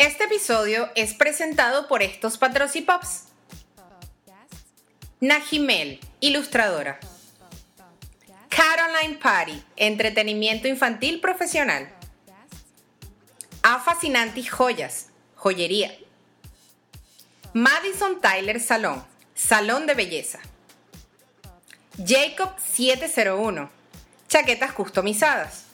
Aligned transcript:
Este 0.00 0.24
episodio 0.24 0.88
es 0.94 1.12
presentado 1.12 1.86
por 1.86 2.02
estos 2.02 2.38
patrocipops. 2.38 3.24
Najimel, 5.20 6.00
ilustradora. 6.20 6.98
Caroline 8.48 9.18
Party, 9.18 9.62
entretenimiento 9.76 10.68
infantil 10.68 11.20
profesional. 11.20 11.92
A 13.62 13.84
Joyas, 14.50 15.08
joyería. 15.34 15.94
Madison 17.52 18.22
Tyler 18.22 18.58
Salón, 18.58 19.04
salón 19.34 19.86
de 19.86 19.92
belleza. 19.92 20.38
Jacob 22.02 22.54
701, 22.58 23.70
chaquetas 24.28 24.72
customizadas. 24.72 25.69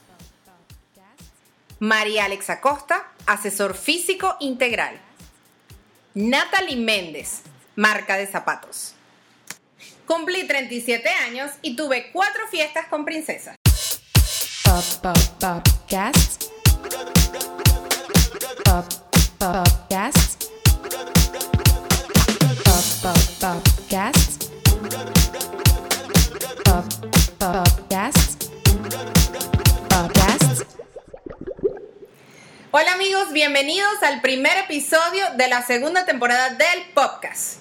María 1.79 2.25
Alexa 2.25 2.55
Acosta, 2.55 3.07
asesor 3.27 3.77
físico 3.77 4.37
integral. 4.41 4.99
Natalie 6.15 6.77
Méndez, 6.77 7.43
marca 7.75 8.17
de 8.17 8.27
zapatos. 8.27 8.95
Cumplí 10.07 10.47
37 10.47 11.07
años 11.11 11.51
y 11.61 11.77
tuve 11.77 12.11
cuatro 12.13 12.47
fiestas 12.49 12.87
con 12.89 13.05
princesas. 13.05 13.57
Hola 32.79 32.93
amigos, 32.93 33.33
bienvenidos 33.33 34.03
al 34.03 34.21
primer 34.21 34.59
episodio 34.59 35.25
de 35.39 35.49
la 35.49 35.63
segunda 35.63 36.05
temporada 36.05 36.51
del 36.51 36.83
podcast. 36.93 37.61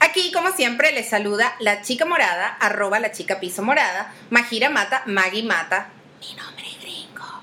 Aquí, 0.00 0.32
como 0.32 0.52
siempre, 0.52 0.90
les 0.92 1.06
saluda 1.06 1.54
la 1.60 1.82
chica 1.82 2.06
morada, 2.06 2.46
arroba 2.60 2.98
la 2.98 3.12
chica 3.12 3.40
piso 3.40 3.62
morada, 3.62 4.14
Majira 4.30 4.70
Mata, 4.70 5.02
Maggie 5.04 5.42
Mata, 5.42 5.90
mi 6.18 6.34
nombre 6.34 6.64
es 6.66 6.80
gringo. 6.80 7.42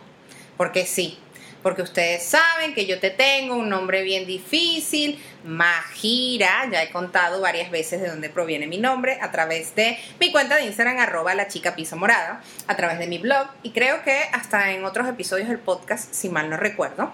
Porque 0.58 0.88
sí, 0.88 1.20
porque 1.62 1.84
ustedes 1.84 2.24
saben 2.24 2.74
que 2.74 2.88
yo 2.88 3.00
te 3.00 3.12
tengo 3.12 3.54
un 3.54 3.70
nombre 3.70 4.02
bien 4.02 4.26
difícil, 4.26 5.24
Majira, 5.44 6.68
ya 6.72 6.84
he 6.84 6.92
contado 6.92 7.42
varias 7.42 7.72
veces 7.72 8.02
de 8.02 8.10
dónde 8.10 8.30
proviene 8.30 8.68
mi 8.68 8.78
nombre, 8.78 9.18
a 9.22 9.32
través 9.32 9.76
de 9.76 9.98
mi 10.20 10.32
cuenta 10.32 10.56
de 10.56 10.66
Instagram, 10.66 11.00
arroba 11.00 11.34
la 11.36 11.48
chica 11.48 11.76
piso 11.76 11.98
morada, 11.98 12.42
a 12.68 12.76
través 12.76 13.00
de 13.00 13.08
mi 13.08 13.18
blog, 13.18 13.48
y 13.64 13.72
creo 13.72 14.04
que 14.04 14.18
hasta 14.32 14.72
en 14.72 14.86
otros 14.86 15.08
episodios 15.08 15.48
del 15.48 15.60
podcast, 15.60 16.14
si 16.14 16.30
mal 16.30 16.50
no 16.50 16.58
recuerdo. 16.58 17.12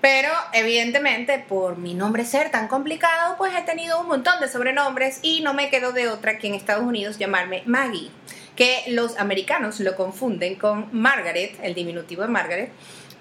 Pero 0.00 0.30
evidentemente 0.54 1.44
por 1.46 1.76
mi 1.76 1.92
nombre 1.92 2.24
ser 2.24 2.50
tan 2.50 2.68
complicado, 2.68 3.36
pues 3.36 3.52
he 3.54 3.62
tenido 3.62 4.00
un 4.00 4.08
montón 4.08 4.40
de 4.40 4.48
sobrenombres 4.48 5.18
y 5.22 5.42
no 5.42 5.52
me 5.52 5.68
quedo 5.68 5.92
de 5.92 6.08
otra 6.08 6.38
que 6.38 6.46
en 6.46 6.54
Estados 6.54 6.84
Unidos 6.84 7.18
llamarme 7.18 7.62
Maggie, 7.66 8.10
que 8.60 8.84
los 8.88 9.16
americanos 9.16 9.80
lo 9.80 9.96
confunden 9.96 10.54
con 10.54 10.90
Margaret, 10.92 11.58
el 11.62 11.72
diminutivo 11.72 12.20
de 12.20 12.28
Margaret, 12.28 12.70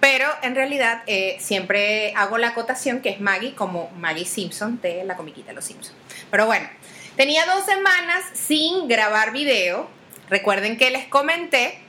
pero 0.01 0.27
en 0.41 0.53
realidad 0.53 1.01
eh, 1.07 1.37
siempre 1.39 2.11
hago 2.17 2.37
la 2.37 2.49
acotación 2.49 2.99
que 2.99 3.07
es 3.07 3.21
Maggie 3.21 3.55
como 3.55 3.89
Maggie 3.91 4.25
Simpson 4.25 4.81
de 4.81 5.05
la 5.05 5.15
comiquita 5.15 5.53
Los 5.53 5.63
Simpson. 5.63 5.95
Pero 6.29 6.45
bueno, 6.45 6.67
tenía 7.15 7.45
dos 7.45 7.63
semanas 7.63 8.25
sin 8.33 8.89
grabar 8.89 9.31
video. 9.31 9.89
Recuerden 10.29 10.75
que 10.75 10.91
les 10.91 11.05
comenté 11.05 11.79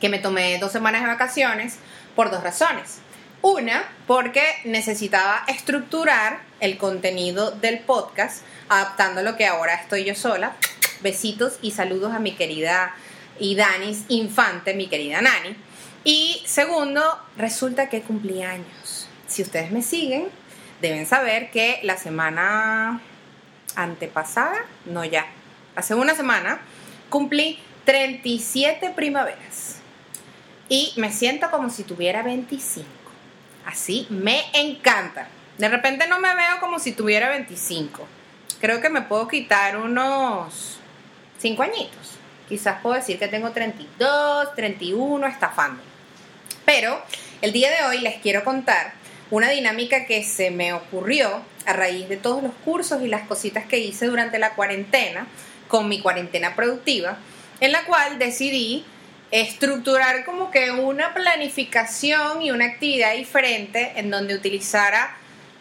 que 0.00 0.08
me 0.08 0.20
tomé 0.20 0.56
dos 0.58 0.70
semanas 0.70 1.00
de 1.02 1.08
vacaciones 1.08 1.78
por 2.14 2.30
dos 2.30 2.44
razones. 2.44 2.98
Una, 3.42 3.82
porque 4.06 4.44
necesitaba 4.64 5.42
estructurar 5.48 6.38
el 6.60 6.78
contenido 6.78 7.50
del 7.50 7.80
podcast, 7.80 8.44
adaptando 8.68 9.22
lo 9.22 9.36
que 9.36 9.46
ahora 9.46 9.74
estoy 9.74 10.04
yo 10.04 10.14
sola. 10.14 10.54
Besitos 11.02 11.58
y 11.62 11.72
saludos 11.72 12.14
a 12.14 12.18
mi 12.18 12.32
querida 12.32 12.94
Idanis 13.38 14.04
Infante, 14.08 14.74
mi 14.74 14.86
querida 14.88 15.20
Nani. 15.20 15.56
Y 16.04 16.42
segundo, 16.46 17.02
resulta 17.36 17.88
que 17.88 18.02
cumplí 18.02 18.42
años. 18.42 19.08
Si 19.26 19.42
ustedes 19.42 19.70
me 19.72 19.82
siguen, 19.82 20.28
deben 20.80 21.06
saber 21.06 21.50
que 21.50 21.80
la 21.82 21.96
semana 21.96 23.00
antepasada, 23.74 24.64
no 24.84 25.04
ya, 25.04 25.26
hace 25.74 25.94
una 25.94 26.14
semana, 26.14 26.60
cumplí 27.10 27.58
37 27.84 28.90
primaveras. 28.90 29.76
Y 30.68 30.92
me 30.96 31.12
siento 31.12 31.50
como 31.50 31.70
si 31.70 31.84
tuviera 31.84 32.22
25. 32.22 32.86
Así 33.64 34.06
me 34.10 34.42
encanta. 34.54 35.28
De 35.58 35.68
repente 35.68 36.06
no 36.08 36.20
me 36.20 36.34
veo 36.34 36.60
como 36.60 36.78
si 36.78 36.92
tuviera 36.92 37.28
25. 37.30 38.06
Creo 38.60 38.80
que 38.80 38.88
me 38.88 39.02
puedo 39.02 39.28
quitar 39.28 39.76
unos 39.76 40.75
5 41.38 41.62
añitos. 41.62 42.18
Quizás 42.48 42.80
puedo 42.80 42.94
decir 42.94 43.18
que 43.18 43.28
tengo 43.28 43.50
32, 43.50 44.54
31, 44.54 45.26
estafando. 45.26 45.82
Pero 46.64 47.02
el 47.42 47.52
día 47.52 47.70
de 47.70 47.86
hoy 47.86 48.00
les 48.00 48.16
quiero 48.16 48.44
contar 48.44 48.94
una 49.30 49.50
dinámica 49.50 50.06
que 50.06 50.22
se 50.22 50.50
me 50.50 50.72
ocurrió 50.72 51.42
a 51.64 51.72
raíz 51.72 52.08
de 52.08 52.16
todos 52.16 52.42
los 52.42 52.52
cursos 52.64 53.02
y 53.02 53.08
las 53.08 53.26
cositas 53.26 53.66
que 53.66 53.78
hice 53.78 54.06
durante 54.06 54.38
la 54.38 54.54
cuarentena, 54.54 55.26
con 55.68 55.88
mi 55.88 56.00
cuarentena 56.00 56.54
productiva, 56.54 57.18
en 57.60 57.72
la 57.72 57.84
cual 57.84 58.18
decidí 58.18 58.84
estructurar 59.32 60.24
como 60.24 60.52
que 60.52 60.70
una 60.70 61.12
planificación 61.12 62.42
y 62.42 62.52
una 62.52 62.66
actividad 62.66 63.14
diferente 63.14 63.92
en 63.96 64.10
donde 64.10 64.34
utilizara 64.34 65.16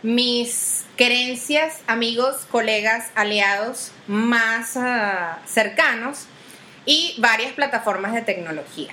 mis 0.05 0.85
creencias, 0.97 1.79
amigos, 1.87 2.45
colegas, 2.51 3.09
aliados 3.15 3.91
más 4.05 4.77
ah, 4.77 5.39
cercanos 5.47 6.27
y 6.85 7.15
varias 7.17 7.53
plataformas 7.53 8.13
de 8.13 8.21
tecnología. 8.21 8.91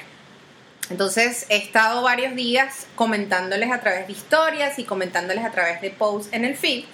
Entonces 0.89 1.45
he 1.51 1.57
estado 1.57 2.01
varios 2.01 2.35
días 2.35 2.87
comentándoles 2.95 3.71
a 3.71 3.81
través 3.81 4.07
de 4.07 4.15
historias 4.15 4.79
y 4.79 4.85
comentándoles 4.85 5.45
a 5.45 5.51
través 5.51 5.83
de 5.83 5.91
posts 5.91 6.33
en 6.33 6.47
el 6.47 6.57
feed. 6.57 6.87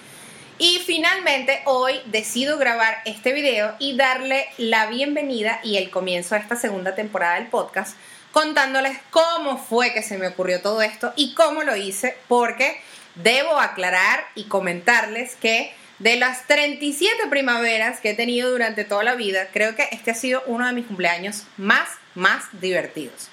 Y 0.57 0.79
finalmente 0.85 1.61
hoy 1.63 2.01
decido 2.07 2.57
grabar 2.57 2.97
este 3.05 3.31
video 3.31 3.73
y 3.79 3.95
darle 3.95 4.47
la 4.57 4.87
bienvenida 4.87 5.61
y 5.63 5.77
el 5.77 5.89
comienzo 5.89 6.35
a 6.35 6.39
esta 6.39 6.57
segunda 6.57 6.93
temporada 6.93 7.35
del 7.35 7.47
podcast 7.47 7.95
contándoles 8.33 8.97
cómo 9.09 9.57
fue 9.57 9.93
que 9.93 10.03
se 10.03 10.17
me 10.17 10.27
ocurrió 10.27 10.61
todo 10.61 10.81
esto 10.81 11.13
y 11.15 11.33
cómo 11.33 11.63
lo 11.63 11.75
hice 11.77 12.17
porque 12.27 12.81
debo 13.23 13.59
aclarar 13.59 14.25
y 14.35 14.45
comentarles 14.45 15.35
que 15.35 15.73
de 15.99 16.15
las 16.15 16.47
37 16.47 17.27
primaveras 17.29 17.99
que 17.99 18.11
he 18.11 18.13
tenido 18.15 18.51
durante 18.51 18.85
toda 18.85 19.03
la 19.03 19.15
vida, 19.15 19.47
creo 19.51 19.75
que 19.75 19.87
este 19.91 20.11
ha 20.11 20.15
sido 20.15 20.41
uno 20.45 20.65
de 20.65 20.73
mis 20.73 20.85
cumpleaños 20.85 21.43
más, 21.57 21.89
más 22.15 22.45
divertidos. 22.53 23.29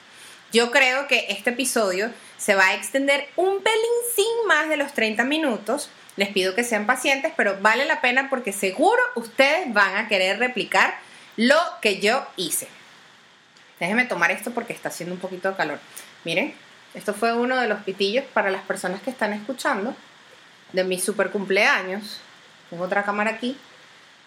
Yo 0.53 0.71
creo 0.71 1.07
que 1.07 1.27
este 1.29 1.51
episodio 1.51 2.11
se 2.39 2.55
va 2.55 2.69
a 2.69 2.75
extender 2.75 3.29
un 3.37 3.63
pelín 3.63 3.87
más 4.47 4.69
de 4.69 4.77
los 4.77 4.93
30 4.93 5.25
minutos. 5.25 5.91
Les 6.17 6.29
pido 6.29 6.55
que 6.55 6.65
sean 6.65 6.87
pacientes, 6.87 7.33
pero 7.37 7.59
vale 7.61 7.85
la 7.85 8.01
pena 8.01 8.31
porque 8.31 8.53
seguro 8.53 9.01
ustedes 9.15 9.73
van 9.73 9.97
a 9.97 10.09
querer 10.09 10.39
replicar 10.39 10.95
lo 11.37 11.59
que 11.83 12.01
yo 12.01 12.27
hice. 12.37 12.69
Déjenme 13.79 14.07
tomar 14.07 14.31
esto 14.31 14.53
porque 14.53 14.73
está 14.73 14.89
haciendo 14.89 15.15
un 15.15 15.21
poquito 15.21 15.51
de 15.51 15.57
calor. 15.57 15.79
Miren, 16.25 16.55
esto 16.97 17.15
fue 17.15 17.33
uno 17.33 17.57
de 17.57 17.69
los 17.69 17.83
pitillos 17.84 18.25
para 18.34 18.51
las 18.51 18.62
personas 18.62 19.01
que 19.03 19.11
están 19.11 19.33
escuchando 19.33 19.95
de 20.73 20.83
mi 20.83 20.99
super 20.99 21.31
cumpleaños. 21.31 22.21
Tengo 22.71 22.84
otra 22.84 23.05
cámara 23.05 23.31
aquí. 23.31 23.57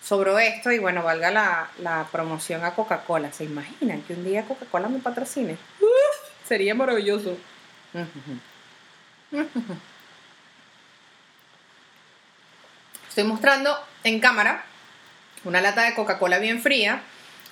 Sobró 0.02 0.40
esto 0.40 0.72
y 0.72 0.80
bueno, 0.80 1.04
valga 1.04 1.30
la, 1.30 1.70
la 1.80 2.08
promoción 2.10 2.64
a 2.64 2.76
Coca-Cola. 2.76 3.34
¿Se 3.34 3.44
imaginan 3.44 4.02
que 4.04 4.14
un 4.14 4.24
día 4.24 4.46
Coca-Cola 4.46 4.88
me 4.88 5.00
patrocine? 5.00 5.58
¡Uf! 5.82 6.20
sería 6.50 6.74
maravilloso. 6.74 7.38
Estoy 13.08 13.24
mostrando 13.24 13.78
en 14.04 14.20
cámara 14.20 14.66
una 15.44 15.62
lata 15.62 15.84
de 15.84 15.94
Coca-Cola 15.94 16.40
bien 16.40 16.62
fría 16.62 17.02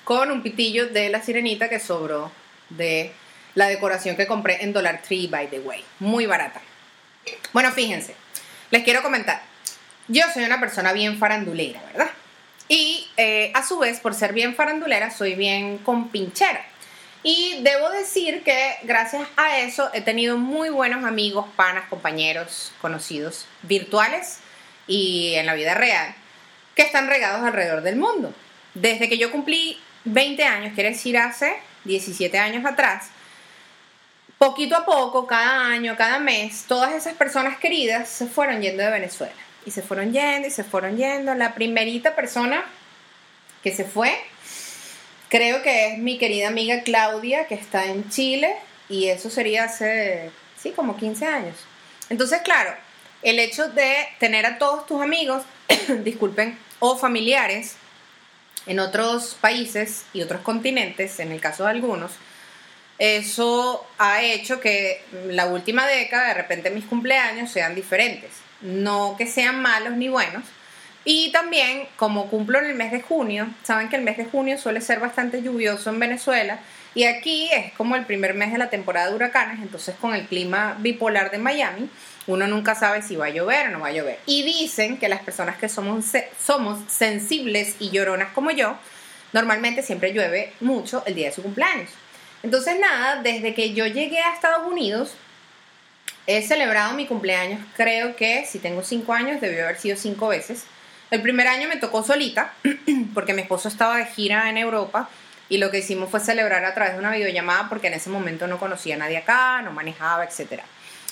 con 0.03 0.31
un 0.31 0.41
pitillo 0.41 0.87
de 0.87 1.09
la 1.09 1.21
sirenita 1.21 1.69
que 1.69 1.79
sobró 1.79 2.31
de 2.69 3.13
la 3.57 3.67
decoración 3.67 4.15
que 4.15 4.27
compré 4.27 4.63
en 4.63 4.71
Dollar 4.71 5.01
Tree, 5.01 5.25
by 5.25 5.47
the 5.49 5.59
way. 5.59 5.83
Muy 5.97 6.27
barata. 6.27 6.61
Bueno, 7.53 7.71
fíjense, 7.71 8.15
les 8.69 8.83
quiero 8.83 9.01
comentar. 9.01 9.41
Yo 10.07 10.21
soy 10.31 10.43
una 10.43 10.59
persona 10.59 10.93
bien 10.93 11.17
farandulera, 11.17 11.81
¿verdad? 11.87 12.11
Y 12.69 13.09
eh, 13.17 13.51
a 13.55 13.65
su 13.65 13.79
vez, 13.79 13.99
por 13.99 14.13
ser 14.13 14.33
bien 14.33 14.53
farandulera, 14.53 15.09
soy 15.09 15.33
bien 15.33 15.79
compinchera. 15.79 16.63
Y 17.23 17.63
debo 17.63 17.89
decir 17.89 18.43
que 18.43 18.75
gracias 18.83 19.27
a 19.37 19.57
eso 19.57 19.89
he 19.91 20.01
tenido 20.01 20.37
muy 20.37 20.69
buenos 20.69 21.03
amigos, 21.03 21.47
panas, 21.55 21.85
compañeros, 21.89 22.73
conocidos, 22.79 23.47
virtuales 23.63 24.37
y 24.85 25.33
en 25.33 25.47
la 25.47 25.55
vida 25.55 25.73
real, 25.73 26.13
que 26.75 26.83
están 26.83 27.07
regados 27.07 27.43
alrededor 27.43 27.81
del 27.81 27.95
mundo. 27.95 28.35
Desde 28.75 29.09
que 29.09 29.17
yo 29.17 29.31
cumplí 29.31 29.79
20 30.03 30.43
años, 30.43 30.73
quiere 30.75 30.91
decir 30.91 31.17
hace 31.17 31.55
17 31.85 32.37
años 32.37 32.63
atrás, 32.63 33.09
poquito 34.37 34.75
a 34.75 34.85
poco, 34.85 35.27
cada 35.27 35.67
año, 35.67 35.95
cada 35.97 36.19
mes, 36.19 36.65
todas 36.67 36.93
esas 36.93 37.13
personas 37.15 37.57
queridas 37.57 38.09
se 38.09 38.27
fueron 38.27 38.61
yendo 38.61 38.83
de 38.83 38.91
Venezuela. 38.91 39.33
Y 39.65 39.71
se 39.71 39.81
fueron 39.81 40.13
yendo 40.13 40.47
y 40.47 40.51
se 40.51 40.63
fueron 40.63 40.97
yendo. 40.97 41.33
La 41.35 41.53
primerita 41.53 42.15
persona 42.15 42.63
que 43.63 43.75
se 43.75 43.83
fue, 43.83 44.15
creo 45.29 45.61
que 45.61 45.93
es 45.93 45.97
mi 45.97 46.17
querida 46.17 46.47
amiga 46.47 46.83
Claudia, 46.83 47.47
que 47.47 47.55
está 47.55 47.85
en 47.85 48.09
Chile. 48.09 48.55
Y 48.87 49.07
eso 49.07 49.29
sería 49.29 49.65
hace, 49.65 50.31
sí, 50.57 50.71
como 50.71 50.95
15 50.95 51.25
años. 51.25 51.55
Entonces, 52.09 52.41
claro, 52.43 52.73
el 53.21 53.39
hecho 53.39 53.67
de 53.69 53.93
tener 54.19 54.45
a 54.45 54.57
todos 54.57 54.85
tus 54.85 55.01
amigos, 55.01 55.43
disculpen, 56.03 56.57
o 56.79 56.97
familiares 56.97 57.75
en 58.67 58.79
otros 58.79 59.35
países 59.39 60.05
y 60.13 60.21
otros 60.21 60.41
continentes, 60.41 61.19
en 61.19 61.31
el 61.31 61.41
caso 61.41 61.63
de 61.63 61.71
algunos, 61.71 62.11
eso 62.99 63.85
ha 63.97 64.23
hecho 64.23 64.59
que 64.59 65.03
la 65.27 65.45
última 65.47 65.85
década 65.85 66.29
de 66.29 66.33
repente 66.33 66.69
mis 66.69 66.85
cumpleaños 66.85 67.51
sean 67.51 67.75
diferentes. 67.75 68.31
No 68.61 69.15
que 69.17 69.27
sean 69.27 69.61
malos 69.61 69.93
ni 69.93 70.09
buenos. 70.09 70.43
Y 71.09 71.31
también, 71.31 71.87
como 71.95 72.27
cumplo 72.29 72.59
en 72.59 72.65
el 72.65 72.75
mes 72.75 72.91
de 72.91 73.01
junio, 73.01 73.47
saben 73.63 73.87
que 73.87 73.95
el 73.95 74.01
mes 74.01 74.17
de 74.17 74.25
junio 74.25 74.57
suele 74.57 74.81
ser 74.81 74.99
bastante 74.99 75.41
lluvioso 75.41 75.89
en 75.89 75.99
Venezuela. 75.99 76.59
Y 76.95 77.05
aquí 77.05 77.47
es 77.53 77.71
como 77.73 77.95
el 77.95 78.05
primer 78.05 78.33
mes 78.33 78.51
de 78.51 78.57
la 78.57 78.69
temporada 78.69 79.07
de 79.07 79.15
huracanes, 79.15 79.61
entonces 79.61 79.95
con 80.01 80.13
el 80.15 80.25
clima 80.25 80.75
bipolar 80.79 81.31
de 81.31 81.37
Miami, 81.37 81.89
uno 82.25 82.47
nunca 82.47 82.75
sabe 82.75 83.03
si 83.03 83.15
va 83.15 83.27
a 83.27 83.29
llover 83.29 83.67
o 83.67 83.71
no 83.71 83.79
va 83.79 83.87
a 83.87 83.93
llover. 83.93 84.19
Y 84.25 84.43
dicen 84.43 84.97
que 84.97 85.07
las 85.07 85.21
personas 85.21 85.57
que 85.57 85.69
somos, 85.69 86.05
somos 86.43 86.79
sensibles 86.91 87.75
y 87.79 87.91
lloronas 87.91 88.33
como 88.33 88.51
yo, 88.51 88.75
normalmente 89.31 89.83
siempre 89.83 90.11
llueve 90.11 90.53
mucho 90.59 91.03
el 91.05 91.15
día 91.15 91.27
de 91.27 91.35
su 91.35 91.43
cumpleaños. 91.43 91.91
Entonces 92.43 92.79
nada, 92.79 93.21
desde 93.21 93.53
que 93.53 93.73
yo 93.73 93.85
llegué 93.87 94.19
a 94.19 94.33
Estados 94.33 94.67
Unidos, 94.67 95.13
he 96.27 96.41
celebrado 96.41 96.93
mi 96.93 97.07
cumpleaños, 97.07 97.59
creo 97.75 98.15
que 98.15 98.45
si 98.45 98.59
tengo 98.59 98.83
cinco 98.83 99.13
años, 99.13 99.41
debió 99.41 99.63
haber 99.63 99.79
sido 99.79 99.97
cinco 99.97 100.27
veces. 100.27 100.65
El 101.09 101.21
primer 101.21 101.47
año 101.47 101.69
me 101.69 101.77
tocó 101.77 102.03
solita, 102.03 102.53
porque 103.13 103.33
mi 103.33 103.41
esposo 103.41 103.69
estaba 103.69 103.97
de 103.97 104.05
gira 104.05 104.49
en 104.49 104.57
Europa 104.57 105.09
y 105.49 105.57
lo 105.57 105.71
que 105.71 105.79
hicimos 105.79 106.09
fue 106.09 106.19
celebrar 106.19 106.65
a 106.65 106.73
través 106.73 106.93
de 106.93 106.99
una 106.99 107.11
videollamada 107.11 107.69
porque 107.69 107.87
en 107.87 107.93
ese 107.93 108.09
momento 108.09 108.47
no 108.47 108.59
conocía 108.59 108.95
a 108.95 108.97
nadie 108.97 109.17
acá, 109.17 109.61
no 109.61 109.71
manejaba, 109.71 110.25
etc. 110.25 110.61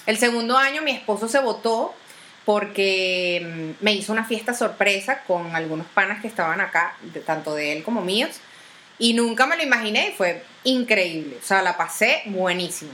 El 0.06 0.18
segundo 0.18 0.58
año 0.58 0.82
mi 0.82 0.92
esposo 0.92 1.30
se 1.30 1.40
votó 1.40 1.96
porque 2.44 3.42
mm, 3.44 3.84
me 3.84 3.94
hizo 3.94 4.12
una 4.12 4.26
fiesta 4.26 4.54
sorpresa 4.54 5.22
con 5.26 5.56
algunos 5.56 5.88
panas 5.88 6.22
que 6.22 6.28
estaban 6.28 6.60
acá, 6.62 6.96
tanto 7.26 7.56
de 7.56 7.74
él 7.74 7.84
como 7.84 8.02
míos. 8.02 8.40
Y 8.98 9.14
nunca 9.14 9.46
me 9.46 9.58
lo 9.58 9.64
imaginé 9.64 10.14
fue 10.18 10.44
increíble. 10.64 11.38
O 11.42 11.46
sea, 11.46 11.62
la 11.62 11.78
pasé 11.78 12.24
buenísimo. 12.26 12.92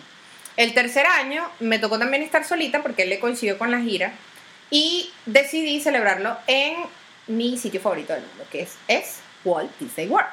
El 0.57 0.73
tercer 0.73 1.05
año 1.05 1.49
me 1.59 1.79
tocó 1.79 1.97
también 1.97 2.23
estar 2.23 2.45
solita 2.45 2.81
porque 2.81 3.03
él 3.03 3.09
le 3.09 3.19
coincidió 3.19 3.57
con 3.57 3.71
la 3.71 3.79
gira 3.79 4.13
y 4.69 5.11
decidí 5.25 5.79
celebrarlo 5.79 6.37
en 6.47 6.75
mi 7.27 7.57
sitio 7.57 7.79
favorito 7.79 8.13
del 8.13 8.23
mundo, 8.23 8.45
que 8.51 8.61
es, 8.61 8.75
es 8.87 9.19
Walt 9.43 9.71
Disney 9.79 10.07
World. 10.07 10.29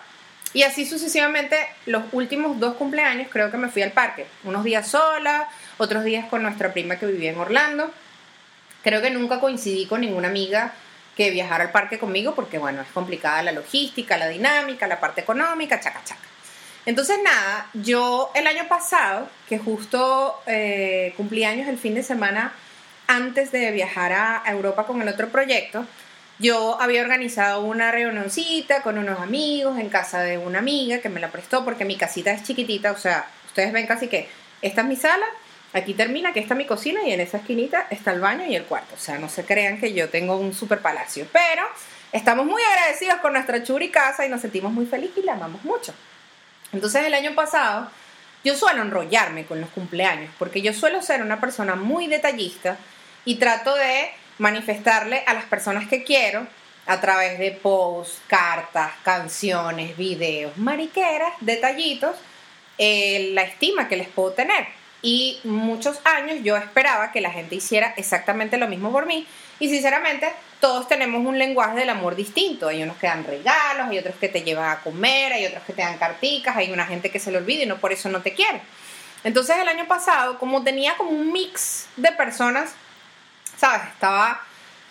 Y 0.55 0.63
así 0.63 0.87
sucesivamente, 0.87 1.57
los 1.87 2.05
últimos 2.13 2.59
dos 2.59 2.75
cumpleaños 2.75 3.29
creo 3.31 3.51
que 3.51 3.59
me 3.59 3.69
fui 3.69 3.83
al 3.83 3.93
parque. 3.93 4.27
Unos 4.45 4.65
días 4.65 4.89
sola, 4.89 5.49
otros 5.77 6.05
días 6.05 6.27
con 6.27 6.43
nuestra 6.43 6.73
prima 6.73 6.99
que 6.99 7.07
vivía 7.07 7.31
en 7.31 7.39
Orlando. 7.39 7.93
Creo 8.83 9.03
que 9.03 9.11
nunca 9.11 9.41
coincidí 9.41 9.87
con 9.87 10.01
ninguna 10.01 10.29
amiga 10.29 10.73
que 11.19 11.31
viajar 11.33 11.61
al 11.61 11.73
parque 11.73 11.99
conmigo 11.99 12.37
porque, 12.37 12.59
bueno, 12.59 12.81
es 12.81 12.89
complicada 12.95 13.43
la 13.43 13.51
logística, 13.51 14.17
la 14.17 14.29
dinámica, 14.29 14.87
la 14.87 15.01
parte 15.01 15.21
económica, 15.21 15.81
chaca, 15.81 16.01
chaca. 16.05 16.23
Entonces, 16.87 17.19
nada, 17.25 17.67
yo 17.75 18.31
el 18.37 18.47
año 18.47 18.69
pasado, 18.69 19.29
que 19.49 19.59
justo 19.59 20.41
eh, 20.47 21.13
cumplí 21.17 21.43
años 21.43 21.69
el 21.69 21.77
fin 21.77 21.97
de 21.97 22.05
semana 22.05 22.55
antes 23.09 23.51
de 23.51 23.73
viajar 23.73 24.13
a 24.13 24.45
Europa 24.47 24.87
con 24.87 25.03
el 25.03 25.09
otro 25.09 25.29
proyecto, 25.29 25.85
yo 26.39 26.81
había 26.81 27.03
organizado 27.03 27.63
una 27.63 27.91
reunioncita 27.91 28.83
con 28.83 28.97
unos 28.97 29.19
amigos 29.19 29.77
en 29.81 29.89
casa 29.89 30.21
de 30.21 30.39
una 30.39 30.61
amiga 30.61 30.99
que 30.99 31.09
me 31.09 31.19
la 31.19 31.33
prestó 31.33 31.65
porque 31.65 31.85
mi 31.85 31.97
casita 31.97 32.31
es 32.31 32.45
chiquitita, 32.45 32.93
o 32.93 32.97
sea, 32.97 33.27
ustedes 33.47 33.73
ven 33.73 33.89
casi 33.89 34.07
que 34.07 34.29
esta 34.63 34.83
es 34.83 34.87
mi 34.87 34.95
sala, 34.95 35.27
Aquí 35.73 35.95
termina, 35.95 36.33
que 36.33 36.41
está 36.41 36.55
mi 36.55 36.67
cocina 36.67 37.03
y 37.05 37.13
en 37.13 37.21
esa 37.21 37.39
esquinita 37.39 37.87
está 37.91 38.13
el 38.13 38.21
baño 38.21 38.47
y 38.47 38.57
el 38.57 38.65
cuarto. 38.65 38.95
O 38.95 38.99
sea, 38.99 39.19
no 39.19 39.29
se 39.29 39.45
crean 39.45 39.79
que 39.79 39.93
yo 39.93 40.09
tengo 40.09 40.37
un 40.37 40.55
super 40.55 40.81
palacio. 40.81 41.27
Pero 41.33 41.63
estamos 42.13 42.47
muy 42.47 42.63
agradecidos 42.63 43.19
con 43.19 43.35
nuestra 43.35 43.63
churi 43.63 43.91
casa 43.91 44.25
y 44.25 44.29
nos 44.29 44.41
sentimos 44.41 44.73
muy 44.73 44.87
felices 44.87 45.19
y 45.19 45.23
la 45.27 45.35
amamos 45.35 45.63
mucho. 45.65 45.95
Entonces 46.73 47.05
el 47.05 47.15
año 47.15 47.35
pasado 47.35 47.91
yo 48.45 48.55
suelo 48.55 48.83
enrollarme 48.83 49.45
con 49.45 49.61
los 49.61 49.71
cumpleaños 49.71 50.33
porque 50.39 50.63
yo 50.63 50.73
suelo 50.73 51.03
ser 51.03 51.23
una 51.23 51.41
persona 51.41 51.75
muy 51.75 52.07
detallista 52.07 52.77
y 53.25 53.37
trato 53.37 53.75
de 53.75 54.11
manifestarle 54.39 55.25
a 55.27 55.35
las 55.35 55.45
personas 55.45 55.89
que 55.89 56.05
quiero 56.05 56.47
a 56.87 57.01
través 57.01 57.39
de 57.39 57.51
posts, 57.51 58.21
cartas, 58.27 58.93
canciones, 59.03 59.97
videos, 59.97 60.57
mariqueras, 60.57 61.35
detallitos, 61.41 62.17
eh, 62.79 63.31
la 63.35 63.43
estima 63.43 63.89
que 63.89 63.97
les 63.97 64.09
puedo 64.09 64.33
tener. 64.33 64.78
Y 65.03 65.39
muchos 65.45 66.01
años 66.05 66.39
yo 66.43 66.57
esperaba 66.57 67.13
que 67.13 67.21
la 67.21 67.31
gente 67.31 67.55
hiciera 67.55 67.95
exactamente 67.97 68.57
lo 68.57 68.67
mismo 68.67 68.91
por 68.91 69.07
mí. 69.07 69.27
Y 69.61 69.69
sinceramente, 69.69 70.33
todos 70.61 70.89
tenemos 70.89 71.25
un 71.25 71.39
lenguaje 71.39 71.79
del 71.79 71.91
amor 71.91 72.17
distinto. 72.17 72.69
Hay 72.69 72.83
unos 72.83 72.97
que 72.97 73.07
dan 73.07 73.25
regalos, 73.25 73.89
hay 73.89 73.99
otros 73.99 74.17
que 74.17 74.29
te 74.29 74.43
llevan 74.43 74.71
a 74.71 74.81
comer, 74.81 75.33
hay 75.33 75.47
otros 75.47 75.63
que 75.65 75.73
te 75.73 75.83
dan 75.83 75.99
carticas, 75.99 76.57
hay 76.57 76.73
una 76.73 76.87
gente 76.87 77.11
que 77.11 77.21
se 77.21 77.31
le 77.31 77.39
olvida 77.39 77.63
y 77.63 77.67
no 77.67 77.79
por 77.79 77.93
eso 77.93 78.09
no 78.09 78.23
te 78.23 78.33
quiere. 78.33 78.61
Entonces 79.25 79.57
el 79.59 79.69
año 79.69 79.87
pasado, 79.87 80.39
como 80.39 80.63
tenía 80.63 80.97
como 80.97 81.11
un 81.11 81.33
mix 81.33 81.87
de 81.97 82.11
personas, 82.13 82.73
¿sabes? 83.57 83.83
Estaba 83.93 84.41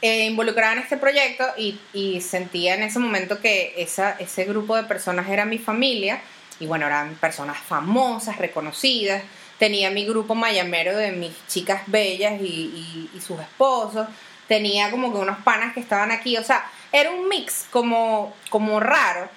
eh, 0.01 0.25
involucrada 0.25 0.73
en 0.73 0.79
este 0.79 0.97
proyecto 0.97 1.45
y, 1.57 1.79
y, 1.93 2.21
sentía 2.21 2.75
en 2.75 2.83
ese 2.83 2.99
momento 2.99 3.39
que 3.39 3.73
esa, 3.77 4.11
ese 4.19 4.45
grupo 4.45 4.75
de 4.75 4.83
personas 4.83 5.29
era 5.29 5.45
mi 5.45 5.57
familia. 5.57 6.21
Y 6.59 6.65
bueno, 6.65 6.87
eran 6.87 7.15
personas 7.15 7.57
famosas, 7.57 8.37
reconocidas 8.37 9.23
tenía 9.57 9.89
mi 9.89 10.05
grupo 10.05 10.35
mayamero 10.35 10.95
de 10.95 11.11
mis 11.11 11.33
chicas 11.47 11.81
bellas 11.87 12.41
y, 12.41 13.09
sus 13.25 13.39
esposos, 13.39 14.07
tenía 14.47 14.91
como 14.91 15.11
que 15.11 15.19
unos 15.19 15.37
panas 15.39 15.73
que 15.73 15.79
estaban 15.79 16.11
aquí, 16.11 16.37
o 16.37 16.43
sea, 16.43 16.69
era 16.91 17.11
un 17.11 17.27
mix 17.27 17.65
como, 17.71 18.33
como 18.49 18.79
raro. 18.79 19.29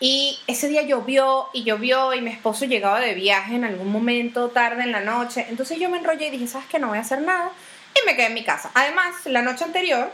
Y 0.00 0.38
ese 0.46 0.68
día 0.68 0.82
llovió 0.82 1.48
y 1.52 1.64
llovió 1.64 2.14
y 2.14 2.20
mi 2.20 2.30
esposo 2.30 2.64
llegaba 2.64 3.00
de 3.00 3.14
viaje 3.14 3.54
en 3.54 3.64
algún 3.64 3.90
momento 3.90 4.48
tarde 4.48 4.82
en 4.82 4.92
la 4.92 5.00
noche. 5.00 5.46
Entonces 5.48 5.78
yo 5.78 5.88
me 5.88 5.98
enrollé 5.98 6.26
y 6.26 6.30
dije, 6.30 6.46
¿sabes 6.46 6.66
qué? 6.68 6.78
No 6.78 6.88
voy 6.88 6.98
a 6.98 7.02
hacer 7.02 7.22
nada. 7.22 7.50
Y 7.94 8.06
me 8.06 8.16
quedé 8.16 8.26
en 8.26 8.34
mi 8.34 8.44
casa. 8.44 8.70
Además, 8.74 9.14
la 9.26 9.40
noche 9.42 9.64
anterior 9.64 10.12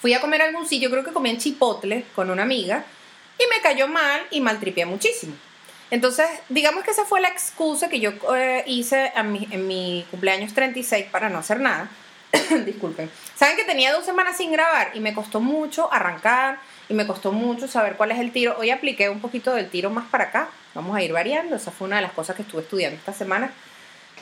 fui 0.00 0.14
a 0.14 0.20
comer 0.20 0.42
algún 0.42 0.66
sitio, 0.66 0.90
creo 0.90 1.04
que 1.04 1.12
comí 1.12 1.30
en 1.30 1.38
Chipotle 1.38 2.04
con 2.14 2.30
una 2.30 2.42
amiga. 2.42 2.84
Y 3.38 3.42
me 3.54 3.60
cayó 3.62 3.86
mal 3.86 4.22
y 4.30 4.40
maltripié 4.40 4.86
muchísimo. 4.86 5.34
Entonces, 5.90 6.26
digamos 6.48 6.84
que 6.84 6.92
esa 6.92 7.04
fue 7.04 7.20
la 7.20 7.28
excusa 7.28 7.88
que 7.88 8.00
yo 8.00 8.12
eh, 8.34 8.62
hice 8.66 9.12
en 9.16 9.66
mi 9.66 10.06
cumpleaños 10.10 10.54
36 10.54 11.06
para 11.10 11.28
no 11.28 11.38
hacer 11.38 11.60
nada. 11.60 11.90
Disculpen. 12.64 13.10
Saben 13.34 13.56
que 13.56 13.64
tenía 13.64 13.92
dos 13.92 14.04
semanas 14.04 14.36
sin 14.36 14.52
grabar 14.52 14.92
y 14.94 15.00
me 15.00 15.14
costó 15.14 15.40
mucho 15.40 15.92
arrancar 15.92 16.58
y 16.88 16.94
me 16.94 17.06
costó 17.06 17.32
mucho 17.32 17.68
saber 17.68 17.96
cuál 17.96 18.12
es 18.12 18.18
el 18.18 18.32
tiro. 18.32 18.56
Hoy 18.58 18.70
apliqué 18.70 19.08
un 19.08 19.20
poquito 19.20 19.54
del 19.54 19.68
tiro 19.68 19.90
más 19.90 20.06
para 20.08 20.24
acá. 20.24 20.48
Vamos 20.74 20.96
a 20.96 21.02
ir 21.02 21.12
variando. 21.12 21.56
Esa 21.56 21.70
fue 21.70 21.86
una 21.86 21.96
de 21.96 22.02
las 22.02 22.12
cosas 22.12 22.36
que 22.36 22.42
estuve 22.42 22.62
estudiando 22.62 22.96
esta 22.96 23.12
semana. 23.12 23.52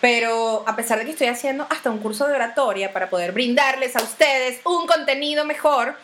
Pero 0.00 0.64
a 0.66 0.76
pesar 0.76 0.98
de 0.98 1.04
que 1.04 1.10
estoy 1.10 1.26
haciendo 1.26 1.66
hasta 1.70 1.90
un 1.90 1.98
curso 1.98 2.26
de 2.28 2.34
oratoria 2.34 2.92
para 2.92 3.10
poder 3.10 3.32
brindarles 3.32 3.96
a 3.96 4.02
ustedes 4.02 4.60
un 4.64 4.87
contenido 4.87 5.44
mejor, 5.44 5.96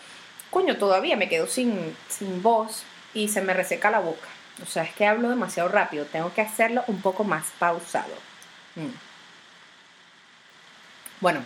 coño, 0.51 0.77
todavía 0.77 1.17
me 1.17 1.29
quedo 1.29 1.47
sin, 1.47 1.97
sin 2.09 2.43
voz 2.43 2.83
y 3.15 3.29
se 3.29 3.41
me 3.41 3.55
reseca 3.55 3.91
la 3.91 4.01
boca. 4.01 4.34
O 4.65 4.67
sea, 4.67 4.83
es 4.83 4.95
que 4.95 5.07
hablo 5.07 5.29
demasiado 5.29 5.69
rápido, 5.69 6.07
tengo 6.07 6.33
que 6.33 6.41
hacerlo 6.41 6.85
un 6.87 7.01
poco 7.03 7.23
más 7.23 7.45
pausado. 7.59 8.15
Mm. 8.77 8.89
Bueno, 11.21 11.45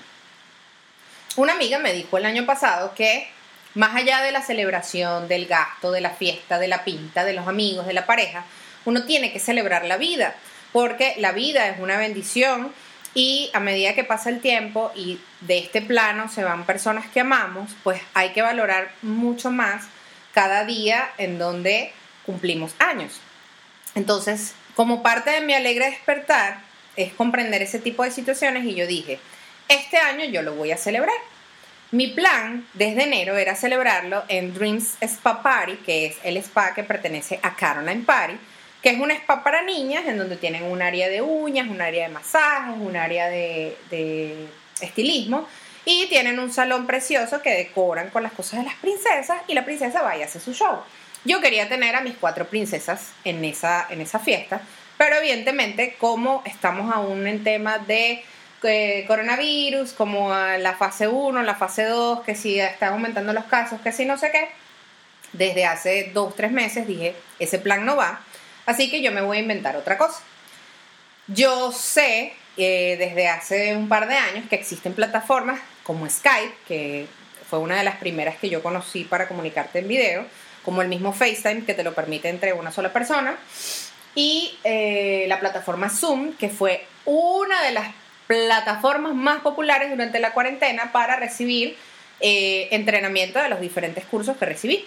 una 1.37 1.53
amiga 1.53 1.79
me 1.79 1.93
dijo 1.93 2.17
el 2.17 2.25
año 2.25 2.47
pasado 2.47 2.95
que 2.95 3.29
más 3.75 3.95
allá 3.95 4.23
de 4.23 4.33
la 4.33 4.43
celebración, 4.43 5.29
del 5.29 5.47
gasto, 5.47 5.91
de 5.91 6.01
la 6.01 6.11
fiesta, 6.11 6.59
de 6.59 6.69
la 6.69 6.85
pinta, 6.85 7.25
de 7.25 7.33
los 7.33 7.47
amigos, 7.47 7.87
de 7.87 7.93
la 7.93 8.07
pareja, 8.07 8.45
uno 8.85 9.05
tiene 9.05 9.33
que 9.33 9.41
celebrar 9.41 9.85
la 9.85 9.97
vida, 9.97 10.35
porque 10.73 11.15
la 11.19 11.33
vida 11.33 11.69
es 11.69 11.79
una 11.81 11.97
bendición 11.99 12.73
y 13.15 13.51
a 13.53 13.61
medida 13.61 13.95
que 13.95 14.05
pasa 14.05 14.31
el 14.31 14.41
tiempo 14.41 14.93
y 14.95 15.21
de 15.41 15.59
este 15.59 15.83
plano 15.83 16.29
se 16.29 16.45
van 16.45 16.67
personas 16.67 17.07
que 17.09 17.21
amamos, 17.21 17.73
pues 17.83 18.01
hay 18.15 18.31
que 18.31 18.43
valorar 18.43 18.93
mucho 19.03 19.51
más 19.51 19.87
cada 20.33 20.65
día 20.65 21.11
en 21.19 21.39
donde 21.39 21.93
cumplimos 22.29 22.73
años. 22.79 23.21
Entonces, 23.95 24.53
como 24.77 25.03
parte 25.03 25.31
de 25.31 25.41
mi 25.41 25.55
alegre 25.55 25.87
despertar, 25.87 26.61
es 26.95 27.15
comprender 27.15 27.63
ese 27.63 27.79
tipo 27.79 28.05
de 28.05 28.11
situaciones 28.11 28.67
y 28.67 28.75
yo 28.75 28.87
dije, 28.87 29.19
este 29.67 29.97
año 29.97 30.27
yo 30.27 30.43
lo 30.43 30.55
voy 30.55 30.73
a 30.73 30.77
celebrar. 30.77 31.17
Mi 31.91 32.09
plan 32.09 32.67
desde 32.75 33.05
enero 33.05 33.39
era 33.39 33.55
celebrarlo 33.55 34.25
en 34.29 34.53
Dreams 34.53 34.99
Spa 35.01 35.43
Party, 35.43 35.77
que 35.87 36.05
es 36.05 36.17
el 36.23 36.37
spa 36.37 36.75
que 36.75 36.85
pertenece 36.85 37.41
a 37.43 37.57
Caroline 37.57 38.05
Party, 38.05 38.35
que 38.83 38.91
es 38.91 39.01
un 39.01 39.11
spa 39.11 39.43
para 39.43 39.63
niñas 39.63 40.05
en 40.07 40.19
donde 40.19 40.37
tienen 40.37 40.65
un 40.65 40.83
área 40.83 41.09
de 41.09 41.23
uñas, 41.23 41.67
un 41.67 41.81
área 41.81 42.07
de 42.07 42.13
masajes, 42.13 42.77
un 42.79 42.95
área 42.95 43.29
de, 43.29 43.75
de 43.89 44.49
estilismo 44.83 45.49
y 45.91 46.07
tienen 46.09 46.39
un 46.39 46.53
salón 46.53 46.87
precioso 46.87 47.41
que 47.41 47.51
decoran 47.51 48.11
con 48.11 48.23
las 48.23 48.33
cosas 48.33 48.61
de 48.61 48.67
las 48.67 48.75
princesas 48.75 49.41
y 49.49 49.55
la 49.55 49.65
princesa 49.65 50.03
va 50.03 50.15
y 50.19 50.23
hace 50.23 50.39
su 50.39 50.53
show. 50.53 50.81
Yo 51.25 51.41
quería 51.41 51.69
tener 51.69 51.95
a 51.97 52.01
mis 52.01 52.15
cuatro 52.17 52.47
princesas 52.47 53.11
en 53.25 53.45
esa, 53.45 53.87
en 53.91 54.01
esa 54.01 54.19
fiesta, 54.19 54.61
pero 54.97 55.17
evidentemente 55.17 55.97
como 55.99 56.43
estamos 56.45 56.93
aún 56.95 57.27
en 57.27 57.45
tema 57.45 57.79
de 57.79 58.23
eh, 58.63 59.05
coronavirus, 59.07 59.93
como 59.93 60.31
la 60.35 60.75
fase 60.75 61.09
1, 61.09 61.43
la 61.43 61.55
fase 61.55 61.85
2, 61.85 62.23
que 62.25 62.35
si 62.35 62.59
están 62.59 62.95
aumentando 62.95 63.33
los 63.33 63.45
casos, 63.45 63.81
que 63.81 63.93
si 63.93 64.05
no 64.05 64.19
sé 64.19 64.31
qué, 64.31 64.49
desde 65.33 65.65
hace 65.67 66.11
dos, 66.15 66.35
tres 66.35 66.51
meses 66.51 66.87
dije, 66.87 67.15
ese 67.39 67.59
plan 67.59 67.85
no 67.85 67.97
va, 67.97 68.21
así 68.67 68.91
que 68.91 69.03
yo 69.03 69.13
me 69.13 69.21
voy 69.21 69.39
a 69.39 69.41
inventar 69.41 69.77
otra 69.77 69.99
cosa. 69.99 70.21
Yo 71.27 71.73
sé 71.73 72.33
eh, 72.57 72.97
desde 72.99 73.29
hace 73.29 73.77
un 73.77 73.89
par 73.89 74.09
de 74.09 74.17
años 74.17 74.47
que 74.49 74.57
existen 74.57 74.95
plataformas 74.95 75.61
como 75.83 76.09
Skype, 76.09 76.55
que 76.67 77.07
fue 77.49 77.59
una 77.59 77.77
de 77.77 77.85
las 77.85 77.97
primeras 77.97 78.37
que 78.37 78.49
yo 78.49 78.63
conocí 78.63 79.05
para 79.05 79.29
comunicarte 79.29 79.79
en 79.79 79.89
video, 79.89 80.27
como 80.69 80.83
el 80.83 80.89
mismo 80.89 81.15
FaceTime 81.15 81.65
que 81.65 81.73
te 81.73 81.83
lo 81.83 81.95
permite 81.95 82.29
entre 82.29 82.53
una 82.53 82.71
sola 82.71 82.93
persona, 82.93 83.39
y 84.15 84.55
eh, 84.65 85.25
la 85.27 85.41
plataforma 85.41 85.89
Zoom, 85.89 86.35
que 86.35 86.51
fue 86.51 86.87
una 87.07 87.63
de 87.63 87.71
las 87.71 87.95
plataformas 88.27 89.15
más 89.15 89.41
populares 89.41 89.89
durante 89.89 90.19
la 90.19 90.35
cuarentena 90.35 90.93
para 90.93 91.17
recibir 91.17 91.75
eh, 92.21 92.69
entrenamiento 92.71 93.39
de 93.39 93.49
los 93.49 93.63
diferentes 93.63 94.05
cursos 94.05 94.37
que 94.37 94.45
recibí. 94.45 94.85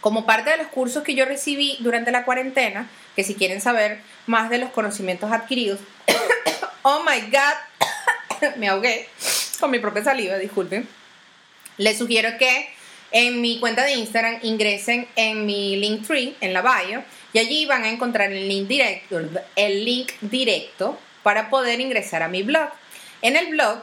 Como 0.00 0.26
parte 0.26 0.50
de 0.50 0.58
los 0.58 0.68
cursos 0.68 1.02
que 1.02 1.16
yo 1.16 1.24
recibí 1.24 1.76
durante 1.80 2.12
la 2.12 2.24
cuarentena, 2.24 2.88
que 3.16 3.24
si 3.24 3.34
quieren 3.34 3.60
saber 3.60 3.98
más 4.26 4.48
de 4.48 4.58
los 4.58 4.70
conocimientos 4.70 5.32
adquiridos, 5.32 5.80
oh 6.82 7.02
my 7.02 7.20
god, 7.32 8.54
me 8.58 8.68
ahogué 8.68 9.08
con 9.58 9.72
mi 9.72 9.80
propia 9.80 10.04
saliva, 10.04 10.36
disculpen. 10.36 10.88
Les 11.78 11.98
sugiero 11.98 12.38
que 12.38 12.72
en 13.14 13.40
mi 13.40 13.60
cuenta 13.60 13.84
de 13.84 13.94
Instagram 13.94 14.40
ingresen 14.42 15.06
en 15.14 15.46
mi 15.46 15.76
link 15.76 16.04
tree, 16.04 16.34
en 16.40 16.52
la 16.52 16.62
bio, 16.62 17.04
y 17.32 17.38
allí 17.38 17.64
van 17.64 17.84
a 17.84 17.88
encontrar 17.88 18.32
el 18.32 18.48
link 18.48 18.66
directo, 18.66 19.20
el 19.54 19.84
link 19.84 20.10
directo 20.20 20.98
para 21.22 21.48
poder 21.48 21.80
ingresar 21.80 22.24
a 22.24 22.28
mi 22.28 22.42
blog. 22.42 22.68
En 23.22 23.36
el 23.36 23.46
blog, 23.46 23.78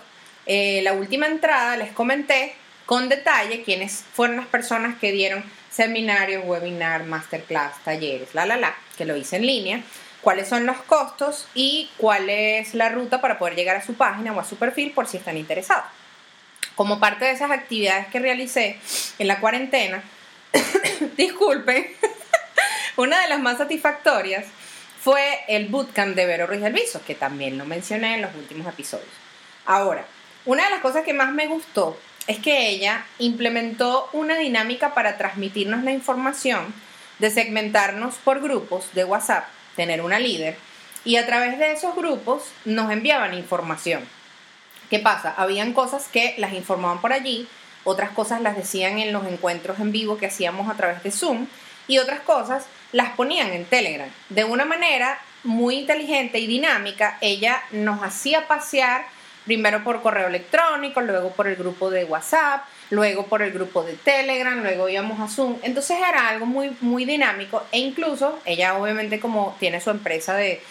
eh, 0.46 0.82
la 0.84 0.92
última 0.92 1.28
entrada 1.28 1.78
les 1.78 1.94
comenté 1.94 2.56
con 2.86 3.08
detalle 3.08 3.64
quiénes 3.64 4.04
fueron 4.14 4.36
las 4.36 4.48
personas 4.48 5.00
que 5.00 5.14
dieron 5.14 5.46
seminarios, 5.70 6.44
webinar, 6.46 7.06
masterclass, 7.06 7.82
talleres, 7.86 8.36
la, 8.36 8.46
la, 8.46 8.58
la, 8.58 8.76
que 8.98 9.06
lo 9.06 9.16
hice 9.16 9.38
en 9.38 9.46
línea, 9.46 9.82
cuáles 10.20 10.50
son 10.50 10.66
los 10.66 10.78
costos 10.82 11.48
y 11.56 11.90
cuál 11.96 12.30
es 12.30 12.74
la 12.74 12.90
ruta 12.90 13.22
para 13.22 13.40
poder 13.40 13.56
llegar 13.56 13.78
a 13.78 13.86
su 13.86 13.94
página 13.94 14.34
o 14.34 14.42
a 14.42 14.44
su 14.44 14.58
perfil 14.58 14.92
por 14.92 15.08
si 15.08 15.16
están 15.16 15.38
interesados. 15.38 15.86
Como 16.75 17.00
parte 17.00 17.25
de 17.25 17.32
esas 17.32 17.51
actividades 17.51 18.08
que 18.08 18.20
realicé 18.20 18.80
en 19.20 19.28
la 19.28 19.40
cuarentena, 19.40 20.04
disculpen, 21.18 21.88
una 22.98 23.22
de 23.22 23.30
las 23.30 23.40
más 23.40 23.58
satisfactorias 23.58 24.46
fue 25.04 25.40
el 25.48 25.68
bootcamp 25.68 26.16
de 26.16 26.25
Vero 26.25 26.48
Ruiz 26.48 26.62
del 26.62 26.74
Viso, 26.74 27.01
que 27.06 27.16
también 27.16 27.58
lo 27.58 27.66
mencioné 27.66 28.16
en 28.16 28.22
los 28.22 28.36
últimos 28.36 28.68
episodios. 28.68 29.10
Ahora, 29.66 30.06
una 30.46 30.66
de 30.66 30.70
las 30.70 30.82
cosas 30.82 31.04
que 31.04 31.13
más 31.13 31.32
me 31.32 31.48
gustó 31.48 31.98
es 32.28 32.40
que 32.40 32.70
ella 32.70 33.06
implementó 33.20 34.10
una 34.13 34.38
dinámica 34.38 34.94
para 34.94 35.18
transmitirnos 35.18 35.84
la 35.84 35.92
información, 35.92 36.74
de 37.20 37.30
segmentarnos 37.30 38.16
por 38.16 38.42
grupos 38.42 38.94
de 38.94 39.04
WhatsApp, 39.04 39.48
tener 39.75 40.01
una 40.01 40.20
líder, 40.20 40.58
y 41.04 41.18
a 41.18 41.25
través 41.25 41.58
de 41.60 41.72
esos 41.72 41.96
grupos 41.96 42.44
nos 42.66 42.92
enviaban 42.92 43.34
información. 43.34 44.04
¿Qué 44.91 45.00
pasa? 45.00 45.33
Habían 45.38 45.71
cosas 45.71 46.10
que 46.10 46.36
las 46.38 46.51
informaban 46.51 47.00
por 47.00 47.13
allí, 47.13 47.48
otras 47.86 48.10
cosas 48.10 48.41
las 48.41 48.57
decían 48.57 49.00
en 49.00 49.13
los 49.13 49.25
encuentros 49.25 49.79
en 49.79 49.93
vivo 49.93 50.17
que 50.17 50.25
hacíamos 50.25 50.69
a 50.69 50.75
través 50.75 51.01
de 51.01 51.12
Zoom 51.12 51.48
y 51.88 52.00
otras 52.00 52.19
cosas 52.19 52.65
las 52.91 53.12
ponían 53.12 53.53
en 53.53 53.63
Telegram. 53.63 54.10
De 54.27 54.43
una 54.43 54.65
manera 54.65 55.17
muy 55.45 55.77
inteligente 55.77 56.39
y 56.39 56.45
dinámica, 56.45 57.17
ella 57.21 57.63
nos 57.71 58.03
hacía 58.03 58.50
pasear 58.50 59.05
primero 59.45 59.81
por 59.86 60.01
correo 60.01 60.27
electrónico, 60.27 61.00
luego 61.00 61.31
por 61.31 61.48
el 61.48 61.55
grupo 61.55 61.89
de 61.89 62.03
WhatsApp, 62.03 62.65
luego 62.89 63.27
por 63.27 63.41
el 63.41 63.53
grupo 63.53 63.83
de 63.83 63.93
Telegram, 63.93 64.62
luego 64.62 64.89
íbamos 64.89 65.21
a 65.21 65.33
Zoom. 65.33 65.55
Entonces 65.63 66.00
era 66.05 66.27
algo 66.27 66.45
muy, 66.45 66.75
muy 66.81 67.05
dinámico 67.05 67.63
e 67.71 67.79
incluso 67.79 68.39
ella 68.43 68.77
obviamente 68.77 69.21
como 69.21 69.55
tiene 69.57 69.79
su 69.79 69.89
empresa 69.89 70.36
de 70.36 70.62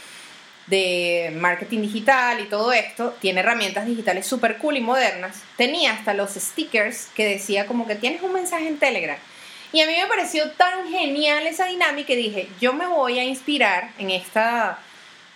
de 0.70 1.36
marketing 1.36 1.82
digital 1.82 2.40
y 2.40 2.44
todo 2.44 2.72
esto, 2.72 3.14
tiene 3.20 3.40
herramientas 3.40 3.86
digitales 3.86 4.26
súper 4.26 4.56
cool 4.58 4.76
y 4.76 4.80
modernas. 4.80 5.42
Tenía 5.56 5.92
hasta 5.92 6.14
los 6.14 6.30
stickers 6.30 7.08
que 7.14 7.26
decía 7.26 7.66
como 7.66 7.86
que 7.86 7.96
tienes 7.96 8.22
un 8.22 8.32
mensaje 8.32 8.68
en 8.68 8.78
Telegram. 8.78 9.18
Y 9.72 9.80
a 9.80 9.86
mí 9.86 9.92
me 10.00 10.06
pareció 10.06 10.50
tan 10.52 10.88
genial 10.88 11.46
esa 11.46 11.66
dinámica 11.66 12.12
y 12.12 12.16
dije, 12.16 12.48
yo 12.60 12.72
me 12.72 12.86
voy 12.86 13.18
a 13.18 13.24
inspirar 13.24 13.90
en 13.98 14.10
esta 14.10 14.78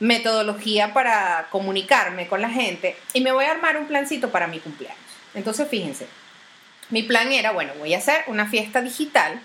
metodología 0.00 0.92
para 0.92 1.48
comunicarme 1.50 2.26
con 2.26 2.40
la 2.40 2.50
gente 2.50 2.96
y 3.12 3.20
me 3.20 3.32
voy 3.32 3.44
a 3.44 3.52
armar 3.52 3.76
un 3.76 3.86
plancito 3.86 4.30
para 4.30 4.46
mi 4.46 4.58
cumpleaños. 4.58 4.98
Entonces, 5.34 5.68
fíjense, 5.68 6.06
mi 6.90 7.02
plan 7.02 7.32
era, 7.32 7.52
bueno, 7.52 7.72
voy 7.78 7.94
a 7.94 7.98
hacer 7.98 8.24
una 8.26 8.46
fiesta 8.46 8.80
digital 8.80 9.40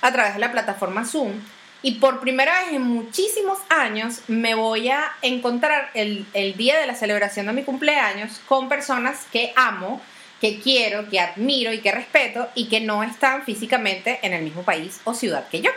a 0.00 0.12
través 0.12 0.34
de 0.34 0.40
la 0.40 0.52
plataforma 0.52 1.04
Zoom 1.04 1.40
y 1.82 1.96
por 1.96 2.20
primera 2.20 2.60
vez 2.60 2.74
en 2.74 2.82
muchísimos 2.82 3.58
años 3.68 4.20
me 4.28 4.54
voy 4.54 4.88
a 4.88 5.12
encontrar 5.20 5.90
el, 5.94 6.26
día 6.56 6.78
de 6.78 6.86
la 6.86 6.94
celebración 6.94 7.46
de 7.46 7.52
mi 7.52 7.64
cumpleaños 7.64 8.40
con 8.46 8.68
personas 8.68 9.26
que 9.32 9.52
amo, 9.56 10.00
que 10.40 10.60
quiero, 10.60 11.08
que 11.10 11.18
admiro 11.18 11.72
y 11.72 11.80
que 11.80 11.90
respeto 11.90 12.48
y 12.54 12.68
que 12.68 12.80
no 12.80 13.02
están 13.02 13.42
físicamente 13.44 14.20
en 14.22 14.32
el 14.32 14.44
mismo 14.44 14.62
país 14.62 15.00
o 15.04 15.14
ciudad 15.14 15.48
que 15.48 15.60
yo. 15.60 15.70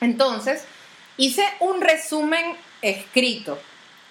Entonces, 0.00 0.64
hice 1.16 1.44
un 1.60 1.80
resumen 1.80 2.56
escrito 2.82 3.58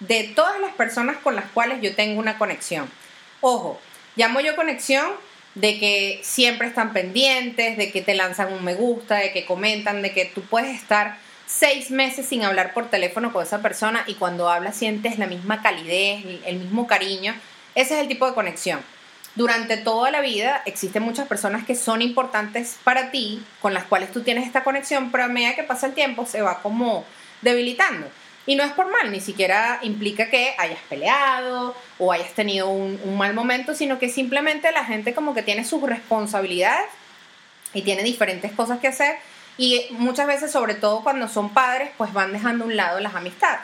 de 0.00 0.24
todas 0.34 0.60
las 0.60 0.72
personas 0.72 1.18
con 1.18 1.36
las 1.36 1.46
cuales 1.46 1.80
yo 1.80 1.94
tengo 1.94 2.18
una 2.18 2.38
conexión. 2.38 2.90
Ojo, 3.40 3.80
llamo 4.16 4.40
yo 4.40 4.56
conexión 4.56 5.12
de 5.54 5.78
que 5.78 6.20
siempre 6.22 6.68
están 6.68 6.92
pendientes, 6.92 7.76
de 7.76 7.92
que 7.92 8.02
te 8.02 8.14
lanzan 8.14 8.52
un 8.52 8.64
me 8.64 8.74
gusta, 8.74 9.16
de 9.16 9.32
que 9.32 9.44
comentan, 9.44 10.02
de 10.02 10.12
que 10.12 10.24
tú 10.24 10.42
puedes 10.42 10.74
estar 10.74 11.18
seis 11.46 11.90
meses 11.90 12.26
sin 12.26 12.42
hablar 12.42 12.74
por 12.74 12.90
teléfono 12.90 13.32
con 13.32 13.42
esa 13.42 13.62
persona 13.62 14.04
y 14.06 14.14
cuando 14.14 14.50
hablas 14.50 14.76
sientes 14.76 15.18
la 15.18 15.26
misma 15.26 15.62
calidez, 15.62 16.24
el 16.44 16.56
mismo 16.56 16.86
cariño. 16.86 17.34
Ese 17.74 17.94
es 17.94 18.00
el 18.00 18.08
tipo 18.08 18.26
de 18.26 18.34
conexión. 18.34 18.80
Durante 19.36 19.76
toda 19.76 20.12
la 20.12 20.20
vida 20.20 20.62
existen 20.64 21.02
muchas 21.02 21.26
personas 21.26 21.64
que 21.64 21.74
son 21.74 22.02
importantes 22.02 22.76
para 22.84 23.10
ti, 23.10 23.42
con 23.60 23.74
las 23.74 23.84
cuales 23.84 24.12
tú 24.12 24.22
tienes 24.22 24.46
esta 24.46 24.62
conexión, 24.62 25.10
pero 25.10 25.24
a 25.24 25.28
medida 25.28 25.56
que 25.56 25.64
pasa 25.64 25.86
el 25.86 25.92
tiempo 25.92 26.24
se 26.24 26.40
va 26.40 26.62
como 26.62 27.04
debilitando. 27.42 28.08
Y 28.46 28.56
no 28.56 28.64
es 28.64 28.72
por 28.72 28.90
mal, 28.90 29.10
ni 29.10 29.20
siquiera 29.20 29.78
implica 29.82 30.28
que 30.28 30.54
hayas 30.58 30.80
peleado 30.88 31.74
o 31.98 32.12
hayas 32.12 32.32
tenido 32.32 32.68
un, 32.68 33.16
mal 33.16 33.32
momento, 33.32 33.74
sino 33.74 33.98
que 33.98 34.08
simplemente 34.08 34.70
la 34.72 34.84
gente 34.84 35.14
como 35.14 35.34
que 35.34 35.42
tiene 35.42 35.64
sus 35.64 35.82
responsabilidades 35.82 36.86
y 37.72 37.82
tiene 37.82 38.02
diferentes 38.02 38.52
cosas 38.52 38.80
que 38.80 38.88
hacer 38.88 39.16
y 39.56 39.86
muchas 39.90 40.26
veces, 40.26 40.50
sobre 40.50 40.74
todo 40.74 41.02
cuando 41.02 41.28
son 41.28 41.54
padres, 41.54 41.90
pues 41.96 42.12
van 42.12 42.32
dejando 42.32 42.64
a 42.64 42.66
un 42.66 42.76
lado 42.76 43.00
las 43.00 43.14
amistades. 43.14 43.60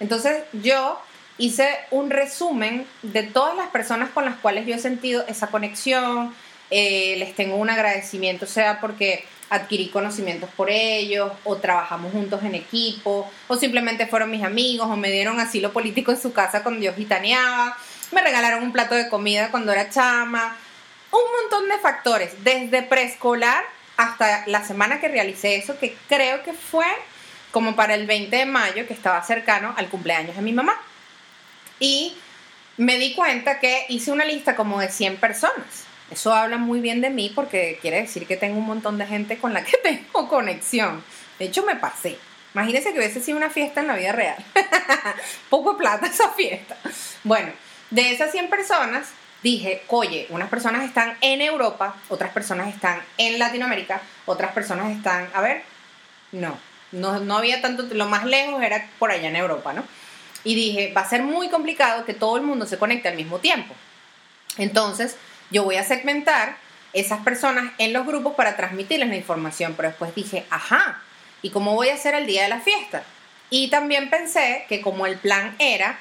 Entonces 0.00 0.44
yo 0.52 1.00
hice 1.38 1.68
un 1.90 2.10
resumen 2.10 2.86
de 3.02 3.24
todas 3.24 3.56
las 3.56 3.68
personas 3.68 4.10
con 4.10 4.24
las 4.24 4.36
cuales 4.36 4.66
yo 4.66 4.74
he 4.74 4.78
sentido 4.78 5.24
esa 5.28 5.48
conexión, 5.48 6.34
eh, 6.70 7.16
les 7.18 7.34
tengo 7.34 7.56
un 7.56 7.68
agradecimiento, 7.68 8.46
sea 8.46 8.80
porque 8.80 9.24
adquirí 9.50 9.88
conocimientos 9.88 10.50
por 10.56 10.70
ellos, 10.70 11.32
o 11.44 11.56
trabajamos 11.56 12.12
juntos 12.12 12.42
en 12.42 12.54
equipo, 12.54 13.30
o 13.48 13.56
simplemente 13.56 14.06
fueron 14.06 14.30
mis 14.30 14.42
amigos, 14.42 14.88
o 14.88 14.96
me 14.96 15.10
dieron 15.10 15.40
asilo 15.40 15.72
político 15.72 16.10
en 16.10 16.20
su 16.20 16.32
casa 16.32 16.62
cuando 16.62 16.82
yo 16.82 16.94
gitaneaba, 16.94 17.76
me 18.12 18.22
regalaron 18.22 18.62
un 18.62 18.72
plato 18.72 18.94
de 18.94 19.08
comida 19.08 19.50
cuando 19.50 19.72
era 19.72 19.90
chama, 19.90 20.56
un 21.10 21.42
montón 21.42 21.68
de 21.68 21.78
factores, 21.78 22.32
desde 22.42 22.82
preescolar 22.82 23.64
hasta 23.96 24.46
la 24.46 24.64
semana 24.64 25.00
que 25.00 25.08
realicé 25.08 25.56
eso, 25.56 25.78
que 25.78 25.96
creo 26.08 26.42
que 26.42 26.52
fue 26.52 26.86
como 27.52 27.76
para 27.76 27.94
el 27.94 28.06
20 28.06 28.36
de 28.36 28.46
mayo, 28.46 28.86
que 28.86 28.94
estaba 28.94 29.22
cercano 29.22 29.74
al 29.76 29.88
cumpleaños 29.88 30.34
de 30.34 30.42
mi 30.42 30.52
mamá. 30.52 30.74
Y 31.78 32.16
me 32.76 32.98
di 32.98 33.14
cuenta 33.14 33.60
que 33.60 33.86
hice 33.88 34.10
una 34.10 34.24
lista 34.24 34.56
como 34.56 34.80
de 34.80 34.90
100 34.90 35.18
personas 35.18 35.86
eso 36.10 36.32
habla 36.34 36.58
muy 36.58 36.80
bien 36.80 37.00
de 37.00 37.10
mí 37.10 37.32
porque 37.34 37.78
quiere 37.80 38.02
decir 38.02 38.26
que 38.26 38.36
tengo 38.36 38.58
un 38.58 38.66
montón 38.66 38.98
de 38.98 39.06
gente 39.06 39.38
con 39.38 39.52
la 39.52 39.64
que 39.64 39.76
tengo 39.82 40.28
conexión. 40.28 41.02
De 41.38 41.46
hecho, 41.46 41.64
me 41.64 41.76
pasé. 41.76 42.18
Imagínense 42.54 42.92
que 42.92 42.98
hubiese 42.98 43.20
sido 43.20 43.36
una 43.36 43.50
fiesta 43.50 43.80
en 43.80 43.88
la 43.88 43.96
vida 43.96 44.12
real. 44.12 44.36
Poco 45.50 45.76
plata 45.76 46.06
esa 46.06 46.30
fiesta. 46.30 46.76
Bueno, 47.24 47.50
de 47.90 48.12
esas 48.12 48.30
100 48.30 48.48
personas, 48.48 49.08
dije, 49.42 49.82
oye, 49.88 50.26
unas 50.30 50.48
personas 50.48 50.84
están 50.84 51.16
en 51.20 51.40
Europa, 51.40 51.96
otras 52.08 52.30
personas 52.32 52.72
están 52.72 53.02
en 53.18 53.38
Latinoamérica, 53.38 54.00
otras 54.24 54.52
personas 54.52 54.96
están, 54.96 55.28
a 55.34 55.40
ver, 55.40 55.62
no, 56.32 56.56
No, 56.92 57.18
no 57.18 57.36
había 57.36 57.60
tanto, 57.60 57.82
lo 57.92 58.06
más 58.06 58.24
lejos 58.24 58.62
era 58.62 58.88
por 59.00 59.10
allá 59.10 59.28
en 59.28 59.36
Europa, 59.36 59.72
¿no? 59.72 59.84
Y 60.44 60.54
dije, 60.54 60.92
va 60.96 61.00
a 61.00 61.08
ser 61.08 61.22
muy 61.22 61.48
complicado 61.48 62.04
que 62.04 62.14
todo 62.14 62.36
el 62.36 62.42
mundo 62.42 62.66
se 62.66 62.78
conecte 62.78 63.08
al 63.08 63.16
mismo 63.16 63.38
tiempo. 63.40 63.74
Entonces, 64.58 65.16
yo 65.50 65.64
voy 65.64 65.76
a 65.76 65.84
segmentar 65.84 66.56
esas 66.92 67.20
personas 67.20 67.72
en 67.78 67.92
los 67.92 68.06
grupos 68.06 68.34
para 68.34 68.56
transmitirles 68.56 69.08
la 69.08 69.16
información, 69.16 69.74
pero 69.76 69.88
después 69.88 70.14
dije, 70.14 70.44
ajá, 70.50 71.02
¿y 71.42 71.50
cómo 71.50 71.74
voy 71.74 71.88
a 71.88 71.94
hacer 71.94 72.14
el 72.14 72.26
día 72.26 72.44
de 72.44 72.48
la 72.48 72.60
fiesta? 72.60 73.02
Y 73.50 73.68
también 73.68 74.10
pensé 74.10 74.64
que 74.68 74.80
como 74.80 75.06
el 75.06 75.16
plan 75.16 75.54
era 75.58 75.98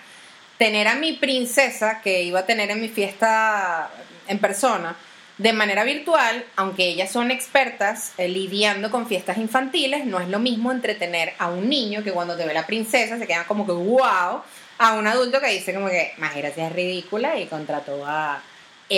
tener 0.58 0.88
a 0.88 0.96
mi 0.96 1.14
princesa 1.14 2.02
que 2.02 2.24
iba 2.24 2.42
a 2.42 2.46
tener 2.46 2.72
en 2.72 2.80
mi 2.80 2.90
fiesta 2.90 3.90
en 4.28 4.40
persona, 4.40 4.96
de 5.38 5.52
manera 5.52 5.84
virtual, 5.84 6.46
aunque 6.56 6.86
ellas 6.86 7.12
son 7.12 7.32
expertas 7.32 8.14
eh, 8.18 8.30
lidiando 8.30 8.92
con 8.92 9.08
fiestas 9.08 9.38
infantiles, 9.38 10.06
no 10.06 10.20
es 10.20 10.30
lo 10.30 10.40
mismo 10.40 10.72
entretener 10.72 11.34
a 11.40 11.50
un 11.50 11.68
niño 11.70 12.04
que 12.04 12.12
cuando 12.12 12.38
te 12.38 12.46
ve 12.46 12.54
la 12.54 12.68
princesa 12.68 13.18
se 13.18 13.26
queda 13.26 13.46
como 13.46 13.66
que 13.66 13.72
wow, 13.72 14.42
a 14.78 14.94
un 14.94 15.08
adulto 15.08 15.40
que 15.40 15.48
dice 15.48 15.74
como 15.74 15.90
que 15.90 16.14
Majera 16.18 16.50
es 16.50 16.72
ridícula 16.72 17.38
y 17.40 17.48
contrató 17.48 18.06
a 18.06 18.42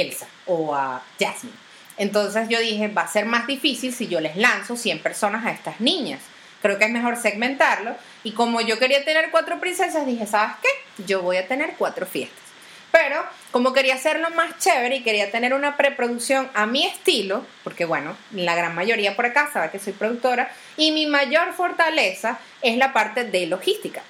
Elsa 0.02 0.28
o 0.46 0.76
a 0.76 1.02
Jasmine. 1.20 1.56
Entonces 1.98 2.50
yo 2.50 2.60
dije, 2.60 2.88
va 2.90 3.04
a 3.04 3.08
ser 3.08 3.26
más 3.26 3.48
difícil 3.48 3.94
si 3.94 4.08
yo 4.08 4.20
les 4.20 4.36
lanzo 4.36 4.76
100 4.76 5.00
personas 5.00 5.46
a 5.46 5.52
estas 5.52 5.80
niñas. 5.80 6.22
Creo 6.62 6.78
que 6.78 6.86
es 6.86 6.92
mejor 6.92 7.16
segmentarlo. 7.18 7.96
Y 8.24 8.34
como 8.34 8.60
yo 8.62 8.80
quería 8.80 9.06
tener 9.06 9.32
cuatro 9.32 9.60
princesas, 9.60 10.06
dije, 10.06 10.26
¿sabes 10.26 10.56
qué? 10.62 11.04
Yo 11.04 11.22
voy 11.22 11.38
a 11.38 11.48
tener 11.48 11.76
cuatro 11.78 12.06
fiestas. 12.06 12.44
Pero 12.92 13.24
como 13.52 13.74
quería 13.74 13.96
hacerlo 13.96 14.30
más 14.32 14.58
chévere 14.58 14.98
y 14.98 15.04
quería 15.04 15.30
tener 15.30 15.54
una 15.54 15.76
preproducción 15.78 16.50
a 16.54 16.66
mi 16.66 16.86
estilo, 16.86 17.46
porque 17.64 17.86
bueno, 17.86 18.16
la 18.32 18.56
gran 18.56 18.74
mayoría 18.74 19.16
por 19.16 19.26
acá 19.26 19.50
sabe 19.52 19.70
que 19.70 19.80
soy 19.80 19.94
productora, 19.94 20.50
y 20.78 20.92
mi 20.92 21.06
mayor 21.06 21.54
fortaleza 21.54 22.40
es 22.62 22.78
la 22.78 22.94
parte 22.94 23.26
de 23.26 23.48
logística. 23.48 24.02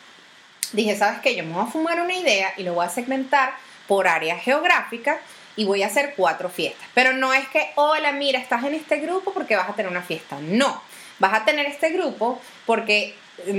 Dije, 0.72 0.96
¿sabes 0.96 1.20
qué? 1.22 1.36
Yo 1.36 1.44
me 1.44 1.54
voy 1.54 1.64
a 1.64 1.72
fumar 1.72 2.00
una 2.00 2.14
idea 2.14 2.54
y 2.58 2.64
lo 2.64 2.76
voy 2.76 2.86
a 2.86 2.90
segmentar 2.90 3.54
por 3.88 4.08
área 4.08 4.38
geográfica 4.38 5.20
y 5.56 5.66
voy 5.66 5.84
a 5.84 5.88
hacer 5.88 6.14
cuatro 6.16 6.50
fiestas. 6.50 6.88
Pero 6.94 7.14
no 7.14 7.34
es 7.34 7.48
que, 7.50 7.70
hola, 7.76 8.12
mira, 8.12 8.40
estás 8.40 8.64
en 8.64 8.74
este 8.74 8.98
grupo 8.98 9.34
porque 9.34 9.56
vas 9.56 9.70
a 9.70 9.74
tener 9.74 9.92
una 9.92 10.02
fiesta. 10.02 10.38
No, 10.42 10.82
vas 11.20 11.34
a 11.34 11.46
tener 11.46 11.66
este 11.66 11.90
grupo 11.92 12.42
porque 12.66 13.16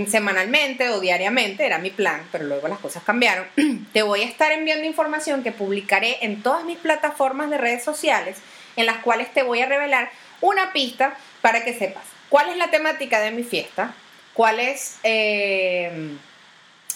semanalmente 0.09 0.89
o 0.91 1.01
diariamente, 1.01 1.67
era 1.67 1.79
mi 1.79 1.91
plan, 1.91 2.27
pero 2.33 2.45
luego 2.45 2.69
las 2.69 2.79
cosas 2.79 3.03
cambiaron, 3.03 3.47
te 3.93 4.03
voy 4.03 4.23
a 4.23 4.27
estar 4.27 4.53
enviando 4.53 4.87
información 4.87 5.43
que 5.43 5.53
publicaré 5.53 6.19
en 6.23 6.43
todas 6.43 6.65
mis 6.65 6.79
plataformas 6.79 7.51
de 7.51 7.59
redes 7.59 7.85
sociales, 7.85 8.39
en 8.77 8.87
las 8.87 8.99
cuales 8.99 9.33
te 9.33 9.43
voy 9.43 9.61
a 9.61 9.67
revelar 9.67 10.11
una 10.41 10.73
pista 10.73 11.17
para 11.41 11.65
que 11.65 11.75
sepas 11.75 12.05
cuál 12.29 12.49
es 12.51 12.57
la 12.57 12.71
temática 12.71 13.21
de 13.21 13.31
mi 13.31 13.43
fiesta, 13.43 13.95
cuál 14.35 14.61
es 14.61 14.99
eh, 15.03 16.17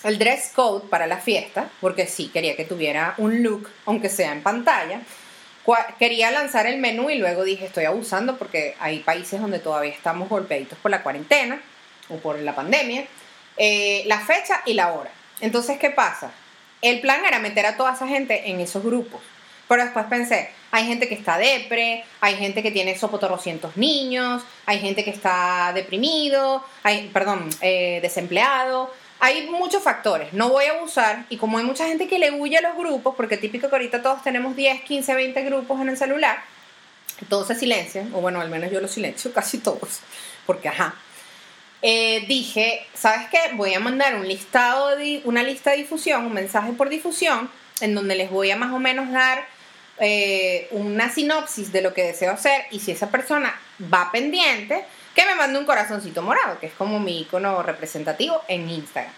el 0.04 0.18
dress 0.18 0.52
code 0.54 0.88
para 0.88 1.06
la 1.06 1.18
fiesta, 1.18 1.70
porque 1.80 2.06
sí, 2.06 2.28
quería 2.28 2.56
que 2.56 2.64
tuviera 2.64 3.14
un 3.18 3.42
look, 3.42 3.70
aunque 3.86 4.08
sea 4.08 4.32
en 4.32 4.42
pantalla. 4.42 5.00
Quería 5.98 6.30
lanzar 6.30 6.66
el 6.66 6.78
menú 6.78 7.10
y 7.10 7.16
luego 7.16 7.44
dije, 7.44 7.66
estoy 7.66 7.84
abusando 7.84 8.38
porque 8.38 8.74
hay 8.80 9.00
países 9.00 9.40
donde 9.40 9.60
todavía 9.60 9.92
estamos 9.92 10.28
golpeaditos 10.28 10.78
por 10.78 10.90
la 10.90 11.02
cuarentena 11.02 11.60
o 12.08 12.16
por 12.16 12.38
la 12.40 12.54
pandemia, 12.54 13.04
eh, 13.56 14.02
la 14.06 14.18
fecha 14.20 14.62
y 14.66 14.74
la 14.74 14.92
hora. 14.92 15.10
Entonces, 15.40 15.78
¿qué 15.78 15.90
pasa? 15.90 16.32
El 16.82 17.00
plan 17.00 17.24
era 17.24 17.38
meter 17.38 17.66
a 17.66 17.76
toda 17.76 17.92
esa 17.92 18.08
gente 18.08 18.50
en 18.50 18.60
esos 18.60 18.82
grupos. 18.82 19.20
Pero 19.68 19.84
después 19.84 20.06
pensé, 20.06 20.50
hay 20.72 20.86
gente 20.86 21.08
que 21.08 21.14
está 21.14 21.38
depre, 21.38 22.04
hay 22.20 22.34
gente 22.34 22.60
que 22.60 22.72
tiene 22.72 22.98
sopotorrocientos 22.98 23.76
niños, 23.76 24.42
hay 24.66 24.80
gente 24.80 25.04
que 25.04 25.10
está 25.10 25.70
deprimido, 25.72 26.64
hay, 26.82 27.08
perdón, 27.12 27.48
eh, 27.60 28.00
desempleado. 28.02 28.90
Hay 29.22 29.48
muchos 29.48 29.82
factores, 29.82 30.32
no 30.32 30.48
voy 30.48 30.64
a 30.64 30.72
abusar 30.72 31.26
y 31.28 31.36
como 31.36 31.58
hay 31.58 31.64
mucha 31.64 31.86
gente 31.86 32.08
que 32.08 32.18
le 32.18 32.30
huye 32.30 32.56
a 32.56 32.62
los 32.62 32.76
grupos, 32.76 33.14
porque 33.14 33.36
típico 33.36 33.68
que 33.68 33.76
ahorita 33.76 34.02
todos 34.02 34.22
tenemos 34.22 34.56
10, 34.56 34.80
15, 34.82 35.14
20 35.14 35.42
grupos 35.42 35.80
en 35.80 35.90
el 35.90 35.96
celular, 35.98 36.42
todos 37.28 37.46
se 37.46 37.54
silencian, 37.54 38.14
o 38.14 38.22
bueno, 38.22 38.40
al 38.40 38.48
menos 38.48 38.72
yo 38.72 38.80
los 38.80 38.90
silencio, 38.90 39.32
casi 39.34 39.58
todos, 39.58 40.00
porque 40.46 40.68
ajá, 40.68 40.94
eh, 41.82 42.24
dije, 42.28 42.86
¿sabes 42.94 43.28
qué? 43.30 43.38
Voy 43.54 43.74
a 43.74 43.80
mandar 43.80 44.14
un 44.14 44.26
listado, 44.26 44.96
una 45.24 45.42
lista 45.42 45.72
de 45.72 45.78
difusión, 45.78 46.24
un 46.24 46.32
mensaje 46.32 46.72
por 46.72 46.88
difusión, 46.88 47.50
en 47.80 47.94
donde 47.94 48.14
les 48.14 48.30
voy 48.30 48.50
a 48.50 48.56
más 48.56 48.72
o 48.72 48.78
menos 48.78 49.10
dar 49.10 49.46
eh, 49.98 50.68
una 50.70 51.10
sinopsis 51.10 51.72
de 51.72 51.82
lo 51.82 51.92
que 51.92 52.04
deseo 52.04 52.32
hacer 52.32 52.64
y 52.70 52.80
si 52.80 52.92
esa 52.92 53.10
persona 53.10 53.58
va 53.92 54.10
pendiente, 54.10 54.84
que 55.14 55.24
me 55.26 55.34
mande 55.34 55.58
un 55.58 55.66
corazoncito 55.66 56.22
morado, 56.22 56.58
que 56.58 56.66
es 56.66 56.72
como 56.72 57.00
mi 57.00 57.20
icono 57.20 57.62
representativo 57.62 58.42
en 58.48 58.70
Instagram. 58.70 59.12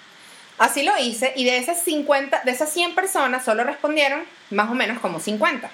Así 0.62 0.85
lo 0.85 0.96
hice 0.96 1.33
y 1.35 1.42
de 1.42 1.57
esas 1.57 1.83
50, 1.83 2.42
de 2.44 2.53
esas 2.53 2.72
100 2.72 2.94
personas 2.94 3.44
solo 3.44 3.64
respondieron 3.64 4.22
más 4.51 4.70
o 4.70 4.75
menos 4.75 5.01
como 5.01 5.18
50. 5.18 5.68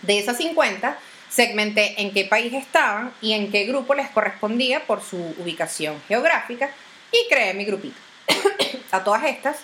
De 0.00 0.18
esas 0.18 0.38
50 0.38 0.96
segmenté 1.28 2.00
en 2.00 2.14
qué 2.14 2.24
país 2.24 2.54
estaban 2.54 3.12
y 3.20 3.34
en 3.34 3.50
qué 3.50 3.64
grupo 3.64 3.92
les 3.92 4.08
correspondía 4.08 4.86
por 4.86 5.02
su 5.02 5.18
ubicación 5.38 6.00
geográfica 6.08 6.70
y 7.12 7.28
creé 7.28 7.52
mi 7.52 7.66
grupito. 7.66 7.98
a 8.92 9.04
todas 9.04 9.24
estas, 9.24 9.58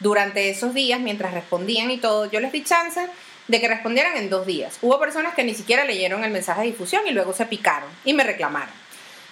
durante 0.00 0.48
esos 0.48 0.72
días, 0.72 0.98
mientras 0.98 1.34
respondían 1.34 1.90
y 1.90 1.98
todo, 1.98 2.30
yo 2.30 2.40
les 2.40 2.50
di 2.50 2.64
chance 2.64 3.06
de 3.46 3.60
que 3.60 3.68
respondieran 3.68 4.16
en 4.16 4.30
dos 4.30 4.46
días. 4.46 4.78
Hubo 4.80 4.98
personas 4.98 5.34
que 5.34 5.44
ni 5.44 5.52
siquiera 5.54 5.84
leyeron 5.84 6.24
el 6.24 6.30
mensaje 6.30 6.62
de 6.62 6.68
difusión 6.68 7.02
y 7.06 7.10
luego 7.10 7.34
se 7.34 7.44
picaron 7.44 7.90
y 8.06 8.14
me 8.14 8.24
reclamaron. 8.24 8.72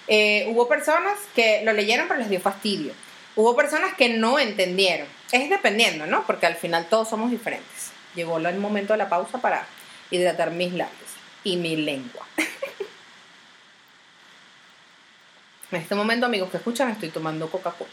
Eh, 0.07 0.45
hubo 0.49 0.67
personas 0.67 1.17
que 1.33 1.63
lo 1.63 1.73
leyeron 1.73 2.07
pero 2.07 2.19
les 2.19 2.29
dio 2.29 2.39
fastidio. 2.39 2.93
Hubo 3.41 3.55
personas 3.55 3.95
que 3.95 4.07
no 4.07 4.37
entendieron. 4.37 5.07
Es 5.31 5.49
dependiendo, 5.49 6.05
¿no? 6.05 6.27
Porque 6.27 6.45
al 6.45 6.55
final 6.55 6.85
todos 6.87 7.09
somos 7.09 7.31
diferentes. 7.31 7.89
Llegó 8.13 8.37
el 8.37 8.59
momento 8.59 8.93
de 8.93 8.97
la 8.97 9.09
pausa 9.09 9.39
para 9.39 9.65
hidratar 10.11 10.51
mis 10.51 10.71
labios 10.73 11.09
y 11.43 11.57
mi 11.57 11.75
lengua. 11.75 12.23
en 15.71 15.81
este 15.81 15.95
momento, 15.95 16.27
amigos 16.27 16.51
que 16.51 16.57
escuchan, 16.57 16.91
estoy 16.91 17.09
tomando 17.09 17.49
Coca-Cola. 17.49 17.89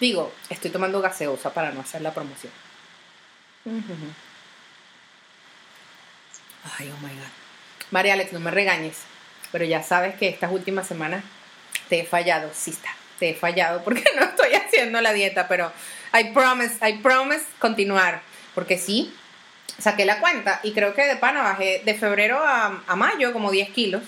Digo, 0.00 0.32
estoy 0.50 0.72
tomando 0.72 1.00
gaseosa 1.00 1.54
para 1.54 1.70
no 1.70 1.82
hacer 1.82 2.02
la 2.02 2.12
promoción. 2.12 2.52
Ay, 6.76 6.92
oh 6.92 7.06
my 7.06 7.14
God. 7.14 7.30
María 7.92 8.14
Alex, 8.14 8.32
no 8.32 8.40
me 8.40 8.50
regañes, 8.50 9.02
pero 9.52 9.64
ya 9.64 9.84
sabes 9.84 10.16
que 10.16 10.28
estas 10.28 10.50
últimas 10.50 10.88
semanas 10.88 11.22
te 11.88 12.00
he 12.00 12.04
fallado. 12.04 12.50
Sí 12.52 12.72
está, 12.72 12.96
te 13.22 13.30
he 13.30 13.34
fallado 13.34 13.84
porque 13.84 14.02
no 14.16 14.24
estoy 14.24 14.52
haciendo 14.54 15.00
la 15.00 15.12
dieta, 15.12 15.46
pero 15.46 15.72
I 16.12 16.32
promise, 16.32 16.74
I 16.84 16.94
promise 16.94 17.44
continuar. 17.60 18.20
Porque 18.52 18.78
sí, 18.78 19.14
saqué 19.78 20.04
la 20.04 20.18
cuenta 20.18 20.58
y 20.64 20.72
creo 20.72 20.92
que 20.92 21.02
de 21.02 21.14
pana 21.14 21.40
bajé 21.40 21.82
de 21.84 21.94
febrero 21.94 22.40
a, 22.44 22.96
mayo 22.96 23.32
como 23.32 23.52
10 23.52 23.70
kilos. 23.70 24.02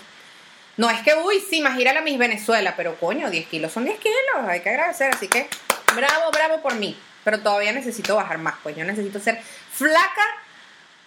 No 0.77 0.90
es 0.90 1.00
que, 1.03 1.14
uy, 1.14 1.40
sí, 1.48 1.61
más 1.61 1.79
ir 1.79 1.88
a 1.88 1.92
la 1.92 2.00
Miss 2.00 2.18
Venezuela, 2.18 2.74
pero 2.77 2.96
coño, 2.98 3.31
10 3.31 3.46
kilos 3.46 3.70
son 3.70 3.85
10 3.85 4.00
kilos, 4.00 4.48
hay 4.48 4.59
que 4.62 4.70
agradecer. 4.70 5.14
Así 5.14 5.29
que, 5.29 5.46
bravo, 5.94 6.33
bravo 6.33 6.61
por 6.61 6.74
mí. 6.74 6.98
Pero 7.22 7.38
todavía 7.38 7.70
necesito 7.70 8.16
bajar 8.16 8.38
más, 8.38 8.57
pues 8.64 8.74
yo 8.74 8.85
necesito 8.85 9.20
ser 9.20 9.40
flaca, 9.72 10.24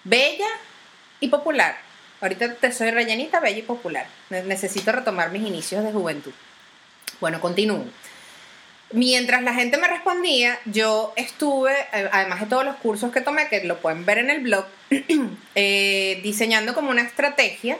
bella 0.05 0.47
y 1.19 1.27
popular. 1.27 1.77
Ahorita 2.21 2.53
te 2.53 2.71
soy 2.71 2.89
rellenita, 2.91 3.41
bella 3.41 3.59
y 3.59 3.63
popular. 3.63 4.07
Necesito 4.29 4.93
retomar 4.93 5.29
mis 5.31 5.45
inicios 5.45 5.83
de 5.83 5.91
juventud. 5.91 6.31
Bueno, 7.19 7.41
continúo. 7.41 7.85
Mientras 8.91 9.41
la 9.43 9.53
gente 9.53 9.77
me 9.77 9.87
respondía, 9.87 10.59
yo 10.65 11.13
estuve, 11.17 11.73
eh, 11.91 12.09
además 12.11 12.39
de 12.39 12.45
todos 12.45 12.63
los 12.63 12.77
cursos 12.77 13.11
que 13.11 13.19
tomé, 13.19 13.49
que 13.49 13.63
lo 13.65 13.79
pueden 13.79 14.05
ver 14.05 14.19
en 14.19 14.29
el 14.29 14.41
blog, 14.41 14.65
eh, 15.55 16.21
diseñando 16.23 16.73
como 16.73 16.89
una 16.89 17.01
estrategia 17.01 17.77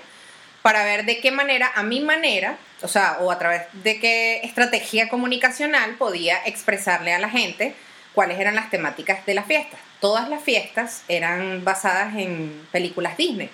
para 0.62 0.84
ver 0.84 1.06
de 1.06 1.20
qué 1.20 1.32
manera, 1.32 1.72
a 1.74 1.84
mi 1.84 2.02
manera, 2.02 2.58
o 2.82 2.90
sea, 2.90 3.20
o 3.22 3.32
a 3.32 3.40
través 3.40 3.62
de 3.72 4.02
qué 4.02 4.42
estrategia 4.44 5.08
comunicacional 5.08 5.96
podía 5.96 6.40
expresarle 6.46 7.14
a 7.14 7.20
la 7.20 7.30
gente 7.30 7.74
cuáles 8.14 8.38
eran 8.40 8.56
las 8.56 8.70
temáticas 8.70 9.26
de 9.26 9.34
las 9.34 9.46
fiestas. 9.46 9.80
Todas 10.02 10.28
las 10.28 10.44
fiestas 10.44 11.04
eran 11.08 11.64
basadas 11.64 12.16
en 12.18 12.68
películas 12.72 13.16
Disney. 13.16 13.50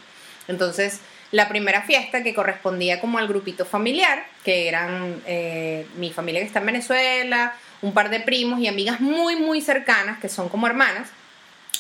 Entonces, 0.48 1.02
la 1.34 1.50
primera 1.50 1.82
fiesta 1.82 2.22
que 2.22 2.36
correspondía 2.36 3.02
como 3.02 3.18
al 3.18 3.28
grupito 3.28 3.66
familiar, 3.66 4.24
que 4.46 4.68
eran 4.68 5.20
eh, 5.26 5.88
mi 5.96 6.14
familia 6.14 6.40
que 6.42 6.46
está 6.46 6.60
en 6.60 6.68
Venezuela, 6.68 7.56
un 7.82 7.92
par 7.92 8.12
de 8.12 8.20
primos 8.20 8.60
y 8.60 8.68
amigas 8.68 9.02
muy, 9.02 9.36
muy 9.36 9.60
cercanas, 9.60 10.20
que 10.20 10.30
son 10.30 10.48
como 10.48 10.68
hermanas, 10.68 11.10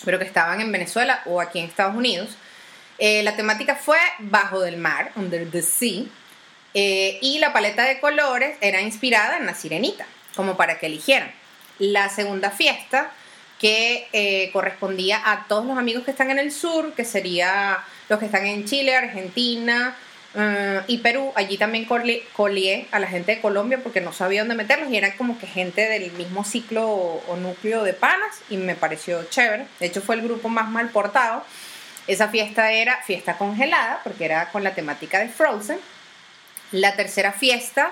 pero 0.04 0.18
que 0.18 0.26
estaban 0.26 0.60
en 0.60 0.72
Venezuela 0.72 1.22
o 1.28 1.39
aquí 1.39 1.60
en 1.60 1.66
Estados 1.66 1.96
Unidos. 1.96 2.36
Eh, 2.98 3.22
la 3.22 3.36
temática 3.36 3.76
fue 3.76 4.00
Bajo 4.18 4.60
del 4.60 4.78
Mar, 4.78 5.12
Under 5.16 5.48
the 5.48 5.62
Sea, 5.62 6.06
eh, 6.74 7.20
y 7.22 7.38
la 7.38 7.54
paleta 7.54 7.84
de 7.84 8.00
colores 8.00 8.58
era 8.60 8.82
inspirada 8.82 9.38
en 9.38 9.46
la 9.46 9.54
sirenita, 9.54 10.08
como 10.36 10.58
para 10.58 10.80
que 10.80 10.88
eligieran. 10.88 11.32
La 11.78 12.10
segunda 12.10 12.50
fiesta 12.50 13.12
que 13.60 14.50
correspondía 14.52 15.22
a 15.24 15.46
todos 15.48 15.66
los 15.66 15.78
amigos 15.78 16.04
que 16.04 16.12
están 16.12 16.32
en 16.32 16.39
el 16.39 16.52
sur, 16.52 16.94
que 16.96 17.06
sería 17.06 17.84
los 18.10 18.20
que 18.20 18.26
están 18.26 18.46
en 18.46 18.66
Chile, 18.66 18.96
Argentina, 18.96 19.96
eh, 20.36 20.82
y 20.88 20.98
Perú. 20.98 21.32
Allí 21.36 21.58
también 21.58 21.88
coli- 21.88 22.24
colié 22.34 22.88
a 22.92 23.00
la 23.00 23.08
gente 23.08 23.36
de 23.36 23.42
Colombia 23.42 23.80
porque 23.84 24.02
no 24.02 24.12
sabía 24.13 24.42
dónde 24.42 24.56
meterlos 24.56 24.89
y 24.92 24.98
eran 24.98 25.12
como 25.12 25.38
que 25.39 25.48
gente 25.48 25.88
del 25.88 26.12
mismo 26.13 26.44
ciclo 26.44 26.88
o, 26.89 27.24
o 27.28 27.36
núcleo 27.36 27.84
de 27.84 27.94
panas 27.94 28.42
y 28.50 28.58
me 28.58 28.76
pareció 28.76 29.24
chévere. 29.30 29.68
De 29.80 29.86
hecho 29.86 30.02
fue 30.02 30.16
el 30.16 30.22
grupo 30.24 30.50
más 30.50 30.70
mal 30.70 30.89
portado. 30.89 31.46
Esa 32.08 32.28
fiesta 32.28 32.72
era 32.72 33.02
fiesta 33.04 33.38
congelada 33.38 34.02
porque 34.04 34.26
era 34.26 34.50
con 34.52 34.63
la 34.63 34.74
temática 34.76 35.20
de 35.20 35.30
Frozen. 35.30 35.78
La 36.72 36.96
tercera 36.96 37.32
fiesta 37.32 37.92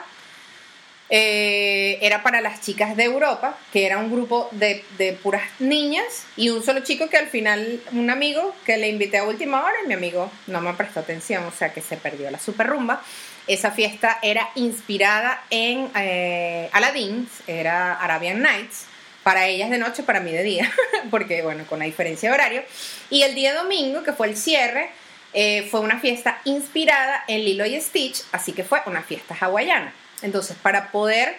eh, 1.14 2.00
era 2.02 2.24
para 2.24 2.40
las 2.40 2.62
chicas 2.62 2.96
de 2.96 3.04
Europa, 3.04 3.58
que 3.74 3.86
era 3.86 3.98
un 3.98 4.10
grupo 4.10 4.48
de, 4.52 4.86
puras 5.22 5.44
niñas 5.60 6.24
y 6.38 6.50
un 6.50 6.64
solo 6.64 6.80
chico 6.80 7.10
que 7.10 7.18
al 7.18 7.28
final, 7.28 7.82
un 7.92 8.10
amigo 8.10 8.56
que 8.66 8.78
le 8.78 8.88
invité 8.88 9.18
a 9.18 9.26
última 9.26 9.62
hora 9.62 9.74
y 9.84 9.88
mi 9.90 9.94
amigo 9.94 10.32
no 10.48 10.62
me 10.62 10.74
prestó 10.74 11.02
atención, 11.02 11.44
o 11.44 11.52
sea 11.52 11.74
que 11.74 11.82
se 11.82 11.98
perdió 11.98 12.32
la 12.32 12.40
super 12.40 12.68
rumba. 12.68 13.04
Esa 13.46 13.72
fiesta 13.72 14.20
era 14.22 14.52
inspirada 14.56 15.44
en 15.50 15.92
eh, 15.98 16.70
Aladdin, 16.72 17.28
era 17.46 17.96
Arabian 17.96 18.42
Nights, 18.42 18.86
para 19.24 19.48
ellas 19.48 19.70
de 19.70 19.80
noche, 19.80 20.04
para 20.04 20.22
mí 20.22 20.32
de 20.32 20.44
día, 20.44 20.72
porque 21.12 21.42
bueno, 21.42 21.66
con 21.68 21.80
la 21.80 21.86
diferencia 21.86 22.30
de 22.30 22.36
horario. 22.36 22.64
Y 23.10 23.24
el 23.24 23.36
día 23.36 23.54
domingo, 23.54 24.04
que 24.04 24.14
fue 24.14 24.28
el 24.28 24.38
cierre, 24.38 24.92
eh, 25.34 25.68
fue 25.70 25.82
una 25.82 26.00
fiesta 26.00 26.40
inspirada 26.46 27.26
en 27.28 27.44
Lilo 27.44 27.66
y 27.66 27.80
Stitch, 27.82 28.24
así 28.32 28.54
que 28.54 28.64
fue 28.64 28.82
una 28.86 29.02
fiesta 29.02 29.36
hawaiana. 29.38 29.94
Entonces, 30.22 30.58
para 30.62 30.92
poder 30.92 31.38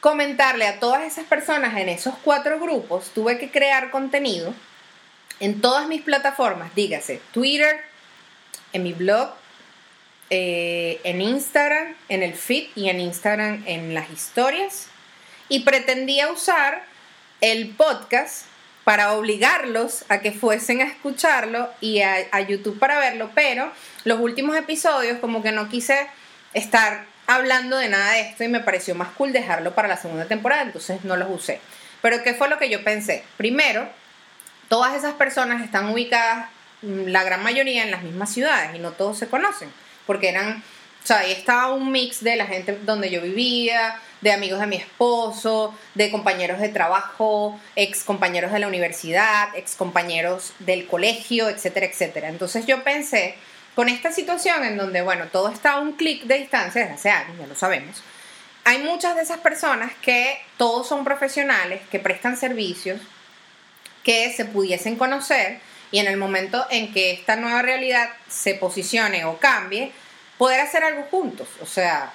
comentarle 0.00 0.66
a 0.66 0.80
todas 0.80 1.04
esas 1.04 1.24
personas 1.26 1.76
en 1.76 1.88
esos 1.88 2.14
cuatro 2.24 2.58
grupos, 2.58 3.10
tuve 3.14 3.38
que 3.38 3.50
crear 3.50 3.90
contenido 3.90 4.54
en 5.40 5.60
todas 5.60 5.88
mis 5.88 6.02
plataformas, 6.02 6.74
dígase 6.74 7.20
Twitter, 7.32 7.80
en 8.72 8.82
mi 8.82 8.92
blog, 8.92 9.32
eh, 10.30 11.00
en 11.04 11.20
Instagram, 11.20 11.94
en 12.08 12.22
el 12.22 12.34
feed 12.34 12.68
y 12.74 12.88
en 12.88 13.00
Instagram 13.00 13.62
en 13.66 13.94
las 13.94 14.10
historias. 14.10 14.86
Y 15.48 15.60
pretendía 15.60 16.30
usar 16.30 16.84
el 17.40 17.70
podcast 17.70 18.46
para 18.84 19.12
obligarlos 19.12 20.04
a 20.08 20.20
que 20.20 20.32
fuesen 20.32 20.80
a 20.80 20.84
escucharlo 20.84 21.68
y 21.80 22.00
a, 22.00 22.16
a 22.32 22.40
YouTube 22.40 22.78
para 22.78 22.98
verlo, 22.98 23.30
pero 23.34 23.70
los 24.04 24.20
últimos 24.20 24.56
episodios 24.56 25.18
como 25.18 25.42
que 25.42 25.52
no 25.52 25.68
quise 25.68 26.08
estar 26.54 27.11
hablando 27.34 27.76
de 27.76 27.88
nada 27.88 28.12
de 28.12 28.20
esto 28.20 28.44
y 28.44 28.48
me 28.48 28.60
pareció 28.60 28.94
más 28.94 29.08
cool 29.10 29.32
dejarlo 29.32 29.74
para 29.74 29.88
la 29.88 29.96
segunda 29.96 30.26
temporada, 30.26 30.62
entonces 30.62 31.04
no 31.04 31.16
los 31.16 31.30
usé. 31.30 31.60
Pero 32.00 32.22
¿qué 32.22 32.34
fue 32.34 32.48
lo 32.48 32.58
que 32.58 32.68
yo 32.68 32.82
pensé? 32.82 33.24
Primero, 33.36 33.88
todas 34.68 34.94
esas 34.94 35.14
personas 35.14 35.62
están 35.62 35.88
ubicadas, 35.88 36.48
mm, 36.82 37.08
la 37.08 37.22
gran 37.24 37.42
mayoría, 37.42 37.84
en 37.84 37.90
las 37.90 38.02
mismas 38.02 38.32
ciudades 38.32 38.74
y 38.74 38.78
no 38.78 38.92
todos 38.92 39.18
se 39.18 39.28
conocen, 39.28 39.70
porque 40.06 40.28
eran, 40.28 40.62
o 41.02 41.06
sea, 41.06 41.18
ahí 41.18 41.32
estaba 41.32 41.72
un 41.72 41.92
mix 41.92 42.22
de 42.22 42.36
la 42.36 42.46
gente 42.46 42.78
donde 42.82 43.10
yo 43.10 43.20
vivía, 43.20 44.00
de 44.22 44.32
amigos 44.32 44.60
de 44.60 44.66
mi 44.66 44.76
esposo, 44.76 45.74
de 45.94 46.10
compañeros 46.10 46.60
de 46.60 46.68
trabajo, 46.68 47.58
ex 47.76 48.04
compañeros 48.04 48.52
de 48.52 48.60
la 48.60 48.68
universidad, 48.68 49.48
ex 49.54 49.74
compañeros 49.74 50.52
del 50.60 50.86
colegio, 50.86 51.48
etcétera, 51.48 51.86
etcétera. 51.86 52.28
Entonces 52.28 52.66
yo 52.66 52.84
pensé, 52.84 53.36
con 53.74 53.88
esta 53.88 54.12
situación 54.12 54.64
en 54.64 54.76
donde, 54.76 55.02
bueno, 55.02 55.26
todo 55.32 55.48
está 55.48 55.72
a 55.72 55.80
un 55.80 55.92
clic 55.92 56.24
de 56.24 56.38
distancia 56.38 56.82
desde 56.82 56.94
hace 56.94 57.10
años, 57.10 57.38
ya 57.38 57.46
lo 57.46 57.54
sabemos, 57.54 58.02
hay 58.64 58.78
muchas 58.78 59.16
de 59.16 59.22
esas 59.22 59.38
personas 59.38 59.92
que 60.02 60.38
todos 60.56 60.86
son 60.86 61.04
profesionales, 61.04 61.82
que 61.90 61.98
prestan 61.98 62.36
servicios, 62.36 63.00
que 64.04 64.32
se 64.32 64.44
pudiesen 64.44 64.96
conocer 64.96 65.58
y 65.90 65.98
en 65.98 66.06
el 66.06 66.16
momento 66.16 66.66
en 66.70 66.92
que 66.92 67.12
esta 67.12 67.36
nueva 67.36 67.62
realidad 67.62 68.10
se 68.28 68.54
posicione 68.54 69.24
o 69.24 69.38
cambie, 69.38 69.92
poder 70.38 70.60
hacer 70.60 70.84
algo 70.84 71.02
juntos. 71.10 71.48
O 71.60 71.66
sea, 71.66 72.12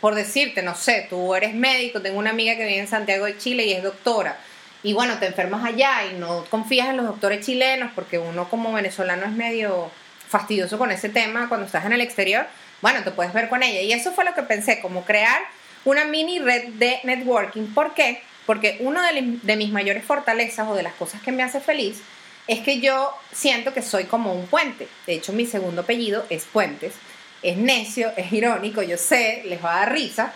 por 0.00 0.14
decirte, 0.14 0.62
no 0.62 0.74
sé, 0.74 1.06
tú 1.08 1.34
eres 1.34 1.54
médico, 1.54 2.00
tengo 2.00 2.18
una 2.18 2.30
amiga 2.30 2.56
que 2.56 2.64
vive 2.64 2.78
en 2.78 2.88
Santiago 2.88 3.24
de 3.24 3.38
Chile 3.38 3.64
y 3.64 3.72
es 3.72 3.82
doctora. 3.82 4.38
Y 4.82 4.92
bueno, 4.92 5.18
te 5.18 5.26
enfermas 5.26 5.64
allá 5.64 6.04
y 6.10 6.14
no 6.14 6.44
confías 6.44 6.88
en 6.88 6.98
los 6.98 7.06
doctores 7.06 7.44
chilenos 7.44 7.90
porque 7.94 8.18
uno 8.18 8.48
como 8.48 8.72
venezolano 8.72 9.26
es 9.26 9.32
medio 9.32 9.90
fastidioso 10.28 10.78
con 10.78 10.90
ese 10.90 11.08
tema 11.08 11.48
cuando 11.48 11.66
estás 11.66 11.84
en 11.84 11.92
el 11.92 12.00
exterior. 12.00 12.46
Bueno, 12.82 13.02
te 13.02 13.10
puedes 13.10 13.32
ver 13.32 13.48
con 13.48 13.62
ella. 13.62 13.80
Y 13.80 13.92
eso 13.92 14.12
fue 14.12 14.24
lo 14.24 14.34
que 14.34 14.42
pensé, 14.42 14.80
como 14.80 15.04
crear 15.04 15.40
una 15.84 16.04
mini 16.04 16.38
red 16.38 16.68
de 16.74 17.00
networking. 17.04 17.72
¿Por 17.72 17.94
qué? 17.94 18.22
Porque 18.44 18.76
una 18.80 19.10
de, 19.12 19.56
mis 19.56 19.70
mayores 19.70 20.04
fortalezas 20.04 20.68
o 20.68 20.74
de 20.74 20.82
las 20.82 20.94
cosas 20.94 21.20
que 21.22 21.32
me 21.32 21.42
hace 21.42 21.60
feliz 21.60 22.00
es 22.46 22.60
que 22.60 22.80
yo 22.80 23.12
siento 23.32 23.74
que 23.74 23.82
soy 23.82 24.04
como 24.04 24.32
un 24.32 24.46
puente. 24.46 24.86
De 25.06 25.14
hecho, 25.14 25.32
mi 25.32 25.46
segundo 25.46 25.82
apellido 25.82 26.24
es 26.30 26.44
Puentes. 26.44 26.94
Es 27.42 27.56
necio, 27.56 28.12
es 28.16 28.32
irónico, 28.32 28.82
yo 28.82 28.96
sé, 28.96 29.42
les 29.46 29.64
va 29.64 29.76
a 29.76 29.80
dar 29.80 29.92
risa. 29.92 30.32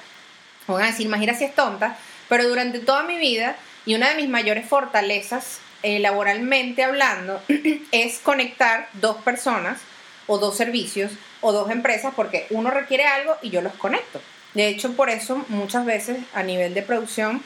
Van 0.67 0.83
a 0.83 0.87
decir, 0.87 1.09
Magira 1.09 1.35
si 1.35 1.45
es 1.45 1.55
tonta. 1.55 1.97
Pero 2.29 2.49
durante 2.49 2.81
toda 2.81 3.05
mi 3.05 3.17
vida, 3.17 3.57
y 3.87 3.95
una 3.95 4.11
de 4.11 4.17
mis 4.17 4.29
mayores 4.29 4.69
fortalezas 4.69 5.61
eh, 5.83 5.99
laboralmente 5.99 6.83
hablando, 6.83 7.41
es 7.93 8.19
conectar 8.19 8.89
dos 8.95 9.17
personas 9.19 9.81
o 10.27 10.39
dos 10.39 10.57
servicios 10.57 11.13
o 11.41 11.53
dos 11.53 11.71
empresas 11.71 12.13
porque 12.15 12.47
uno 12.51 12.71
requiere 12.71 13.05
algo 13.05 13.37
y 13.43 13.51
yo 13.51 13.63
los 13.63 13.73
conecto. 13.75 14.21
De 14.55 14.69
hecho, 14.69 14.93
por 14.93 15.11
eso 15.11 15.45
muchas 15.49 15.85
veces 15.85 16.19
a 16.35 16.43
nivel 16.43 16.75
de 16.75 16.83
producción, 16.83 17.43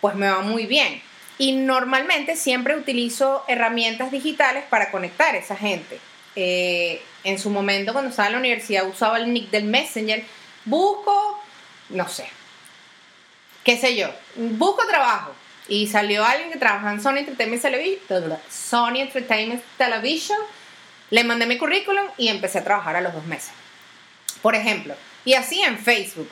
pues 0.00 0.14
me 0.14 0.28
va 0.28 0.40
muy 0.40 0.66
bien. 0.66 1.02
Y 1.38 1.52
normalmente 1.52 2.36
siempre 2.36 2.76
utilizo 2.76 3.44
herramientas 3.48 4.10
digitales 4.10 4.64
para 4.68 4.90
conectar 4.90 5.34
a 5.34 5.38
esa 5.38 5.56
gente. 5.56 5.98
Eh, 6.36 7.02
en 7.24 7.38
su 7.38 7.50
momento, 7.50 7.92
cuando 7.92 8.10
estaba 8.10 8.28
en 8.28 8.34
la 8.34 8.38
universidad, 8.38 8.86
usaba 8.86 9.18
el 9.18 9.32
nick 9.32 9.50
del 9.50 9.64
Messenger. 9.64 10.24
Busco, 10.64 11.42
no 11.90 12.08
sé, 12.08 12.26
qué 13.64 13.76
sé 13.76 13.96
yo, 13.96 14.08
busco 14.36 14.86
trabajo. 14.86 15.32
Y 15.72 15.86
salió 15.86 16.22
alguien 16.22 16.50
que 16.52 16.58
trabaja 16.58 16.92
en 16.92 17.00
Sony 17.00 17.20
Entertainment 17.20 17.62
Television, 17.62 18.38
Sony 18.50 18.96
Entertainment 18.96 19.62
Television. 19.78 20.38
Le 21.08 21.24
mandé 21.24 21.46
mi 21.46 21.56
currículum 21.56 22.04
y 22.18 22.28
empecé 22.28 22.58
a 22.58 22.64
trabajar 22.64 22.94
a 22.94 23.00
los 23.00 23.14
dos 23.14 23.24
meses. 23.24 23.52
Por 24.42 24.54
ejemplo, 24.54 24.94
y 25.24 25.32
así 25.32 25.62
en 25.62 25.78
Facebook. 25.78 26.28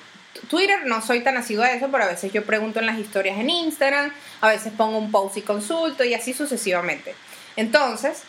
Twitter 0.51 0.81
no 0.85 1.01
soy 1.01 1.21
tan 1.21 1.39
asiduo 1.39 1.65
a 1.65 1.73
eso, 1.73 1.89
pero 1.91 2.05
a 2.05 2.09
veces 2.09 2.31
yo 2.35 2.45
pregunto 2.45 2.81
en 2.81 2.87
las 2.87 2.99
historias 2.99 3.39
en 3.39 3.49
Instagram, 3.49 4.13
a 4.43 4.49
veces 4.49 4.75
pongo 4.77 4.99
un 4.99 5.11
post 5.11 5.39
y 5.39 5.41
consulto 5.41 6.05
y 6.05 6.13
así 6.13 6.35
sucesivamente. 6.35 7.15
Entonces, 7.57 8.25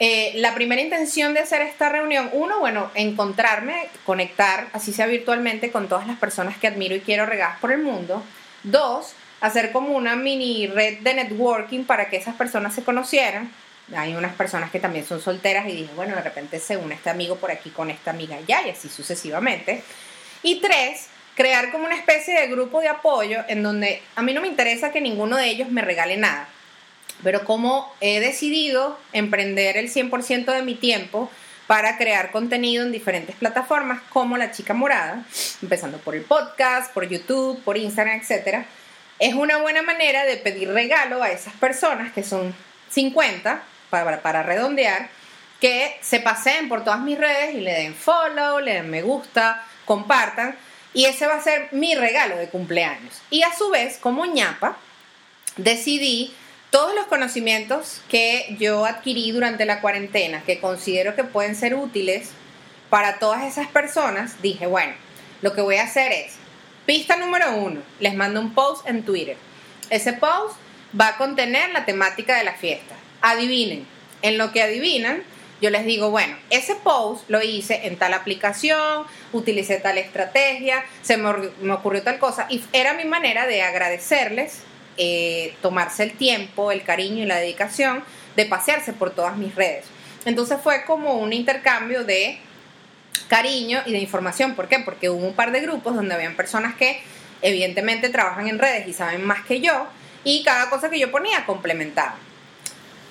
eh, 0.00 0.32
la 0.34 0.52
primera 0.56 0.82
intención 0.82 1.32
de 1.32 1.38
hacer 1.38 1.62
esta 1.62 1.90
reunión, 1.90 2.28
uno, 2.32 2.58
bueno, 2.58 2.90
encontrarme, 2.96 3.88
conectar, 4.04 4.66
así 4.72 4.92
sea 4.92 5.06
virtualmente, 5.06 5.70
con 5.70 5.88
todas 5.88 6.08
las 6.08 6.18
personas 6.18 6.58
que 6.58 6.66
admiro 6.66 6.96
y 6.96 7.00
quiero 7.02 7.24
regadas 7.24 7.60
por 7.60 7.70
el 7.70 7.82
mundo. 7.84 8.24
Dos, 8.64 9.14
hacer 9.40 9.72
como 9.72 9.96
una 9.96 10.16
mini 10.16 10.66
red 10.66 10.98
de 10.98 11.14
networking 11.14 11.84
para 11.84 12.08
que 12.08 12.16
esas 12.16 12.34
personas 12.34 12.74
se 12.74 12.82
conocieran. 12.82 13.50
Hay 13.96 14.14
unas 14.14 14.34
personas 14.34 14.70
que 14.70 14.78
también 14.78 15.04
son 15.04 15.20
solteras 15.20 15.66
y 15.66 15.72
dije, 15.72 15.90
bueno, 15.96 16.14
de 16.14 16.22
repente 16.22 16.60
se 16.60 16.76
une 16.76 16.94
este 16.94 17.10
amigo 17.10 17.36
por 17.36 17.50
aquí 17.50 17.70
con 17.70 17.90
esta 17.90 18.10
amiga 18.10 18.36
allá 18.36 18.66
y 18.66 18.70
así 18.70 18.88
sucesivamente. 18.88 19.82
Y 20.42 20.60
tres, 20.60 21.08
crear 21.34 21.72
como 21.72 21.86
una 21.86 21.96
especie 21.96 22.38
de 22.38 22.46
grupo 22.48 22.80
de 22.80 22.88
apoyo 22.88 23.40
en 23.48 23.62
donde 23.62 24.02
a 24.14 24.22
mí 24.22 24.32
no 24.32 24.40
me 24.40 24.48
interesa 24.48 24.92
que 24.92 25.00
ninguno 25.00 25.36
de 25.36 25.46
ellos 25.46 25.70
me 25.70 25.82
regale 25.82 26.16
nada. 26.16 26.48
Pero 27.22 27.44
como 27.44 27.92
he 28.00 28.20
decidido 28.20 28.98
emprender 29.12 29.76
el 29.76 29.92
100% 29.92 30.52
de 30.54 30.62
mi 30.62 30.74
tiempo 30.74 31.30
para 31.66 31.96
crear 31.98 32.30
contenido 32.30 32.84
en 32.84 32.92
diferentes 32.92 33.36
plataformas 33.36 34.02
como 34.08 34.36
La 34.36 34.50
Chica 34.50 34.74
Morada, 34.74 35.24
empezando 35.62 35.98
por 35.98 36.14
el 36.14 36.22
podcast, 36.22 36.92
por 36.92 37.08
YouTube, 37.08 37.62
por 37.62 37.76
Instagram, 37.76 38.20
etc., 38.20 38.66
es 39.20 39.34
una 39.34 39.58
buena 39.58 39.82
manera 39.82 40.24
de 40.24 40.38
pedir 40.38 40.72
regalo 40.72 41.22
a 41.22 41.30
esas 41.30 41.52
personas 41.54 42.10
que 42.12 42.24
son 42.24 42.54
50, 42.90 43.62
para, 43.90 44.22
para 44.22 44.42
redondear, 44.42 45.10
que 45.60 45.98
se 46.00 46.20
paseen 46.20 46.68
por 46.68 46.84
todas 46.84 47.00
mis 47.00 47.18
redes 47.18 47.54
y 47.54 47.60
le 47.60 47.72
den 47.72 47.94
follow, 47.94 48.58
le 48.60 48.74
den 48.74 48.90
me 48.90 49.02
gusta, 49.02 49.62
compartan. 49.84 50.56
Y 50.94 51.04
ese 51.04 51.26
va 51.26 51.34
a 51.34 51.42
ser 51.42 51.68
mi 51.70 51.94
regalo 51.94 52.36
de 52.36 52.48
cumpleaños. 52.48 53.20
Y 53.30 53.42
a 53.42 53.54
su 53.54 53.68
vez, 53.70 53.98
como 53.98 54.24
ñapa, 54.24 54.76
decidí 55.56 56.34
todos 56.70 56.94
los 56.94 57.06
conocimientos 57.06 58.00
que 58.08 58.56
yo 58.58 58.86
adquirí 58.86 59.30
durante 59.32 59.66
la 59.66 59.80
cuarentena, 59.80 60.42
que 60.46 60.60
considero 60.60 61.14
que 61.14 61.24
pueden 61.24 61.54
ser 61.54 61.74
útiles 61.74 62.30
para 62.88 63.18
todas 63.18 63.44
esas 63.44 63.68
personas, 63.68 64.40
dije, 64.40 64.66
bueno, 64.66 64.94
lo 65.42 65.52
que 65.52 65.60
voy 65.60 65.76
a 65.76 65.84
hacer 65.84 66.10
es, 66.10 66.39
pista 66.90 67.14
número 67.14 67.54
uno, 67.54 67.80
les 68.00 68.16
mando 68.16 68.40
un 68.40 68.52
post 68.52 68.84
en 68.88 69.04
Twitter. 69.04 69.36
Ese 69.90 70.12
post 70.12 70.56
va 71.00 71.10
a 71.10 71.16
contener 71.18 71.70
la 71.70 71.84
temática 71.84 72.36
de 72.36 72.42
la 72.42 72.54
fiesta. 72.54 72.96
Adivinen, 73.20 73.86
en 74.22 74.38
lo 74.38 74.50
que 74.50 74.60
adivinan, 74.60 75.22
yo 75.62 75.70
les 75.70 75.84
digo, 75.84 76.10
bueno, 76.10 76.36
ese 76.50 76.74
post 76.74 77.30
lo 77.30 77.40
hice 77.42 77.86
en 77.86 77.96
tal 77.96 78.12
aplicación, 78.12 79.04
utilicé 79.32 79.76
tal 79.76 79.98
estrategia, 79.98 80.84
se 81.00 81.16
me, 81.16 81.30
ocurrió 81.72 82.02
tal 82.02 82.18
cosa, 82.18 82.48
y 82.50 82.60
era 82.72 82.94
mi 82.94 83.04
manera 83.04 83.46
de 83.46 83.62
agradecerles, 83.62 84.62
eh, 84.96 85.54
tomarse 85.62 86.02
el 86.02 86.14
tiempo, 86.14 86.72
el 86.72 86.82
cariño 86.82 87.22
y 87.22 87.26
la 87.26 87.36
dedicación 87.36 88.02
de 88.34 88.46
pasearse 88.46 88.92
por 88.92 89.14
todas 89.14 89.36
mis 89.36 89.54
redes. 89.54 89.84
Entonces 90.24 90.58
fue 90.60 90.84
como 90.86 91.14
un 91.14 91.32
intercambio 91.32 92.02
de 92.02 92.40
cariño 93.28 93.82
y 93.86 93.92
de 93.92 93.98
información. 93.98 94.54
¿Por 94.54 94.68
qué? 94.68 94.78
Porque 94.78 95.10
hubo 95.10 95.26
un 95.26 95.34
par 95.34 95.52
de 95.52 95.60
grupos 95.60 95.94
donde 95.94 96.14
habían 96.14 96.36
personas 96.36 96.74
que 96.74 97.00
evidentemente 97.42 98.08
trabajan 98.08 98.48
en 98.48 98.58
redes 98.58 98.86
y 98.86 98.92
saben 98.92 99.24
más 99.24 99.44
que 99.44 99.60
yo 99.60 99.86
y 100.24 100.42
cada 100.42 100.70
cosa 100.70 100.90
que 100.90 100.98
yo 100.98 101.10
ponía 101.10 101.46
complementaba. 101.46 102.16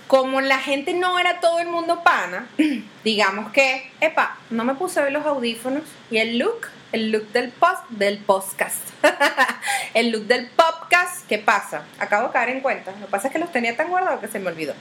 Como 0.07 0.41
la 0.41 0.57
gente 0.57 0.93
no 0.93 1.19
era 1.19 1.39
todo 1.39 1.59
el 1.59 1.67
mundo 1.67 2.03
pana, 2.03 2.47
digamos 3.03 3.51
que, 3.51 3.91
epa, 4.01 4.37
no 4.49 4.63
me 4.63 4.75
puse 4.75 5.09
los 5.11 5.25
audífonos 5.25 5.83
y 6.09 6.17
el 6.17 6.39
look, 6.39 6.67
el 6.91 7.11
look 7.11 7.31
del 7.31 7.51
post, 7.51 7.87
del 7.89 8.17
podcast, 8.17 8.81
el 9.93 10.09
look 10.09 10.25
del 10.25 10.47
podcast, 10.47 11.27
¿qué 11.27 11.37
pasa? 11.37 11.83
Acabo 11.99 12.27
de 12.27 12.33
caer 12.33 12.49
en 12.49 12.61
cuenta. 12.61 12.91
Lo 12.91 13.05
que 13.05 13.11
pasa 13.11 13.27
es 13.27 13.33
que 13.33 13.39
los 13.39 13.51
tenía 13.51 13.75
tan 13.77 13.89
guardados 13.89 14.19
que 14.19 14.27
se 14.27 14.39
me 14.39 14.49
olvidó. 14.49 14.73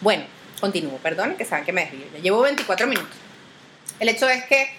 Bueno, 0.00 0.24
continúo, 0.60 0.98
perdón, 0.98 1.36
que 1.36 1.44
saben 1.44 1.64
que 1.64 1.72
me 1.72 1.82
desvío. 1.82 2.06
Ya 2.14 2.18
llevo 2.18 2.40
24 2.40 2.86
minutos. 2.88 3.16
El 4.00 4.08
hecho 4.08 4.28
es 4.28 4.44
que 4.44 4.70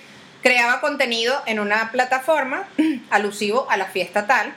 creaba 0.41 0.81
contenido 0.81 1.41
en 1.45 1.59
una 1.59 1.91
plataforma 1.91 2.67
alusivo 3.09 3.67
a 3.69 3.77
la 3.77 3.85
fiesta 3.85 4.27
tal, 4.27 4.53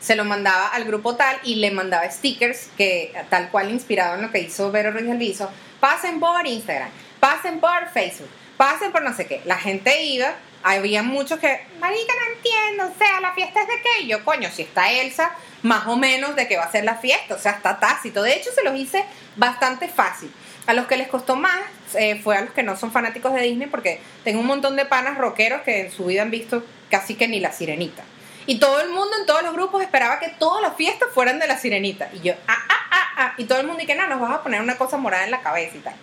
se 0.00 0.16
lo 0.16 0.24
mandaba 0.24 0.68
al 0.68 0.84
grupo 0.84 1.16
tal 1.16 1.38
y 1.44 1.56
le 1.56 1.70
mandaba 1.70 2.10
stickers 2.10 2.68
que 2.76 3.12
tal 3.28 3.50
cual 3.50 3.70
inspirado 3.70 4.14
en 4.14 4.22
lo 4.22 4.30
que 4.30 4.40
hizo 4.40 4.70
Vero 4.70 4.92
Ruiz 4.92 5.08
Elviso, 5.08 5.50
pasen 5.78 6.20
por 6.20 6.46
Instagram, 6.46 6.90
pasen 7.20 7.60
por 7.60 7.88
Facebook, 7.92 8.30
pasen 8.56 8.92
por 8.92 9.02
no 9.02 9.14
sé 9.14 9.26
qué. 9.26 9.42
La 9.44 9.58
gente 9.58 10.02
iba, 10.02 10.34
había 10.62 11.02
muchos 11.02 11.38
que, 11.38 11.66
marica, 11.78 12.12
no 12.14 12.36
entiendo, 12.36 12.94
o 12.94 12.98
sea, 12.98 13.20
la 13.20 13.32
fiesta 13.34 13.60
es 13.62 13.68
de 13.68 13.82
qué. 13.82 14.02
Y 14.02 14.06
yo, 14.08 14.24
coño, 14.24 14.50
si 14.50 14.62
está 14.62 14.90
Elsa, 14.90 15.32
más 15.62 15.86
o 15.86 15.96
menos 15.96 16.34
de 16.34 16.48
qué 16.48 16.56
va 16.56 16.64
a 16.64 16.72
ser 16.72 16.84
la 16.84 16.96
fiesta, 16.96 17.34
o 17.34 17.38
sea, 17.38 17.52
está 17.52 17.78
tácito. 17.78 18.22
De 18.22 18.34
hecho, 18.34 18.50
se 18.54 18.62
los 18.62 18.74
hice 18.76 19.04
bastante 19.36 19.88
fácil. 19.88 20.32
A 20.66 20.74
los 20.74 20.86
que 20.86 20.96
les 20.96 21.08
costó 21.08 21.36
más 21.36 21.60
eh, 21.94 22.20
fue 22.22 22.36
a 22.36 22.42
los 22.42 22.50
que 22.50 22.62
no 22.62 22.76
son 22.76 22.92
fanáticos 22.92 23.34
de 23.34 23.42
Disney, 23.42 23.68
porque 23.68 24.00
tengo 24.24 24.40
un 24.40 24.46
montón 24.46 24.76
de 24.76 24.84
panas 24.84 25.18
rockeros 25.18 25.62
que 25.62 25.80
en 25.80 25.90
su 25.90 26.06
vida 26.06 26.22
han 26.22 26.30
visto 26.30 26.64
casi 26.90 27.14
que 27.14 27.28
ni 27.28 27.40
la 27.40 27.52
sirenita. 27.52 28.02
Y 28.46 28.58
todo 28.58 28.80
el 28.80 28.88
mundo 28.90 29.10
en 29.18 29.26
todos 29.26 29.42
los 29.42 29.52
grupos 29.52 29.82
esperaba 29.82 30.18
que 30.18 30.28
todas 30.38 30.62
las 30.62 30.76
fiestas 30.76 31.08
fueran 31.14 31.38
de 31.38 31.46
la 31.46 31.58
sirenita. 31.58 32.10
Y 32.12 32.20
yo, 32.20 32.34
ah, 32.48 32.58
ah, 32.68 32.86
ah, 32.90 33.08
ah. 33.16 33.34
Y 33.36 33.44
todo 33.44 33.60
el 33.60 33.66
mundo 33.66 33.80
dice, 33.80 33.94
no, 33.94 34.06
nos 34.08 34.20
vas 34.20 34.32
a 34.32 34.42
poner 34.42 34.60
una 34.60 34.76
cosa 34.76 34.96
morada 34.96 35.24
en 35.24 35.30
la 35.30 35.40
cabeza 35.40 35.76
y 35.76 35.80
tal. 35.80 35.94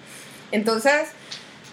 Entonces, 0.51 1.09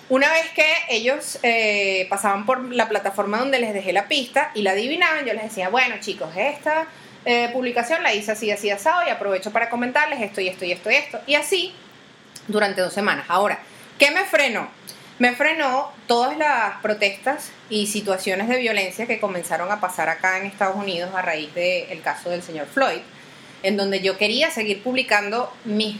una 0.08 0.30
vez 0.30 0.50
que 0.50 0.66
ellos 0.90 1.38
eh, 1.42 2.06
pasaban 2.10 2.44
por 2.44 2.72
la 2.72 2.88
plataforma 2.88 3.38
donde 3.38 3.58
les 3.58 3.72
dejé 3.72 3.92
la 3.92 4.08
pista 4.08 4.50
y 4.54 4.62
la 4.62 4.72
adivinaban, 4.72 5.24
yo 5.24 5.32
les 5.32 5.44
decía, 5.44 5.68
bueno 5.68 5.96
chicos, 6.00 6.30
esta 6.36 6.86
eh, 7.24 7.48
publicación 7.52 8.02
la 8.02 8.12
hice 8.12 8.32
así, 8.32 8.50
así, 8.50 8.70
asado 8.70 9.06
y 9.06 9.10
aprovecho 9.10 9.50
para 9.50 9.70
comentarles 9.70 10.20
esto 10.20 10.40
y 10.40 10.48
esto 10.48 10.64
y 10.64 10.72
esto 10.72 10.90
y 10.90 10.94
esto. 10.94 11.20
Y 11.26 11.34
así 11.36 11.74
durante 12.48 12.80
dos 12.80 12.92
semanas. 12.92 13.26
Ahora, 13.28 13.58
¿qué 13.98 14.10
me 14.10 14.24
frenó? 14.24 14.68
Me 15.18 15.34
frenó 15.36 15.92
todas 16.08 16.36
las 16.36 16.80
protestas 16.82 17.50
y 17.70 17.86
situaciones 17.86 18.48
de 18.48 18.58
violencia 18.58 19.06
que 19.06 19.20
comenzaron 19.20 19.70
a 19.70 19.80
pasar 19.80 20.08
acá 20.08 20.38
en 20.38 20.46
Estados 20.46 20.76
Unidos 20.76 21.10
a 21.14 21.22
raíz 21.22 21.54
del 21.54 22.00
caso 22.02 22.30
del 22.30 22.42
señor 22.42 22.66
Floyd, 22.66 22.98
en 23.62 23.76
donde 23.76 24.00
yo 24.00 24.18
quería 24.18 24.50
seguir 24.50 24.82
publicando 24.82 25.52
mis 25.64 25.96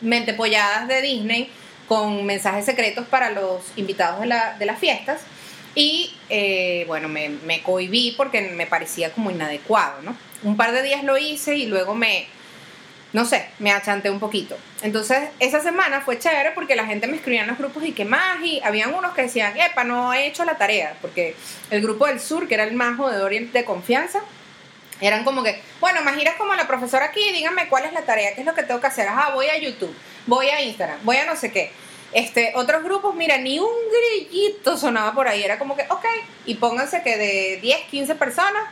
mentepolladas 0.00 0.88
de 0.88 1.02
Disney 1.02 1.50
con 1.88 2.24
mensajes 2.24 2.64
secretos 2.64 3.06
para 3.06 3.30
los 3.30 3.62
invitados 3.76 4.20
de, 4.20 4.26
la- 4.26 4.56
de 4.58 4.66
las 4.66 4.78
fiestas. 4.78 5.22
Y 5.74 6.14
eh, 6.28 6.84
bueno, 6.88 7.08
me, 7.08 7.28
me 7.28 7.62
cohibí 7.62 8.12
porque 8.16 8.40
me 8.42 8.66
parecía 8.66 9.12
como 9.12 9.30
inadecuado, 9.30 10.02
¿no? 10.02 10.16
Un 10.42 10.56
par 10.56 10.72
de 10.72 10.82
días 10.82 11.04
lo 11.04 11.16
hice 11.16 11.56
y 11.56 11.66
luego 11.66 11.94
me, 11.94 12.26
no 13.12 13.24
sé, 13.24 13.48
me 13.58 13.72
achanté 13.72 14.10
un 14.10 14.20
poquito. 14.20 14.56
Entonces, 14.82 15.30
esa 15.40 15.60
semana 15.60 16.00
fue 16.00 16.18
chévere 16.18 16.52
porque 16.52 16.76
la 16.76 16.86
gente 16.86 17.06
me 17.06 17.16
escribía 17.16 17.42
en 17.42 17.48
los 17.48 17.58
grupos 17.58 17.84
y 17.84 17.92
que 17.92 18.04
más, 18.04 18.42
y 18.42 18.60
habían 18.62 18.94
unos 18.94 19.14
que 19.14 19.22
decían, 19.22 19.56
epa, 19.56 19.84
no 19.84 20.12
he 20.12 20.26
hecho 20.26 20.44
la 20.44 20.56
tarea, 20.56 20.96
porque 21.00 21.34
el 21.70 21.82
grupo 21.82 22.06
del 22.06 22.20
sur, 22.20 22.46
que 22.46 22.54
era 22.54 22.64
el 22.64 22.74
más 22.74 22.96
jodedor 22.96 23.32
y 23.32 23.46
de 23.46 23.64
confianza, 23.64 24.20
eran 25.00 25.24
como 25.24 25.42
que, 25.42 25.60
bueno, 25.80 26.02
Majira 26.02 26.32
es 26.32 26.36
como 26.36 26.54
la 26.54 26.66
profesora 26.66 27.06
aquí, 27.06 27.32
díganme 27.32 27.68
cuál 27.68 27.86
es 27.86 27.92
la 27.92 28.02
tarea, 28.02 28.34
qué 28.34 28.40
es 28.40 28.46
lo 28.46 28.54
que 28.54 28.62
tengo 28.62 28.80
que 28.80 28.86
hacer. 28.86 29.08
Ajá, 29.08 29.30
voy 29.34 29.46
a 29.46 29.58
YouTube, 29.58 29.94
voy 30.26 30.48
a 30.48 30.60
Instagram, 30.60 30.98
voy 31.02 31.16
a 31.16 31.24
no 31.24 31.36
sé 31.36 31.50
qué. 31.50 31.72
Este, 32.12 32.52
otros 32.56 32.82
grupos, 32.82 33.14
mira, 33.14 33.38
ni 33.38 33.58
un 33.58 33.70
grillito 33.90 34.76
sonaba 34.76 35.14
por 35.14 35.28
ahí, 35.28 35.42
era 35.42 35.58
como 35.58 35.76
que, 35.76 35.84
ok, 35.88 36.04
y 36.44 36.56
pónganse 36.56 37.02
que 37.02 37.16
de 37.16 37.58
10, 37.62 37.80
15 37.90 38.14
personas 38.16 38.64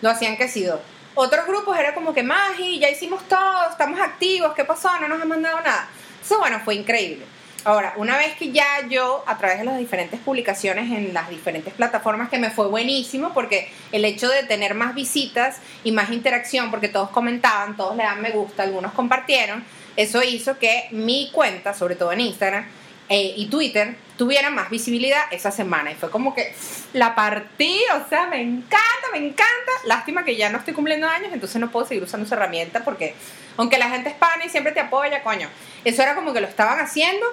lo 0.00 0.10
hacían 0.10 0.36
que 0.36 0.48
sí 0.48 0.64
dos. 0.64 0.80
Otros 1.14 1.46
grupos 1.46 1.78
era 1.78 1.94
como 1.94 2.14
que, 2.14 2.22
Magi, 2.22 2.78
ya 2.78 2.88
hicimos 2.88 3.26
todo, 3.28 3.70
estamos 3.70 4.00
activos, 4.00 4.54
¿qué 4.54 4.64
pasó? 4.64 4.88
No 5.00 5.08
nos 5.08 5.20
han 5.20 5.28
mandado 5.28 5.60
nada. 5.60 5.88
Eso, 6.22 6.38
bueno, 6.38 6.60
fue 6.64 6.74
increíble. 6.74 7.24
Ahora, 7.64 7.92
una 7.96 8.16
vez 8.16 8.34
que 8.36 8.50
ya 8.50 8.86
yo, 8.88 9.22
a 9.26 9.38
través 9.38 9.58
de 9.58 9.64
las 9.64 9.78
diferentes 9.78 10.18
publicaciones 10.18 10.90
en 10.90 11.14
las 11.14 11.28
diferentes 11.28 11.72
plataformas, 11.74 12.28
que 12.28 12.38
me 12.38 12.50
fue 12.50 12.66
buenísimo, 12.66 13.32
porque 13.34 13.70
el 13.92 14.04
hecho 14.04 14.28
de 14.28 14.42
tener 14.42 14.74
más 14.74 14.94
visitas 14.94 15.58
y 15.84 15.92
más 15.92 16.10
interacción, 16.10 16.70
porque 16.70 16.88
todos 16.88 17.10
comentaban, 17.10 17.76
todos 17.76 17.96
le 17.96 18.02
dan 18.02 18.20
me 18.20 18.30
gusta, 18.30 18.64
algunos 18.64 18.92
compartieron, 18.92 19.64
eso 19.96 20.22
hizo 20.22 20.58
que 20.58 20.88
mi 20.90 21.30
cuenta, 21.30 21.74
sobre 21.74 21.94
todo 21.94 22.10
en 22.12 22.20
Instagram 22.20 22.66
eh, 23.08 23.34
y 23.36 23.46
Twitter, 23.46 23.96
tuviera 24.22 24.50
más 24.50 24.70
visibilidad 24.70 25.22
esa 25.32 25.50
semana. 25.50 25.90
Y 25.90 25.96
fue 25.96 26.08
como 26.08 26.32
que 26.32 26.54
la 26.92 27.16
partí, 27.16 27.80
o 27.92 28.08
sea, 28.08 28.28
me 28.28 28.40
encanta, 28.40 29.08
me 29.10 29.18
encanta. 29.18 29.72
Lástima 29.84 30.24
que 30.24 30.36
ya 30.36 30.48
no 30.48 30.58
estoy 30.58 30.74
cumpliendo 30.74 31.08
años, 31.08 31.30
entonces 31.32 31.60
no 31.60 31.72
puedo 31.72 31.84
seguir 31.84 32.04
usando 32.04 32.24
esa 32.24 32.36
herramienta, 32.36 32.84
porque 32.84 33.16
aunque 33.56 33.78
la 33.78 33.90
gente 33.90 34.10
es 34.10 34.14
pana 34.14 34.44
y 34.44 34.48
siempre 34.48 34.70
te 34.70 34.78
apoya, 34.78 35.24
coño, 35.24 35.48
eso 35.84 36.02
era 36.02 36.14
como 36.14 36.32
que 36.32 36.40
lo 36.40 36.46
estaban 36.46 36.78
haciendo 36.78 37.26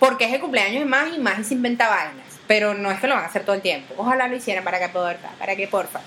porque 0.00 0.24
es 0.24 0.32
el 0.32 0.40
cumpleaños 0.40 0.80
de 0.80 0.84
más 0.84 1.14
y 1.14 1.20
más 1.20 1.38
y 1.38 1.44
se 1.44 1.54
inventa. 1.54 2.12
Pero 2.48 2.74
no 2.74 2.90
es 2.90 2.98
que 2.98 3.06
lo 3.06 3.14
van 3.14 3.22
a 3.22 3.28
hacer 3.28 3.44
todo 3.44 3.54
el 3.54 3.62
tiempo. 3.62 3.94
Ojalá 3.96 4.26
lo 4.26 4.34
hicieran 4.34 4.64
para 4.64 4.80
que 4.80 4.88
porfa, 4.88 5.28
para 5.38 5.54
que 5.54 5.68
porfa. 5.68 6.00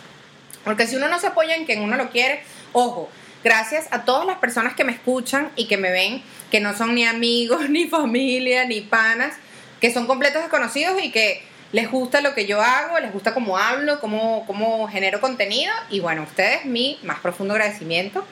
Porque 0.65 0.85
si 0.85 0.97
uno 0.97 1.07
no 1.07 1.17
se 1.17 1.27
apoya 1.27 1.55
en 1.55 1.63
quien 1.63 1.81
uno 1.81 1.95
lo 1.95 2.09
quiere, 2.09 2.43
ojo, 2.73 3.09
gracias 3.41 3.87
a 3.91 4.03
todas 4.03 4.25
las 4.25 4.39
personas 4.39 4.73
que 4.73 4.83
me 4.83 4.91
escuchan 4.91 5.49
y 5.55 5.69
que 5.69 5.77
me 5.77 5.91
ven, 5.91 6.21
que 6.51 6.59
no 6.59 6.75
son 6.75 6.93
ni 6.93 7.05
amigos, 7.05 7.69
ni 7.69 7.87
familia, 7.87 8.65
ni 8.65 8.81
panas, 8.81 9.37
que 9.85 9.93
son 9.93 10.07
completos 10.07 10.41
desconocidos 10.41 10.99
y 11.03 11.11
que 11.11 11.43
les 11.71 11.91
gusta 11.91 12.19
lo 12.21 12.33
que 12.33 12.47
yo 12.47 12.59
hago, 12.59 12.99
les 12.99 13.13
gusta 13.13 13.35
cómo 13.35 13.55
hablo, 13.55 13.99
cómo, 13.99 14.43
cómo 14.47 14.87
genero 14.87 15.21
contenido. 15.21 15.71
Y 15.91 15.99
bueno, 15.99 16.23
ustedes, 16.23 16.65
mi 16.65 16.97
más 17.03 17.19
profundo 17.19 17.53
agradecimiento. 17.53 18.25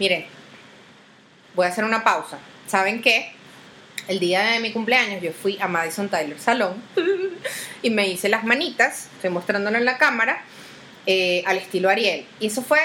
Miren, 0.00 0.26
voy 1.54 1.66
a 1.66 1.68
hacer 1.68 1.84
una 1.84 2.02
pausa. 2.02 2.38
¿Saben 2.66 3.00
qué? 3.00 3.30
El 4.08 4.18
día 4.18 4.42
de 4.42 4.58
mi 4.58 4.72
cumpleaños 4.72 5.22
yo 5.22 5.30
fui 5.32 5.56
a 5.60 5.68
Madison 5.68 6.08
Tyler 6.08 6.40
Salón 6.40 6.82
y 7.82 7.90
me 7.90 8.08
hice 8.08 8.28
las 8.28 8.42
manitas, 8.42 9.08
estoy 9.14 9.30
mostrándolo 9.30 9.78
en 9.78 9.84
la 9.84 9.98
cámara, 9.98 10.42
eh, 11.06 11.44
al 11.46 11.58
estilo 11.58 11.90
Ariel. 11.90 12.26
Y 12.40 12.48
eso 12.48 12.60
fue, 12.60 12.80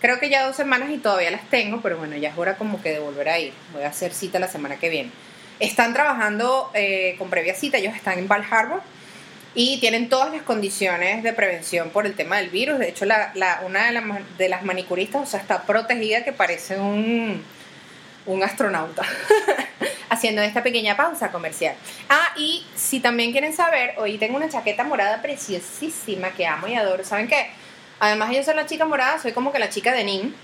creo 0.00 0.20
que 0.20 0.30
ya 0.30 0.46
dos 0.46 0.54
semanas 0.54 0.90
y 0.90 0.98
todavía 0.98 1.32
las 1.32 1.50
tengo, 1.50 1.82
pero 1.82 1.98
bueno, 1.98 2.16
ya 2.16 2.28
es 2.28 2.38
hora 2.38 2.56
como 2.56 2.80
que 2.80 2.90
de 2.90 3.00
volver 3.00 3.28
a 3.30 3.40
ir. 3.40 3.52
Voy 3.72 3.82
a 3.82 3.88
hacer 3.88 4.14
cita 4.14 4.38
la 4.38 4.46
semana 4.46 4.76
que 4.76 4.90
viene. 4.90 5.10
Están 5.62 5.92
trabajando 5.92 6.72
eh, 6.74 7.14
con 7.18 7.30
previa 7.30 7.54
cita, 7.54 7.78
ellos 7.78 7.94
están 7.94 8.18
en 8.18 8.26
Val 8.26 8.44
Harbor 8.50 8.82
y 9.54 9.78
tienen 9.78 10.08
todas 10.08 10.32
las 10.32 10.42
condiciones 10.42 11.22
de 11.22 11.32
prevención 11.32 11.90
por 11.90 12.04
el 12.04 12.16
tema 12.16 12.38
del 12.38 12.50
virus. 12.50 12.80
De 12.80 12.88
hecho, 12.88 13.04
la, 13.04 13.32
una 13.64 13.92
de, 14.38 14.48
las 14.48 14.64
manicuristas, 14.64 15.22
o 15.22 15.26
sea, 15.26 15.38
está 15.38 15.62
protegida 15.62 16.24
que 16.24 16.32
parece 16.32 16.80
un, 16.80 17.44
un 18.26 18.42
astronauta. 18.42 19.04
Haciendo 20.08 20.42
esta 20.42 20.64
pequeña 20.64 20.96
pausa 20.96 21.30
comercial. 21.30 21.76
Ah, 22.08 22.32
y 22.36 22.66
si 22.74 22.98
también 22.98 23.30
quieren 23.30 23.52
saber, 23.52 23.94
hoy 23.98 24.18
tengo 24.18 24.38
una 24.38 24.48
chaqueta 24.48 24.82
morada 24.82 25.22
preciosísima 25.22 26.30
que 26.30 26.44
amo 26.44 26.66
y 26.66 26.74
adoro. 26.74 27.04
¿Saben 27.04 27.28
qué? 27.28 27.50
Además 28.00 28.30
de 28.30 28.34
yo 28.34 28.42
ser 28.42 28.56
la 28.56 28.66
chica 28.66 28.84
morada, 28.84 29.20
soy 29.20 29.30
como 29.30 29.52
que 29.52 29.60
la 29.60 29.70
chica 29.70 29.92
de 29.92 30.02
Nin, 30.02 30.34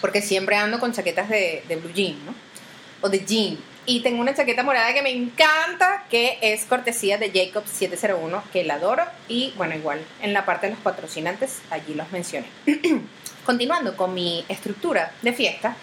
porque 0.00 0.20
siempre 0.20 0.56
ando 0.56 0.80
con 0.80 0.92
chaquetas 0.92 1.28
de, 1.28 1.62
de 1.68 1.76
blue 1.76 1.92
jean, 1.92 2.26
¿no? 2.26 2.34
O 3.02 3.08
de 3.08 3.20
jean. 3.24 3.71
Y 3.84 4.00
tengo 4.00 4.20
una 4.20 4.34
chaqueta 4.34 4.62
morada 4.62 4.94
que 4.94 5.02
me 5.02 5.10
encanta, 5.10 6.04
que 6.08 6.38
es 6.40 6.64
cortesía 6.66 7.18
de 7.18 7.32
Jacobs 7.32 7.70
701, 7.70 8.42
que 8.52 8.62
la 8.62 8.74
adoro. 8.74 9.04
Y 9.26 9.52
bueno, 9.56 9.74
igual 9.74 10.00
en 10.20 10.32
la 10.32 10.44
parte 10.44 10.66
de 10.66 10.74
los 10.74 10.82
patrocinantes, 10.82 11.60
allí 11.70 11.94
los 11.94 12.10
mencioné. 12.12 12.46
Continuando 13.44 13.96
con 13.96 14.14
mi 14.14 14.44
estructura 14.48 15.12
de 15.22 15.32
fiesta, 15.32 15.76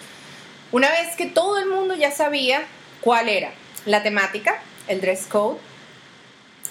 una 0.72 0.90
vez 0.90 1.16
que 1.18 1.26
todo 1.26 1.58
el 1.58 1.66
mundo 1.68 1.96
ya 1.96 2.12
sabía 2.12 2.64
cuál 3.02 3.28
era 3.28 3.52
la 3.86 4.02
temática, 4.02 4.62
el 4.88 5.02
dress 5.02 5.26
code, 5.28 5.58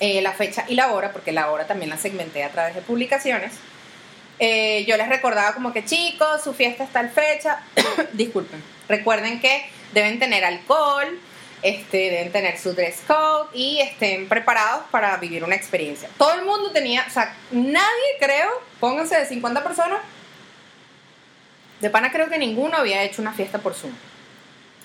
eh, 0.00 0.22
la 0.22 0.32
fecha 0.32 0.64
y 0.68 0.76
la 0.76 0.92
hora, 0.92 1.12
porque 1.12 1.32
la 1.32 1.50
hora 1.50 1.66
también 1.66 1.90
la 1.90 1.98
segmenté 1.98 2.44
a 2.44 2.50
través 2.50 2.74
de 2.74 2.80
publicaciones, 2.80 3.52
eh, 4.38 4.84
yo 4.86 4.96
les 4.96 5.08
recordaba 5.08 5.54
como 5.54 5.72
que 5.72 5.84
chicos, 5.84 6.42
su 6.42 6.54
fiesta 6.54 6.84
está 6.84 7.00
tal 7.00 7.10
fecha, 7.10 7.60
disculpen, 8.12 8.62
recuerden 8.88 9.40
que 9.40 9.68
deben 9.92 10.18
tener 10.18 10.44
alcohol, 10.44 11.18
este, 11.62 11.96
deben 12.10 12.30
tener 12.30 12.58
su 12.58 12.72
dress 12.72 13.02
code 13.06 13.48
y 13.52 13.80
estén 13.80 14.28
preparados 14.28 14.84
para 14.90 15.16
vivir 15.16 15.42
una 15.42 15.56
experiencia. 15.56 16.08
Todo 16.16 16.34
el 16.34 16.44
mundo 16.44 16.70
tenía, 16.70 17.04
o 17.06 17.10
sea, 17.10 17.34
nadie 17.50 18.16
creo, 18.20 18.48
pónganse 18.78 19.18
de 19.18 19.26
50 19.26 19.62
personas, 19.64 20.00
de 21.80 21.90
pana 21.90 22.10
creo 22.10 22.28
que 22.28 22.38
ninguno 22.38 22.76
había 22.76 23.02
hecho 23.02 23.22
una 23.22 23.32
fiesta 23.32 23.58
por 23.58 23.74
Zoom. 23.74 23.92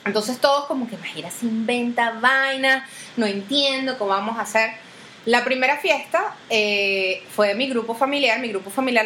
Entonces 0.06 0.38
todos 0.40 0.66
como 0.66 0.90
que 0.90 0.98
Majira 0.98 1.32
se 1.32 1.46
inventa 1.46 2.12
vaina, 2.20 2.88
no 3.16 3.26
entiendo 3.26 3.98
cómo 3.98 4.12
vamos 4.12 4.38
a 4.38 4.42
hacer. 4.42 4.72
La 5.26 5.46
primera 5.46 5.78
fiesta 5.78 6.36
eh, 6.50 7.24
fue 7.34 7.50
de 7.50 7.56
mi 7.56 7.70
grupo 7.70 7.96
familiar. 7.96 8.40
Mi 8.40 8.50
grupo 8.50 8.70
familiar, 8.70 9.06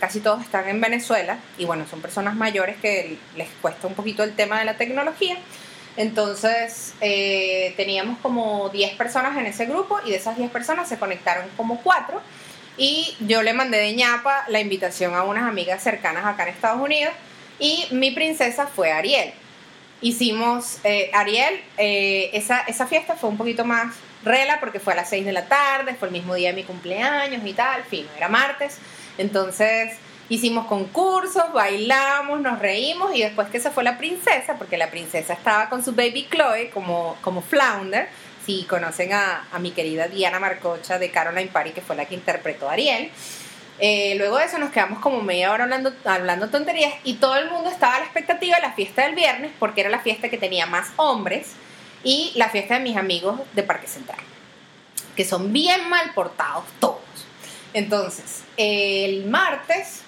casi 0.00 0.20
todos 0.20 0.42
están 0.42 0.66
en 0.68 0.80
Venezuela. 0.80 1.38
Y 1.58 1.66
bueno, 1.66 1.86
son 1.86 2.00
personas 2.00 2.34
mayores 2.36 2.76
que 2.78 3.18
les 3.36 3.48
cuesta 3.60 3.86
un 3.86 3.94
poquito 3.94 4.22
el 4.22 4.34
tema 4.34 4.58
de 4.60 4.64
la 4.64 4.78
tecnología. 4.78 5.36
Entonces, 5.98 6.94
eh, 7.02 7.74
teníamos 7.76 8.18
como 8.20 8.70
10 8.70 8.94
personas 8.94 9.36
en 9.36 9.44
ese 9.44 9.66
grupo 9.66 9.98
y 10.06 10.10
de 10.10 10.16
esas 10.16 10.38
10 10.38 10.50
personas 10.50 10.88
se 10.88 10.98
conectaron 10.98 11.44
como 11.56 11.82
4. 11.82 12.18
Y 12.78 13.14
yo 13.20 13.42
le 13.42 13.52
mandé 13.52 13.76
de 13.76 13.92
ñapa 13.92 14.44
la 14.48 14.60
invitación 14.60 15.14
a 15.14 15.24
unas 15.24 15.44
amigas 15.44 15.82
cercanas 15.82 16.24
acá 16.24 16.44
en 16.44 16.54
Estados 16.54 16.80
Unidos. 16.80 17.12
Y 17.58 17.84
mi 17.90 18.12
princesa 18.12 18.68
fue 18.68 18.90
Ariel. 18.90 19.34
Hicimos, 20.00 20.78
eh, 20.84 21.10
Ariel, 21.12 21.60
esa, 21.76 22.60
esa 22.60 22.86
fiesta 22.86 23.16
fue 23.16 23.28
un 23.28 23.36
poquito 23.36 23.66
más 23.66 23.96
rela 24.24 24.60
porque 24.60 24.80
fue 24.80 24.92
a 24.92 24.96
las 24.96 25.10
6 25.10 25.24
de 25.24 25.32
la 25.32 25.46
tarde, 25.46 25.94
fue 25.94 26.08
el 26.08 26.12
mismo 26.12 26.34
día 26.34 26.50
de 26.50 26.54
mi 26.54 26.64
cumpleaños 26.64 27.44
y 27.44 27.52
tal, 27.52 27.82
fin, 27.84 28.06
era 28.16 28.28
martes. 28.28 28.78
Entonces 29.16 29.96
hicimos 30.28 30.66
concursos, 30.66 31.52
bailamos, 31.52 32.40
nos 32.40 32.58
reímos 32.58 33.14
y 33.14 33.22
después 33.22 33.48
que 33.48 33.60
se 33.60 33.70
fue 33.70 33.84
la 33.84 33.98
princesa, 33.98 34.54
porque 34.56 34.76
la 34.76 34.90
princesa 34.90 35.32
estaba 35.32 35.68
con 35.68 35.84
su 35.84 35.92
baby 35.92 36.28
Chloe 36.30 36.70
como, 36.70 37.16
como 37.22 37.40
flounder, 37.42 38.08
si 38.44 38.64
conocen 38.64 39.12
a, 39.12 39.46
a 39.52 39.58
mi 39.58 39.72
querida 39.72 40.08
Diana 40.08 40.38
Marcocha 40.38 40.98
de 40.98 41.10
Caroline 41.10 41.50
Party, 41.50 41.70
que 41.70 41.80
fue 41.80 41.96
la 41.96 42.06
que 42.06 42.14
interpretó 42.14 42.68
a 42.68 42.72
Ariel. 42.72 43.10
Eh, 43.80 44.14
luego 44.16 44.38
de 44.38 44.46
eso 44.46 44.58
nos 44.58 44.70
quedamos 44.70 44.98
como 44.98 45.22
media 45.22 45.52
hora 45.52 45.64
hablando, 45.64 45.92
hablando 46.04 46.48
tonterías 46.48 46.92
y 47.04 47.14
todo 47.14 47.36
el 47.36 47.48
mundo 47.48 47.70
estaba 47.70 47.94
a 47.94 47.98
la 48.00 48.06
expectativa 48.06 48.56
de 48.56 48.62
la 48.62 48.72
fiesta 48.72 49.02
del 49.02 49.14
viernes 49.14 49.52
porque 49.58 49.82
era 49.82 49.90
la 49.90 50.00
fiesta 50.00 50.28
que 50.28 50.36
tenía 50.36 50.66
más 50.66 50.88
hombres 50.96 51.52
y 52.04 52.32
la 52.34 52.48
fiesta 52.50 52.74
de 52.74 52.80
mis 52.80 52.96
amigos 52.96 53.40
de 53.54 53.62
Parque 53.62 53.86
Central, 53.86 54.18
que 55.16 55.24
son 55.24 55.52
bien 55.52 55.88
mal 55.88 56.12
portados 56.14 56.64
todos. 56.80 57.00
Entonces, 57.74 58.42
el 58.56 59.26
martes, 59.26 60.02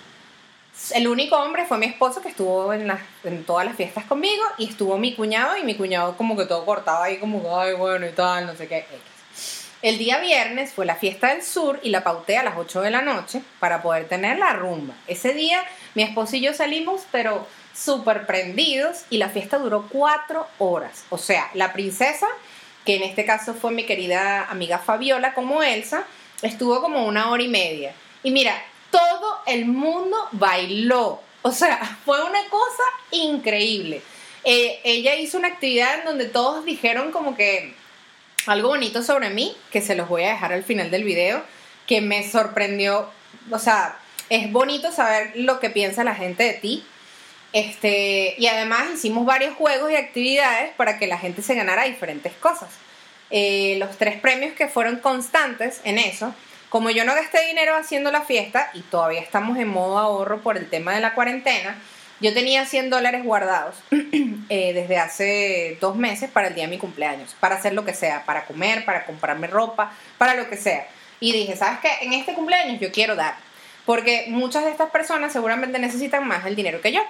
el 0.95 1.07
único 1.09 1.37
hombre 1.37 1.67
fue 1.67 1.79
mi 1.79 1.87
esposo 1.87 2.23
que 2.23 2.29
estuvo 2.29 2.73
en, 2.73 2.87
las- 2.87 3.01
en 3.25 3.45
todas 3.45 3.67
las 3.67 3.77
fiestas 3.77 4.05
conmigo 4.05 4.43
y 4.59 4.69
estuvo 4.71 4.97
mi 4.99 5.15
cuñado 5.15 5.57
y 5.57 5.63
mi 5.65 5.75
cuñado 5.75 6.17
como 6.17 6.37
que 6.37 6.47
todo 6.47 6.65
cortado 6.65 7.03
ahí 7.03 7.19
como, 7.19 7.59
ay, 7.61 7.75
bueno 7.75 8.07
y 8.07 8.13
tal, 8.13 8.47
no 8.47 8.55
sé 8.57 8.67
qué. 8.67 8.87
El 9.83 9.97
día 9.99 10.19
viernes 10.19 10.73
fue 10.75 10.85
la 10.85 10.95
fiesta 10.95 11.29
del 11.29 11.43
sur 11.43 11.81
y 11.83 11.89
la 11.91 12.05
pauté 12.05 12.37
a 12.37 12.43
las 12.43 12.57
8 12.59 12.83
de 12.83 12.91
la 12.91 13.01
noche 13.03 13.43
para 13.61 13.83
poder 13.83 14.09
tener 14.09 14.39
la 14.39 14.53
rumba. 14.53 14.95
Ese 15.07 15.33
día 15.33 15.63
mi 15.95 16.03
esposo 16.03 16.37
y 16.37 16.41
yo 16.43 16.53
salimos, 16.53 17.03
pero 17.11 17.47
súper 17.81 18.27
prendidos 18.27 19.05
y 19.11 19.19
la 19.19 19.29
fiesta 19.29 19.59
duró 19.59 19.89
cuatro 19.89 20.47
horas. 20.59 21.05
O 21.11 21.19
sea, 21.19 21.51
la 21.55 21.73
princesa, 21.73 22.27
que 22.85 22.97
en 22.97 23.03
este 23.03 23.25
caso 23.25 23.55
fue 23.55 23.73
mi 23.73 23.85
querida 23.85 24.45
amiga 24.51 24.79
Fabiola 24.79 25.35
como 25.35 25.63
Elsa, 25.63 26.05
estuvo 26.43 26.81
como 26.81 27.07
una 27.07 27.31
hora 27.31 27.43
y 27.43 27.49
media. 27.49 27.95
Y 28.23 28.31
mira, 28.31 28.55
todo 28.91 29.39
el 29.47 29.67
mundo 29.67 30.17
bailó. 30.33 31.21
O 31.43 31.53
sea, 31.53 31.99
fue 32.05 32.23
una 32.23 32.45
cosa 32.49 32.83
increíble. 33.11 34.03
Eh, 34.45 34.81
ella 34.85 35.17
hizo 35.17 35.39
una 35.39 35.49
actividad 35.49 36.01
en 36.01 36.05
donde 36.05 36.27
todos 36.27 36.65
dijeron 36.65 37.13
como 37.13 37.37
que 37.37 37.75
algo 38.47 38.69
bonito 38.69 39.03
sobre 39.03 39.31
mí, 39.31 39.55
que 39.71 39.83
se 39.83 39.95
los 39.95 40.09
voy 40.09 40.25
a 40.25 40.31
dejar 40.31 40.53
al 40.53 40.65
final 40.65 40.91
del 40.91 41.05
video, 41.05 41.43
que 41.87 42.01
me 42.01 42.29
sorprendió. 42.29 43.11
O 43.51 43.59
sea, 43.59 43.99
es 44.29 44.51
bonito 44.51 44.93
saber 44.93 45.33
lo 45.35 45.61
que 45.61 45.71
piensa 45.71 46.05
la 46.05 46.15
gente 46.15 46.45
de 46.45 46.55
ti. 46.55 46.85
Este, 47.53 48.35
y 48.39 48.47
además 48.47 48.89
hicimos 48.95 49.27
varios 49.27 49.55
juegos 49.57 49.91
y 49.91 49.97
actividades 49.97 50.73
para 50.77 50.99
que 50.99 51.07
la 51.07 51.19
gente 51.19 51.43
se 51.43 51.55
ganara 51.55 51.85
diferentes 51.85 52.33
cosas. 52.35 52.69
Eh, 53.31 53.77
los 53.79 53.97
tres 53.97 54.21
premios 54.21 54.55
que 54.55 54.69
fueron 54.69 54.97
constantes 54.99 55.81
en 55.85 55.99
eso, 55.99 56.35
como 56.69 56.91
yo 56.91 57.05
no 57.05 57.15
gasté 57.15 57.47
dinero 57.47 57.75
haciendo 57.75 58.11
la 58.11 58.23
fiesta 58.23 58.71
y 58.75 58.83
todavía 58.83 59.21
estamos 59.21 59.59
en 59.59 59.69
modo 59.69 59.99
ahorro 59.99 60.41
por 60.41 60.57
el 60.57 60.69
tema 60.69 60.95
de 60.95 61.01
la 61.01 61.15
cuarentena, 61.15 61.77
yo 62.21 62.35
tenía 62.35 62.67
100 62.67 62.91
dólares 62.91 63.25
guardados 63.25 63.77
eh, 63.91 64.73
desde 64.75 64.99
hace 64.99 65.79
dos 65.81 65.97
meses 65.97 66.31
para 66.31 66.49
el 66.49 66.55
día 66.55 66.65
de 66.65 66.71
mi 66.71 66.79
cumpleaños, 66.79 67.35
para 67.41 67.57
hacer 67.57 67.73
lo 67.73 67.85
que 67.85 67.95
sea, 67.95 68.25
para 68.25 68.45
comer, 68.45 68.85
para 68.85 69.07
comprarme 69.07 69.47
ropa, 69.47 69.93
para 70.19 70.35
lo 70.35 70.49
que 70.49 70.57
sea. 70.57 70.87
Y 71.19 71.33
dije, 71.33 71.57
¿sabes 71.57 71.81
qué? 71.81 71.89
En 72.03 72.13
este 72.13 72.35
cumpleaños 72.35 72.79
yo 72.79 72.93
quiero 72.93 73.17
dar, 73.17 73.37
porque 73.87 74.27
muchas 74.29 74.65
de 74.65 74.71
estas 74.71 74.91
personas 74.91 75.33
seguramente 75.33 75.79
necesitan 75.79 76.27
más 76.29 76.45
el 76.47 76.57
dinero 76.57 76.81
que 76.81 76.93
yo. 76.93 77.01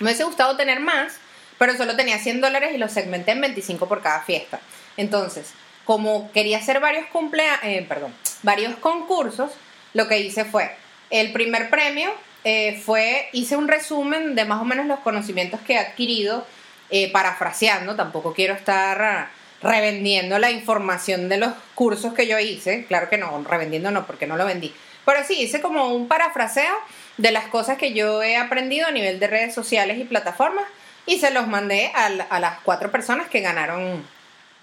Me 0.00 0.06
hubiese 0.06 0.24
gustado 0.24 0.56
tener 0.56 0.80
más, 0.80 1.14
pero 1.58 1.76
solo 1.76 1.94
tenía 1.94 2.18
100 2.18 2.40
dólares 2.40 2.72
y 2.74 2.78
los 2.78 2.92
segmenté 2.92 3.32
en 3.32 3.40
25 3.40 3.86
por 3.86 4.02
cada 4.02 4.22
fiesta. 4.22 4.60
Entonces, 4.96 5.52
como 5.84 6.32
quería 6.32 6.58
hacer 6.58 6.80
varios 6.80 7.06
cumplea 7.06 7.60
eh, 7.62 7.84
perdón, 7.88 8.12
varios 8.42 8.74
concursos, 8.76 9.52
lo 9.92 10.08
que 10.08 10.18
hice 10.18 10.44
fue, 10.44 10.74
el 11.10 11.32
primer 11.32 11.70
premio 11.70 12.10
eh, 12.42 12.80
fue, 12.84 13.28
hice 13.32 13.56
un 13.56 13.68
resumen 13.68 14.34
de 14.34 14.44
más 14.44 14.60
o 14.60 14.64
menos 14.64 14.86
los 14.86 14.98
conocimientos 15.00 15.60
que 15.60 15.74
he 15.74 15.78
adquirido, 15.78 16.44
eh, 16.90 17.10
parafraseando, 17.12 17.94
tampoco 17.94 18.34
quiero 18.34 18.54
estar 18.54 19.30
revendiendo 19.62 20.38
la 20.38 20.50
información 20.50 21.28
de 21.28 21.38
los 21.38 21.52
cursos 21.74 22.12
que 22.12 22.26
yo 22.26 22.38
hice, 22.38 22.84
claro 22.86 23.08
que 23.08 23.16
no, 23.16 23.42
revendiendo 23.44 23.90
no, 23.90 24.06
porque 24.06 24.26
no 24.26 24.36
lo 24.36 24.44
vendí, 24.44 24.74
pero 25.06 25.24
sí, 25.24 25.40
hice 25.40 25.60
como 25.60 25.94
un 25.94 26.08
parafraseo 26.08 26.74
de 27.16 27.30
las 27.30 27.46
cosas 27.46 27.78
que 27.78 27.92
yo 27.92 28.22
he 28.22 28.36
aprendido 28.36 28.86
a 28.86 28.90
nivel 28.90 29.20
de 29.20 29.26
redes 29.26 29.54
sociales 29.54 29.98
y 29.98 30.04
plataformas 30.04 30.64
y 31.06 31.18
se 31.18 31.30
los 31.30 31.46
mandé 31.46 31.92
a, 31.94 32.06
a 32.06 32.40
las 32.40 32.58
cuatro 32.60 32.90
personas 32.90 33.28
que 33.28 33.40
ganaron 33.40 34.04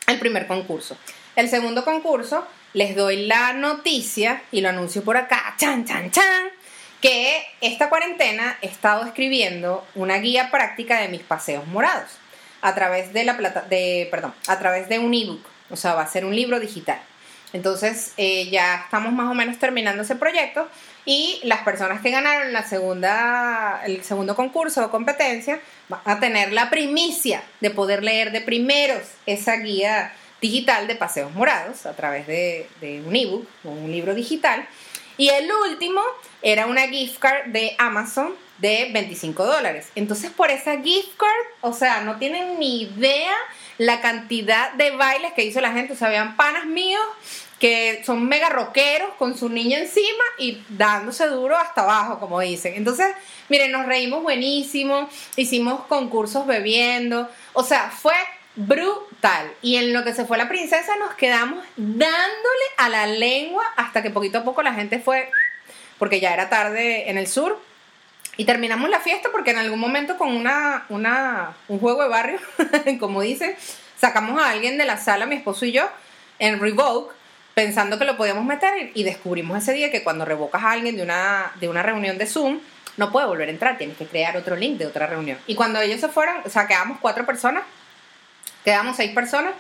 el 0.08 0.20
primer 0.20 0.48
concurso. 0.48 0.98
El 1.36 1.50
segundo 1.50 1.86
concurso, 1.86 2.46
les 2.74 2.96
doy 2.96 3.26
la 3.26 3.54
noticia 3.54 4.44
y 4.52 4.62
lo 4.62 4.70
anuncio 4.70 5.04
por 5.04 5.18
acá, 5.18 5.56
chan, 5.58 5.86
chan, 5.86 6.12
chan, 6.12 6.50
que 7.02 7.44
esta 7.62 7.90
cuarentena 7.90 8.58
he 8.62 8.68
estado 8.68 9.06
escribiendo 9.06 9.86
una 9.96 10.18
guía 10.18 10.52
práctica 10.52 11.00
de 11.00 11.08
mis 11.08 11.22
paseos 11.22 11.66
morados 11.68 12.10
a 12.62 12.76
través 12.76 13.12
de 13.12 13.24
la 13.24 13.38
plata, 13.38 13.62
de, 13.62 14.08
perdón, 14.12 14.34
a 14.48 14.60
través 14.60 14.88
de 14.88 15.00
un 15.00 15.14
ebook, 15.14 15.44
o 15.70 15.76
sea, 15.76 15.96
va 15.96 16.04
a 16.04 16.08
ser 16.08 16.26
un 16.26 16.36
libro 16.36 16.60
digital. 16.60 17.02
Entonces, 17.54 18.14
eh, 18.18 18.50
ya 18.50 18.76
estamos 18.86 19.12
más 19.12 19.30
o 19.30 19.34
menos 19.34 19.58
terminando 19.58 20.04
ese 20.04 20.16
proyecto 20.16 20.70
y 21.06 21.40
las 21.44 21.62
personas 21.62 22.02
que 22.02 22.12
ganaron 22.12 22.54
la 22.54 22.64
segunda, 22.64 23.82
el 23.86 24.04
segundo 24.04 24.36
concurso 24.36 24.86
o 24.86 24.92
competencia 24.92 25.60
van 25.90 26.02
a 26.06 26.20
tener 26.20 26.54
la 26.54 26.70
primicia 26.70 27.44
de 27.60 27.72
poder 27.72 28.04
leer 28.04 28.32
de 28.32 28.42
primeros 28.42 29.02
esa 29.26 29.56
guía 29.58 30.14
digital 30.42 30.88
de 30.88 30.96
paseos 30.96 31.32
morados 31.34 31.86
a 31.86 31.94
través 31.94 32.28
de, 32.28 32.68
de 32.82 33.02
un 33.02 33.16
ebook 33.16 33.48
o 33.64 33.70
un 33.70 33.92
libro 33.92 34.14
digital. 34.14 34.68
Y 35.18 35.30
el 35.30 35.50
último 35.70 36.02
era 36.42 36.66
una 36.66 36.88
gift 36.88 37.20
card 37.20 37.48
de 37.48 37.76
Amazon 37.78 38.34
de 38.58 38.90
25 38.94 39.46
dólares. 39.46 39.90
Entonces, 39.96 40.32
por 40.32 40.52
esa 40.52 40.80
gift 40.82 41.18
card, 41.18 41.46
o 41.62 41.74
sea, 41.74 42.02
no 42.02 42.18
tienen 42.18 42.60
ni 42.60 42.84
idea 42.84 43.34
la 43.78 44.02
cantidad 44.02 44.72
de 44.74 44.92
bailes 44.92 45.34
que 45.34 45.44
hizo 45.44 45.62
la 45.62 45.74
gente. 45.74 45.94
O 45.94 45.96
sea, 45.96 46.08
habían 46.08 46.38
panas 46.38 46.66
míos 46.66 47.04
que 47.62 48.02
son 48.04 48.28
mega 48.28 48.50
rockeros 48.50 49.14
con 49.20 49.38
su 49.38 49.48
niña 49.48 49.78
encima 49.78 50.24
y 50.40 50.64
dándose 50.68 51.28
duro 51.28 51.56
hasta 51.56 51.84
abajo, 51.84 52.20
como 52.20 52.40
dicen. 52.40 52.74
Entonces, 52.76 53.06
miren, 53.50 53.72
nos 53.72 53.86
reímos 53.86 54.24
buenísimo, 54.24 55.08
hicimos 55.36 55.86
concursos 55.86 56.48
bebiendo, 56.48 57.30
o 57.54 57.64
sea, 57.64 57.92
fue 57.92 58.16
brutal. 58.56 59.54
Y 59.62 59.76
en 59.76 59.94
lo 59.94 60.04
que 60.04 60.16
se 60.16 60.26
fue 60.26 60.40
la 60.40 60.50
princesa 60.50 60.96
nos 60.96 61.14
quedamos 61.14 61.64
dándole 61.78 62.66
a 62.78 62.90
la 62.90 63.06
lengua 63.06 63.64
hasta 63.78 64.02
que 64.02 64.10
poquito 64.10 64.40
a 64.40 64.44
poco 64.44 64.64
la 64.64 64.74
gente 64.74 64.98
fue, 64.98 65.30
porque 66.00 66.20
ya 66.20 66.34
era 66.34 66.50
tarde 66.50 67.12
en 67.12 67.20
el 67.20 67.28
sur, 67.28 67.62
y 68.38 68.46
terminamos 68.46 68.90
la 68.90 69.02
fiesta 69.02 69.30
porque 69.32 69.52
en 69.52 69.60
algún 69.60 69.80
momento 69.80 70.18
con 70.18 70.36
una, 70.36 70.86
una, 70.90 71.56
un 71.68 71.78
juego 71.80 72.02
de 72.02 72.10
barrio, 72.10 72.40
como 73.00 73.22
dice, 73.22 73.56
sacamos 74.00 74.42
a 74.42 74.50
alguien 74.50 74.80
de 74.80 74.86
la 74.86 74.98
sala, 74.98 75.28
mi 75.28 75.36
esposo 75.36 75.66
y 75.66 75.74
yo, 75.74 75.88
en 76.40 76.60
Revoke, 76.60 77.21
pensando 77.54 78.00
que 78.00 78.06
lo 78.06 78.18
podíamos 78.18 78.46
meter 78.46 78.92
y 78.94 79.04
descubrimos 79.04 79.58
ese 79.58 79.74
día 79.74 79.92
que 79.92 80.04
cuando 80.04 80.26
revocas 80.26 80.64
a 80.64 80.72
alguien 80.72 80.96
de 80.96 81.04
una, 81.04 81.52
de 81.60 81.70
una 81.70 81.84
reunión 81.84 82.18
de 82.18 82.26
Zoom, 82.26 82.60
no 82.98 83.12
puede 83.12 83.28
volver 83.28 83.48
a 83.48 83.52
entrar, 83.52 83.78
tienes 83.78 83.98
que 83.98 84.06
crear 84.06 84.36
otro 84.38 84.56
link 84.56 84.78
de 84.78 84.86
otra 84.86 85.08
reunión. 85.08 85.38
Y 85.48 85.56
cuando 85.56 85.80
ellos 85.80 86.00
se 86.00 86.10
fueron, 86.10 86.38
o 86.46 86.50
sea, 86.50 86.68
quedamos 86.68 87.00
cuatro 87.00 87.26
personas, 87.26 87.64
quedamos 88.64 88.98
seis 88.98 89.12
personas, 89.12 89.54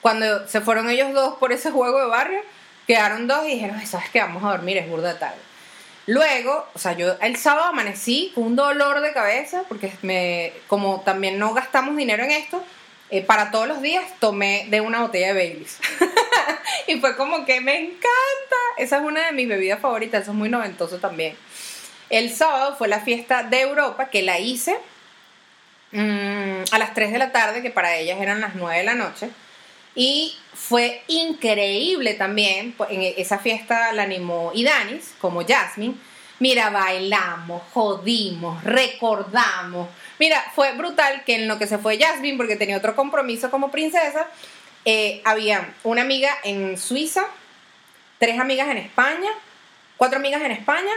cuando 0.00 0.46
se 0.48 0.60
fueron 0.60 0.90
ellos 0.90 1.12
dos 1.12 1.36
por 1.38 1.52
ese 1.52 1.70
juego 1.70 1.98
de 2.00 2.06
barrio, 2.06 2.40
quedaron 2.86 3.26
dos 3.26 3.46
y 3.46 3.52
dijeron, 3.52 3.76
"Ay, 3.78 3.86
¿sabes 3.86 4.10
qué? 4.10 4.20
Vamos 4.20 4.44
a 4.44 4.50
dormir, 4.50 4.76
es 4.76 4.88
burda 4.88 5.14
de 5.14 5.18
tarde. 5.18 5.38
Luego, 6.06 6.66
o 6.74 6.78
sea, 6.78 6.92
yo 6.92 7.16
el 7.22 7.36
sábado 7.36 7.68
amanecí 7.68 8.30
con 8.34 8.44
un 8.44 8.56
dolor 8.56 9.00
de 9.00 9.12
cabeza, 9.12 9.62
porque 9.68 9.90
me, 10.02 10.52
como 10.66 11.00
también 11.00 11.38
no 11.38 11.54
gastamos 11.54 11.96
dinero 11.96 12.22
en 12.24 12.32
esto, 12.32 12.62
eh, 13.10 13.22
para 13.22 13.50
todos 13.50 13.66
los 13.66 13.80
días 13.80 14.04
tomé 14.20 14.66
de 14.68 14.82
una 14.82 15.00
botella 15.00 15.28
de 15.28 15.34
Baileys. 15.34 15.78
y 16.86 17.00
fue 17.00 17.16
como 17.16 17.44
que 17.44 17.60
me 17.60 17.78
encanta. 17.78 18.56
Esa 18.76 18.98
es 18.98 19.02
una 19.02 19.26
de 19.26 19.32
mis 19.32 19.48
bebidas 19.48 19.80
favoritas, 19.80 20.22
eso 20.22 20.32
es 20.32 20.36
muy 20.36 20.48
noventoso 20.48 20.98
también. 20.98 21.36
El 22.10 22.30
sábado 22.30 22.76
fue 22.76 22.88
la 22.88 23.00
fiesta 23.00 23.42
de 23.42 23.60
Europa, 23.62 24.10
que 24.10 24.22
la 24.22 24.38
hice 24.38 24.76
mm, 25.92 26.64
a 26.70 26.78
las 26.78 26.94
3 26.94 27.12
de 27.12 27.18
la 27.18 27.32
tarde, 27.32 27.62
que 27.62 27.70
para 27.70 27.96
ellas 27.96 28.20
eran 28.20 28.40
las 28.40 28.54
9 28.54 28.78
de 28.78 28.84
la 28.84 28.94
noche. 28.94 29.30
Y 29.94 30.36
fue 30.52 31.02
increíble 31.08 32.14
también, 32.14 32.72
pues, 32.72 32.90
en 32.90 33.02
esa 33.16 33.38
fiesta 33.38 33.92
la 33.92 34.02
animó 34.02 34.50
Idanis, 34.54 35.14
como 35.20 35.46
Jasmine. 35.46 35.94
Mira, 36.40 36.70
bailamos, 36.70 37.62
jodimos, 37.72 38.62
recordamos. 38.64 39.88
Mira, 40.18 40.44
fue 40.54 40.72
brutal 40.72 41.22
que 41.24 41.36
en 41.36 41.48
lo 41.48 41.58
que 41.58 41.66
se 41.66 41.78
fue 41.78 41.98
Jasmine, 41.98 42.36
porque 42.36 42.56
tenía 42.56 42.76
otro 42.76 42.96
compromiso 42.96 43.50
como 43.50 43.70
princesa, 43.70 44.28
eh, 44.84 45.22
había 45.24 45.72
una 45.82 46.02
amiga 46.02 46.30
en 46.44 46.78
Suiza, 46.78 47.26
tres 48.18 48.38
amigas 48.38 48.68
en 48.68 48.78
España, 48.78 49.30
cuatro 49.96 50.18
amigas 50.18 50.42
en 50.42 50.52
España, 50.52 50.92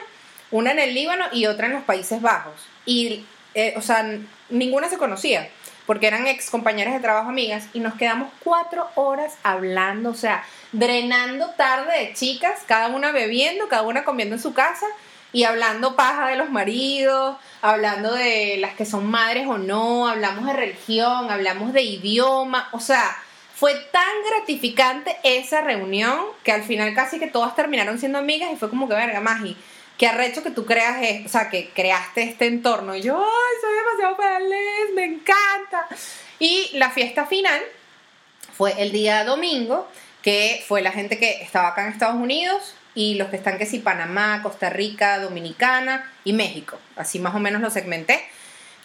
una 0.51 0.71
en 0.71 0.79
el 0.79 0.93
Líbano 0.93 1.25
y 1.31 1.45
otra 1.45 1.67
en 1.67 1.73
los 1.73 1.83
Países 1.83 2.21
Bajos. 2.21 2.65
Y, 2.85 3.25
eh, 3.53 3.73
o 3.77 3.81
sea, 3.81 4.05
ninguna 4.49 4.89
se 4.89 4.97
conocía, 4.97 5.49
porque 5.85 6.07
eran 6.07 6.27
ex 6.27 6.49
compañeras 6.49 6.93
de 6.93 6.99
trabajo 6.99 7.29
amigas, 7.29 7.67
y 7.73 7.79
nos 7.79 7.95
quedamos 7.95 8.31
cuatro 8.43 8.89
horas 8.95 9.37
hablando, 9.43 10.09
o 10.09 10.15
sea, 10.15 10.43
drenando 10.71 11.49
tarde 11.51 11.97
de 11.99 12.13
chicas, 12.13 12.61
cada 12.67 12.87
una 12.87 13.11
bebiendo, 13.11 13.67
cada 13.67 13.83
una 13.83 14.03
comiendo 14.03 14.35
en 14.35 14.41
su 14.41 14.53
casa 14.53 14.85
y 15.33 15.43
hablando 15.43 15.95
paja 15.95 16.29
de 16.29 16.35
los 16.35 16.49
maridos, 16.49 17.37
hablando 17.61 18.13
de 18.13 18.57
las 18.57 18.75
que 18.75 18.85
son 18.85 19.09
madres 19.09 19.47
o 19.47 19.57
no, 19.57 20.07
hablamos 20.07 20.45
de 20.45 20.53
religión, 20.53 21.29
hablamos 21.29 21.73
de 21.73 21.81
idioma, 21.83 22.69
o 22.71 22.79
sea, 22.79 23.17
fue 23.59 23.73
tan 23.91 24.03
gratificante 24.29 25.17
esa 25.23 25.61
reunión 25.61 26.19
que 26.43 26.51
al 26.51 26.63
final 26.63 26.93
casi 26.93 27.17
que 27.19 27.25
todas 27.27 27.55
terminaron 27.55 27.97
siendo 27.97 28.19
amigas 28.19 28.49
y 28.53 28.55
fue 28.55 28.69
como 28.69 28.87
que 28.87 28.93
verga, 28.93 29.19
Magi, 29.19 29.57
qué 29.97 30.07
arrecho 30.07 30.43
que 30.43 30.51
tú 30.51 30.65
creas, 30.65 30.97
es- 31.01 31.25
o 31.25 31.29
sea, 31.29 31.49
que 31.49 31.69
creaste 31.71 32.21
este 32.21 32.45
entorno. 32.45 32.95
Y 32.95 33.01
yo, 33.01 33.17
ay, 33.17 33.55
soy 33.61 33.73
demasiado 33.75 34.15
feliz, 34.15 34.95
me 34.95 35.05
encanta. 35.05 35.87
Y 36.37 36.69
la 36.77 36.91
fiesta 36.91 37.25
final 37.25 37.59
fue 38.55 38.73
el 38.81 38.91
día 38.91 39.23
domingo, 39.23 39.87
que 40.21 40.63
fue 40.67 40.81
la 40.83 40.91
gente 40.91 41.17
que 41.17 41.41
estaba 41.41 41.69
acá 41.69 41.85
en 41.85 41.93
Estados 41.93 42.15
Unidos 42.21 42.75
y 42.93 43.15
los 43.15 43.29
que 43.29 43.37
están 43.37 43.57
que 43.57 43.65
sí, 43.65 43.79
Panamá, 43.79 44.41
Costa 44.43 44.69
Rica, 44.69 45.19
Dominicana 45.19 46.11
y 46.23 46.33
México. 46.33 46.77
Así 46.95 47.17
más 47.19 47.33
o 47.33 47.39
menos 47.39 47.61
lo 47.61 47.69
segmenté. 47.71 48.23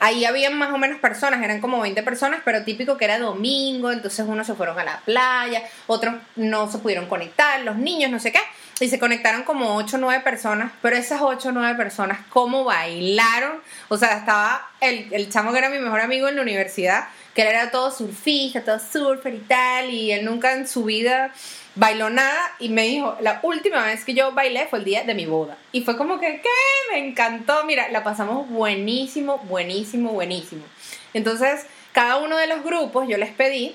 Ahí 0.04 0.24
habían 0.24 0.58
más 0.58 0.72
o 0.72 0.78
menos 0.78 0.98
personas, 0.98 1.40
eran 1.44 1.60
como 1.60 1.80
20 1.80 2.02
personas, 2.02 2.40
pero 2.44 2.64
típico 2.64 2.96
que 2.96 3.04
era 3.04 3.20
domingo, 3.20 3.92
entonces 3.92 4.26
unos 4.26 4.48
se 4.48 4.54
fueron 4.54 4.76
a 4.76 4.82
la 4.82 4.98
playa, 5.04 5.62
otros 5.86 6.16
no 6.34 6.68
se 6.68 6.78
pudieron 6.78 7.06
conectar, 7.06 7.60
los 7.60 7.76
niños, 7.76 8.10
no 8.10 8.18
sé 8.18 8.32
qué, 8.32 8.40
y 8.80 8.88
se 8.88 8.98
conectaron 8.98 9.44
como 9.44 9.76
8 9.76 9.98
o 9.98 10.00
9 10.00 10.24
personas, 10.24 10.72
pero 10.82 10.96
esas 10.96 11.20
8 11.22 11.50
o 11.50 11.52
9 11.52 11.76
personas, 11.76 12.18
¿cómo 12.30 12.64
bailaron? 12.64 13.60
O 13.90 13.96
sea, 13.96 14.18
estaba 14.18 14.72
el, 14.80 15.28
chamo 15.30 15.52
que 15.52 15.58
era 15.58 15.68
mi 15.68 15.78
mejor 15.78 16.00
amigo 16.00 16.26
en 16.26 16.34
la 16.34 16.42
universidad, 16.42 17.06
que 17.32 17.42
él 17.42 17.48
era 17.50 17.70
todo 17.70 17.92
surfista, 17.92 18.64
todo 18.64 18.80
surfer 18.80 19.32
y 19.32 19.38
tal, 19.38 19.88
y 19.88 20.10
él 20.10 20.24
nunca 20.24 20.52
en 20.54 20.66
su 20.66 20.82
vida 20.82 21.32
bailó 21.74 22.10
nada 22.10 22.52
y 22.58 22.68
me 22.68 22.82
dijo, 22.82 23.16
la 23.20 23.40
última 23.42 23.84
vez 23.84 24.04
que 24.04 24.14
yo 24.14 24.32
bailé 24.32 24.66
fue 24.66 24.80
el 24.80 24.84
día 24.84 25.04
de 25.04 25.14
mi 25.14 25.26
boda. 25.26 25.56
Y 25.72 25.82
fue 25.82 25.96
como 25.96 26.20
que, 26.20 26.40
¿qué? 26.40 26.92
Me 26.92 26.98
encantó, 26.98 27.64
mira, 27.64 27.88
la 27.88 28.04
pasamos 28.04 28.48
buenísimo, 28.48 29.38
buenísimo, 29.38 30.12
buenísimo. 30.12 30.64
Entonces, 31.14 31.66
cada 31.92 32.16
uno 32.16 32.36
de 32.36 32.46
los 32.46 32.62
grupos 32.62 33.08
yo 33.08 33.16
les 33.16 33.30
pedí 33.30 33.74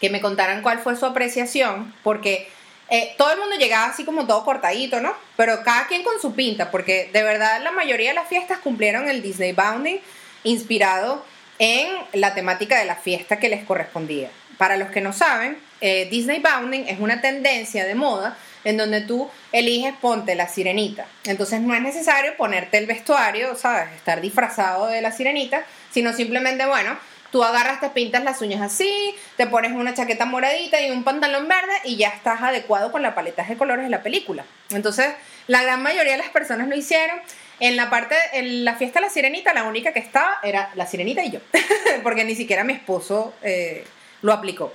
que 0.00 0.10
me 0.10 0.20
contaran 0.20 0.62
cuál 0.62 0.78
fue 0.78 0.96
su 0.96 1.06
apreciación, 1.06 1.94
porque 2.02 2.48
eh, 2.88 3.14
todo 3.16 3.32
el 3.32 3.38
mundo 3.38 3.56
llegaba 3.56 3.86
así 3.86 4.04
como 4.04 4.26
todo 4.26 4.44
cortadito, 4.44 5.00
¿no? 5.00 5.14
Pero 5.36 5.62
cada 5.64 5.86
quien 5.86 6.02
con 6.04 6.20
su 6.20 6.34
pinta, 6.34 6.70
porque 6.70 7.10
de 7.12 7.22
verdad 7.22 7.62
la 7.62 7.72
mayoría 7.72 8.10
de 8.10 8.14
las 8.14 8.28
fiestas 8.28 8.58
cumplieron 8.58 9.08
el 9.08 9.22
Disney 9.22 9.52
Bounding 9.52 9.98
inspirado 10.44 11.24
en 11.58 11.88
la 12.12 12.34
temática 12.34 12.78
de 12.78 12.84
la 12.84 12.96
fiesta 12.96 13.38
que 13.38 13.48
les 13.48 13.64
correspondía. 13.64 14.30
Para 14.58 14.76
los 14.76 14.90
que 14.90 15.00
no 15.00 15.12
saben, 15.12 15.58
eh, 15.80 16.08
Disney 16.10 16.40
Bounding 16.40 16.84
es 16.88 16.98
una 16.98 17.20
tendencia 17.20 17.84
de 17.84 17.94
moda 17.94 18.36
en 18.64 18.76
donde 18.76 19.00
tú 19.02 19.30
eliges 19.52 19.94
ponte 20.00 20.34
la 20.34 20.48
sirenita. 20.48 21.06
Entonces 21.24 21.60
no 21.60 21.74
es 21.74 21.82
necesario 21.82 22.36
ponerte 22.36 22.78
el 22.78 22.86
vestuario, 22.86 23.54
¿sabes? 23.54 23.92
Estar 23.94 24.20
disfrazado 24.20 24.88
de 24.88 25.00
la 25.00 25.12
sirenita, 25.12 25.64
sino 25.90 26.12
simplemente, 26.12 26.66
bueno, 26.66 26.98
tú 27.30 27.44
agarras, 27.44 27.80
te 27.80 27.90
pintas 27.90 28.24
las 28.24 28.40
uñas 28.42 28.60
así, 28.62 29.14
te 29.36 29.46
pones 29.46 29.72
una 29.72 29.94
chaqueta 29.94 30.24
moradita 30.24 30.80
y 30.80 30.90
un 30.90 31.04
pantalón 31.04 31.46
verde 31.46 31.74
y 31.84 31.96
ya 31.96 32.08
estás 32.08 32.42
adecuado 32.42 32.90
con 32.90 33.02
la 33.02 33.14
paleta 33.14 33.44
de 33.44 33.56
colores 33.56 33.84
de 33.84 33.90
la 33.90 34.02
película. 34.02 34.44
Entonces, 34.70 35.14
la 35.46 35.62
gran 35.62 35.80
mayoría 35.82 36.12
de 36.12 36.18
las 36.18 36.30
personas 36.30 36.66
lo 36.66 36.76
hicieron. 36.76 37.20
En 37.58 37.76
la 37.76 37.88
parte, 37.88 38.16
en 38.32 38.64
la 38.64 38.74
fiesta 38.74 39.00
de 39.00 39.06
la 39.06 39.12
sirenita, 39.12 39.54
la 39.54 39.64
única 39.64 39.92
que 39.92 40.00
estaba 40.00 40.40
era 40.42 40.70
la 40.74 40.86
sirenita 40.86 41.22
y 41.22 41.30
yo, 41.30 41.40
porque 42.02 42.24
ni 42.24 42.34
siquiera 42.34 42.64
mi 42.64 42.74
esposo 42.74 43.32
eh, 43.42 43.84
lo 44.22 44.32
aplicó. 44.32 44.72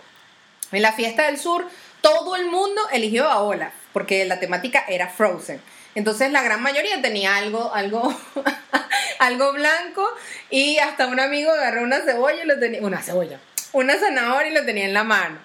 En 0.71 0.81
la 0.81 0.93
fiesta 0.93 1.25
del 1.25 1.37
sur, 1.37 1.67
todo 2.01 2.35
el 2.35 2.45
mundo 2.45 2.81
eligió 2.91 3.29
a 3.29 3.41
Olaf, 3.41 3.73
porque 3.93 4.25
la 4.25 4.39
temática 4.39 4.85
era 4.87 5.07
Frozen. 5.07 5.61
Entonces 5.93 6.31
la 6.31 6.41
gran 6.41 6.61
mayoría 6.61 7.01
tenía 7.01 7.35
algo, 7.35 7.73
algo, 7.73 8.15
algo 9.19 9.53
blanco 9.53 10.07
y 10.49 10.77
hasta 10.77 11.07
un 11.07 11.19
amigo 11.19 11.51
agarró 11.51 11.83
una 11.83 11.99
cebolla 11.99 12.43
y 12.43 12.47
lo 12.47 12.59
tenía, 12.59 12.81
una 12.81 13.01
cebolla, 13.01 13.39
una 13.73 13.97
zanahoria 13.97 14.51
y 14.51 14.55
lo 14.55 14.65
tenía 14.65 14.85
en 14.85 14.93
la 14.93 15.03
mano. 15.03 15.37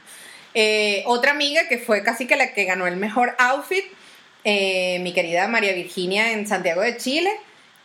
Eh, 0.54 1.02
otra 1.06 1.32
amiga 1.32 1.68
que 1.68 1.78
fue 1.78 2.02
casi 2.02 2.26
que 2.26 2.36
la 2.36 2.54
que 2.54 2.64
ganó 2.64 2.86
el 2.86 2.96
mejor 2.96 3.34
outfit, 3.38 3.84
eh, 4.44 5.00
mi 5.00 5.12
querida 5.12 5.48
María 5.48 5.72
Virginia 5.72 6.32
en 6.32 6.46
Santiago 6.46 6.80
de 6.80 6.96
Chile, 6.96 7.30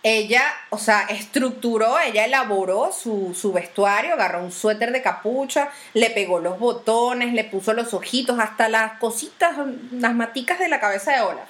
ella, 0.04 0.44
o 0.72 0.80
sea, 0.80 1.02
estructuró, 1.02 2.00
ella 2.00 2.26
elaboró 2.26 2.92
su, 2.92 3.36
su, 3.40 3.54
vestuario, 3.54 4.14
agarró 4.14 4.44
un 4.44 4.52
suéter 4.52 4.92
de 4.92 5.02
capucha, 5.02 5.70
le 5.94 6.10
pegó 6.10 6.40
los 6.40 6.58
botones, 6.58 7.34
le 7.34 7.44
puso 7.44 7.74
los 7.74 7.94
ojitos, 7.94 8.40
hasta 8.40 8.68
las 8.68 8.94
cositas, 9.00 9.56
las 9.92 10.16
maticas 10.16 10.58
de 10.58 10.70
la 10.70 10.80
cabeza 10.80 11.14
de 11.14 11.22
Olaf. 11.22 11.48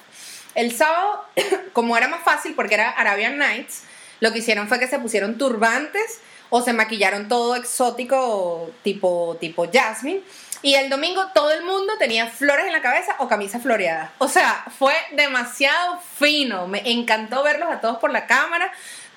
El 0.54 0.74
sábado, 0.76 1.24
como 1.72 1.96
era 1.96 2.08
más 2.08 2.22
fácil 2.22 2.54
porque 2.54 2.74
era 2.74 2.90
Arabian 2.90 3.38
Nights, 3.38 3.84
lo 4.20 4.32
que 4.32 4.40
hicieron 4.40 4.68
fue 4.68 4.78
que 4.78 4.86
se 4.86 4.98
pusieron 4.98 5.38
turbantes 5.38 6.20
o 6.50 6.60
se 6.60 6.74
maquillaron 6.74 7.28
todo 7.28 7.56
exótico 7.56 8.70
tipo, 8.82 9.38
tipo 9.40 9.66
Jasmine. 9.72 10.20
Y 10.62 10.74
el 10.76 10.88
domingo 10.88 11.26
todo 11.34 11.50
el 11.50 11.64
mundo 11.64 11.94
tenía 11.98 12.28
flores 12.28 12.66
en 12.66 12.72
la 12.72 12.80
cabeza 12.80 13.16
o 13.18 13.28
camisas 13.28 13.62
floreadas. 13.62 14.10
O 14.18 14.28
sea, 14.28 14.64
fue 14.78 14.94
demasiado 15.12 16.00
fino. 16.16 16.68
Me 16.68 16.88
encantó 16.90 17.42
verlos 17.42 17.68
a 17.70 17.80
todos 17.80 17.98
por 17.98 18.12
la 18.12 18.26
cámara. 18.26 18.72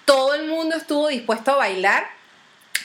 Todo 0.05 0.33
el 0.33 0.47
mundo 0.47 0.75
estuvo 0.75 1.07
dispuesto 1.07 1.51
a 1.51 1.57
bailar 1.57 2.07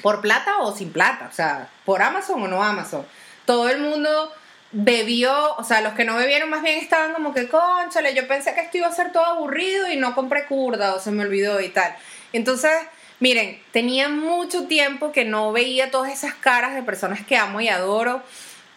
por 0.03 0.21
plata 0.21 0.59
o 0.59 0.77
sin 0.77 0.93
plata. 0.93 1.29
O 1.31 1.35
sea, 1.35 1.69
por 1.87 2.03
Amazon 2.03 2.43
o 2.43 2.49
no 2.49 2.63
Amazon. 2.63 3.07
Todo 3.47 3.71
el 3.71 3.81
mundo 3.81 4.31
bebió, 4.73 5.57
o 5.57 5.65
sea, 5.65 5.81
los 5.81 5.95
que 5.95 6.05
no 6.05 6.17
bebieron 6.17 6.49
más 6.49 6.63
bien 6.63 6.79
estaban 6.79 7.13
como 7.13 7.35
que, 7.35 7.49
conchale, 7.49 8.15
yo 8.15 8.29
pensé 8.29 8.55
que 8.55 8.61
esto 8.61 8.79
iba 8.79 8.87
a 8.87 8.93
ser 8.93 9.11
todo 9.11 9.25
aburrido 9.25 9.89
y 9.89 9.97
no 9.97 10.15
compré 10.15 10.47
curda 10.47 10.95
o 10.95 11.01
se 11.01 11.11
me 11.11 11.25
olvidó 11.25 11.61
y 11.61 11.71
tal. 11.71 11.95
Entonces, 12.33 12.71
miren, 13.19 13.61
tenía 13.73 14.09
mucho 14.09 14.67
tiempo 14.67 15.13
que 15.13 15.25
no 15.25 15.51
veía 15.53 15.91
todas 15.91 16.13
esas 16.13 16.35
caras 16.35 16.75
de 16.75 16.83
personas 16.83 17.25
que 17.25 17.37
amo 17.37 17.61
y 17.61 17.69
adoro. 17.69 18.23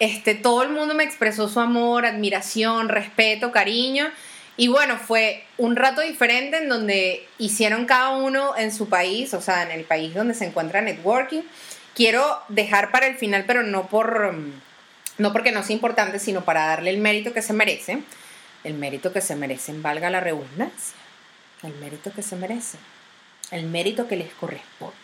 Este, 0.04 0.36
todo 0.36 0.64
el 0.64 0.70
mundo 0.70 0.93
me 0.95 1.06
expresó 1.06 1.47
su 1.47 1.62
amor, 1.62 2.06
admiración, 2.06 2.89
respeto, 2.89 3.54
cariño. 3.54 4.12
Y 4.58 4.68
bueno, 4.68 4.97
fue 4.97 5.45
un 5.58 5.78
rato 5.78 6.01
diferente 6.01 6.58
en 6.58 6.68
donde 6.68 7.26
hicieron 7.38 7.86
cada 7.86 8.10
uno 8.10 8.54
en 8.58 8.74
su 8.74 8.89
país, 8.89 9.34
o 9.34 9.39
sea, 9.39 9.64
en 9.64 9.72
el 9.72 9.86
país 9.86 10.14
donde 10.14 10.34
se 10.34 10.43
encuentra 10.43 10.82
networking. 10.82 11.43
Quiero 11.95 12.38
dejar 12.49 12.91
para 12.91 13.08
el 13.08 13.16
final, 13.16 13.45
pero 13.47 13.64
no 13.64 13.88
por 13.88 14.36
no 15.20 15.32
porque 15.32 15.54
no 15.54 15.64
sea 15.64 15.74
importante, 15.74 16.20
sino 16.20 16.43
para 16.43 16.66
darle 16.66 16.89
el 16.89 16.97
mérito 16.97 17.32
que 17.32 17.41
se 17.41 17.54
merece. 17.54 17.99
El 18.66 18.74
mérito 18.74 19.14
que 19.14 19.22
se 19.22 19.38
merecen, 19.38 19.82
valga 19.82 20.10
la 20.10 20.20
redundancia. 20.20 20.97
El 21.64 21.76
mérito 21.76 22.12
que 22.12 22.24
se 22.24 22.36
merece. 22.36 22.78
El 23.51 23.68
mérito 23.68 24.10
que 24.10 24.18
les 24.18 24.34
corresponde. 24.34 25.03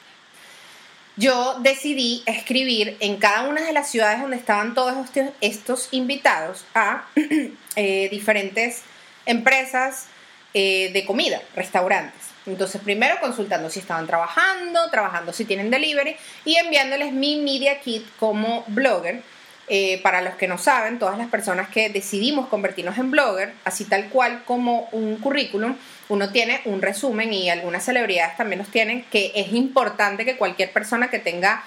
Yo 1.19 1.57
decidí 1.59 2.23
escribir 2.25 2.95
en 3.01 3.17
cada 3.17 3.41
una 3.49 3.59
de 3.59 3.73
las 3.73 3.91
ciudades 3.91 4.21
donde 4.21 4.37
estaban 4.37 4.73
todos 4.73 4.95
estos, 5.41 5.89
invitados 5.91 6.63
a 6.73 7.07
eh, 7.75 8.07
diferentes 8.09 8.83
empresas 9.25 10.05
eh, 10.53 10.91
de 10.93 11.03
comida, 11.03 11.41
restaurantes. 11.57 12.21
Entonces, 12.45 12.79
primero 12.81 13.19
consultando 13.19 13.69
si 13.69 13.79
estaban 13.79 14.07
trabajando, 14.07 14.89
trabajando 14.91 15.33
si 15.33 15.43
tienen 15.43 15.69
delivery 15.69 16.15
y 16.45 16.55
enviándoles 16.55 17.11
mi 17.11 17.35
media 17.35 17.81
kit 17.81 18.07
como 18.17 18.63
blogger 18.67 19.21
eh, 19.69 19.99
para 20.01 20.21
los 20.21 20.35
que 20.35 20.47
no 20.47 20.57
saben, 20.57 20.97
todas 20.97 21.17
las 21.17 21.27
personas 21.27 21.69
que 21.69 21.89
decidimos 21.89 22.47
convertirnos 22.47 22.97
en 22.97 23.11
blogger, 23.11 23.53
así 23.65 23.85
tal 23.85 24.09
cual 24.09 24.43
como 24.43 24.89
un 24.91 25.17
currículum, 25.17 25.75
uno 26.07 26.31
tiene 26.31 26.61
un 26.65 26.81
resumen 26.81 27.31
y 27.31 27.51
algunas 27.51 27.85
celebridades 27.85 28.35
también 28.35 28.59
los 28.59 28.69
tienen, 28.69 29.03
que 29.11 29.31
es 29.35 29.53
importante 29.53 30.25
que 30.25 30.37
cualquier 30.37 30.71
persona 30.73 31.11
que 31.11 31.19
tenga 31.19 31.63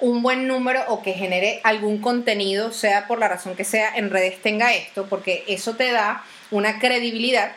un 0.00 0.22
buen 0.22 0.48
número 0.48 0.82
o 0.88 1.02
que 1.02 1.12
genere 1.12 1.60
algún 1.62 2.00
contenido, 2.00 2.72
sea 2.72 3.06
por 3.06 3.18
la 3.18 3.28
razón 3.28 3.54
que 3.54 3.64
sea, 3.64 3.94
en 3.94 4.10
redes 4.10 4.40
tenga 4.40 4.72
esto, 4.72 5.06
porque 5.06 5.44
eso 5.46 5.76
te 5.76 5.92
da 5.92 6.24
una 6.50 6.78
credibilidad 6.78 7.52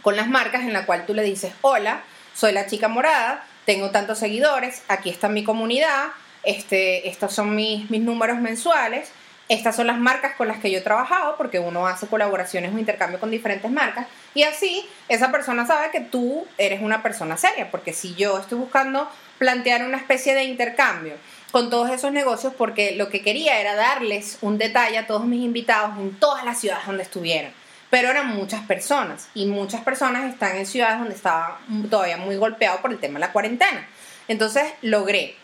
con 0.00 0.16
las 0.16 0.26
marcas 0.26 0.62
en 0.62 0.72
la 0.72 0.86
cual 0.86 1.06
tú 1.06 1.14
le 1.14 1.22
dices, 1.22 1.52
hola, 1.60 2.02
soy 2.34 2.52
la 2.52 2.66
chica 2.66 2.88
morada, 2.88 3.44
tengo 3.66 3.90
tantos 3.90 4.18
seguidores, 4.18 4.82
aquí 4.88 5.10
está 5.10 5.28
mi 5.28 5.44
comunidad, 5.44 6.08
este, 6.42 7.08
estos 7.08 7.34
son 7.34 7.54
mis, 7.54 7.90
mis 7.90 8.00
números 8.00 8.38
mensuales, 8.38 9.10
estas 9.48 9.76
son 9.76 9.86
las 9.86 9.98
marcas 9.98 10.34
con 10.36 10.48
las 10.48 10.58
que 10.58 10.70
yo 10.70 10.78
he 10.78 10.82
trabajado, 10.82 11.36
porque 11.36 11.58
uno 11.58 11.86
hace 11.86 12.06
colaboraciones 12.06 12.72
o 12.74 12.78
intercambio 12.78 13.20
con 13.20 13.30
diferentes 13.30 13.70
marcas, 13.70 14.06
y 14.34 14.44
así 14.44 14.86
esa 15.08 15.30
persona 15.30 15.66
sabe 15.66 15.90
que 15.90 16.00
tú 16.00 16.46
eres 16.58 16.80
una 16.80 17.02
persona 17.02 17.36
seria, 17.36 17.70
porque 17.70 17.92
si 17.92 18.14
yo 18.14 18.38
estoy 18.38 18.58
buscando 18.58 19.08
plantear 19.38 19.84
una 19.84 19.98
especie 19.98 20.34
de 20.34 20.44
intercambio 20.44 21.14
con 21.50 21.68
todos 21.68 21.90
esos 21.90 22.12
negocios, 22.12 22.54
porque 22.56 22.96
lo 22.96 23.10
que 23.10 23.20
quería 23.20 23.60
era 23.60 23.74
darles 23.74 24.38
un 24.40 24.56
detalle 24.56 24.96
a 24.96 25.06
todos 25.06 25.24
mis 25.24 25.44
invitados 25.44 25.98
en 25.98 26.14
todas 26.18 26.44
las 26.44 26.58
ciudades 26.58 26.86
donde 26.86 27.02
estuvieran. 27.02 27.52
Pero 27.90 28.08
eran 28.08 28.28
muchas 28.28 28.62
personas, 28.62 29.28
y 29.34 29.44
muchas 29.44 29.82
personas 29.82 30.32
están 30.32 30.56
en 30.56 30.64
ciudades 30.64 30.98
donde 30.98 31.14
estaba 31.14 31.58
todavía 31.90 32.16
muy 32.16 32.36
golpeado 32.36 32.80
por 32.80 32.90
el 32.90 32.98
tema 32.98 33.14
de 33.14 33.26
la 33.26 33.32
cuarentena. 33.32 33.86
Entonces 34.28 34.64
logré. 34.80 35.41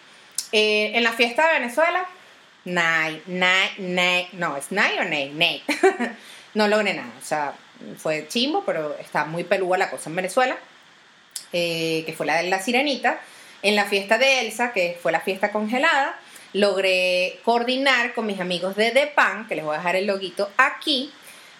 Eh, 0.52 0.92
en 0.94 1.04
la 1.04 1.12
fiesta 1.12 1.46
de 1.46 1.60
Venezuela, 1.60 2.06
Nay, 2.64 3.22
nay, 3.26 3.70
nay, 3.78 4.28
no, 4.32 4.56
¿es 4.56 4.70
nay 4.70 4.98
o 4.98 5.04
nay? 5.04 5.30
Nay. 5.34 5.62
no 6.54 6.68
logré 6.68 6.92
nada, 6.92 7.10
o 7.20 7.24
sea, 7.24 7.54
fue 7.96 8.26
chimbo, 8.28 8.64
pero 8.64 8.96
está 8.98 9.24
muy 9.24 9.44
pelúa 9.44 9.78
la 9.78 9.90
cosa 9.90 10.10
en 10.10 10.16
Venezuela, 10.16 10.58
eh, 11.52 12.02
que 12.04 12.12
fue 12.12 12.26
la 12.26 12.42
de 12.42 12.50
la 12.50 12.60
sirenita. 12.60 13.20
En 13.62 13.74
la 13.74 13.86
fiesta 13.86 14.18
de 14.18 14.40
Elsa, 14.40 14.72
que 14.72 14.98
fue 15.02 15.12
la 15.12 15.20
fiesta 15.20 15.50
congelada, 15.50 16.18
logré 16.52 17.40
coordinar 17.44 18.14
con 18.14 18.26
mis 18.26 18.40
amigos 18.40 18.76
de 18.76 18.90
The 18.90 19.08
Pan, 19.08 19.48
que 19.48 19.56
les 19.56 19.64
voy 19.64 19.74
a 19.74 19.78
dejar 19.78 19.96
el 19.96 20.06
loguito 20.06 20.50
aquí, 20.56 21.12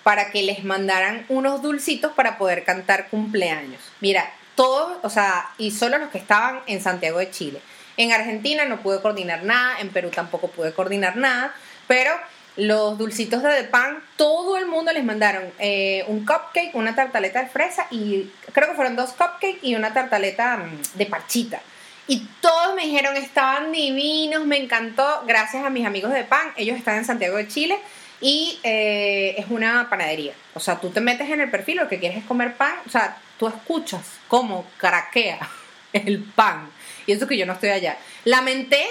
para 0.03 0.31
que 0.31 0.43
les 0.43 0.63
mandaran 0.65 1.27
unos 1.29 1.63
dulcitos 1.63 2.13
para 2.13 2.39
poder 2.39 2.65
cantar 2.65 3.09
cumpleaños. 3.09 3.81
Mira, 4.01 4.31
todos, 4.55 4.99
o 5.03 5.11
sea, 5.11 5.51
y 5.59 5.71
solo 5.71 5.99
los 5.99 6.11
que 6.11 6.19
estaban 6.19 6.61
en 6.67 6.81
Santiago 6.83 7.19
de 7.19 7.31
Chile. 7.31 7.61
En 7.99 8.13
Argentina 8.13 8.65
no 8.65 8.81
pude 8.81 9.03
coordinar 9.03 9.43
nada, 9.43 9.81
en 9.81 9.91
Perú 9.91 10.11
tampoco 10.15 10.49
pude 10.49 10.73
coordinar 10.73 11.17
nada, 11.17 11.53
pero 11.89 12.13
los 12.57 12.97
dulcitos 12.97 13.43
de 13.43 13.65
Pan, 13.65 14.03
todo 14.17 14.57
el 14.57 14.67
mundo 14.67 14.93
les 14.93 15.05
mandaron 15.05 15.45
eh, 15.59 16.05
un 16.07 16.25
cupcake, 16.25 16.75
una 16.75 16.95
tartaleta 16.95 17.43
de 17.43 17.49
fresa 17.49 17.87
y 17.91 18.31
creo 18.53 18.69
que 18.69 18.75
fueron 18.75 18.97
dos 18.97 19.11
cupcakes 19.11 19.59
y 19.63 19.75
una 19.75 19.93
tartaleta 19.93 20.57
mm, 20.59 20.97
de 20.97 21.07
parchita. 21.07 21.61
Y 22.07 22.27
todos 22.41 22.75
me 22.75 22.83
dijeron, 22.83 23.17
estaban 23.17 23.71
divinos, 23.71 24.47
me 24.47 24.57
encantó, 24.57 25.25
gracias 25.27 25.65
a 25.65 25.71
mis 25.71 25.85
amigos 25.85 26.13
de 26.13 26.25
Pan, 26.25 26.53
ellos 26.57 26.79
están 26.79 26.99
en 26.99 27.05
Santiago 27.05 27.37
de 27.37 27.49
Chile 27.49 27.79
y 28.21 28.59
eh, 28.63 29.35
es 29.39 29.47
una 29.51 29.89
panadería. 29.91 30.35
O 30.55 30.61
sea, 30.61 30.81
tú 30.81 30.91
te 30.91 31.01
metes 31.01 31.29
en 31.31 31.41
el 31.41 31.51
perfil, 31.51 31.79
lo 31.79 31.89
que 31.89 31.99
quieres 31.99 32.19
es 32.19 32.25
comer 32.25 32.57
pan, 32.57 32.75
o 32.87 32.91
sea, 32.91 33.19
tú 33.39 33.47
escuchas 33.49 34.03
cómo 34.27 34.67
craquea 34.79 35.39
el 35.93 36.23
pan 36.23 36.71
y 37.09 37.13
eso 37.13 37.27
que 37.27 37.39
yo 37.39 37.47
no 37.47 37.55
estoy 37.55 37.71
allá. 37.71 37.97
Lamenté 38.25 38.85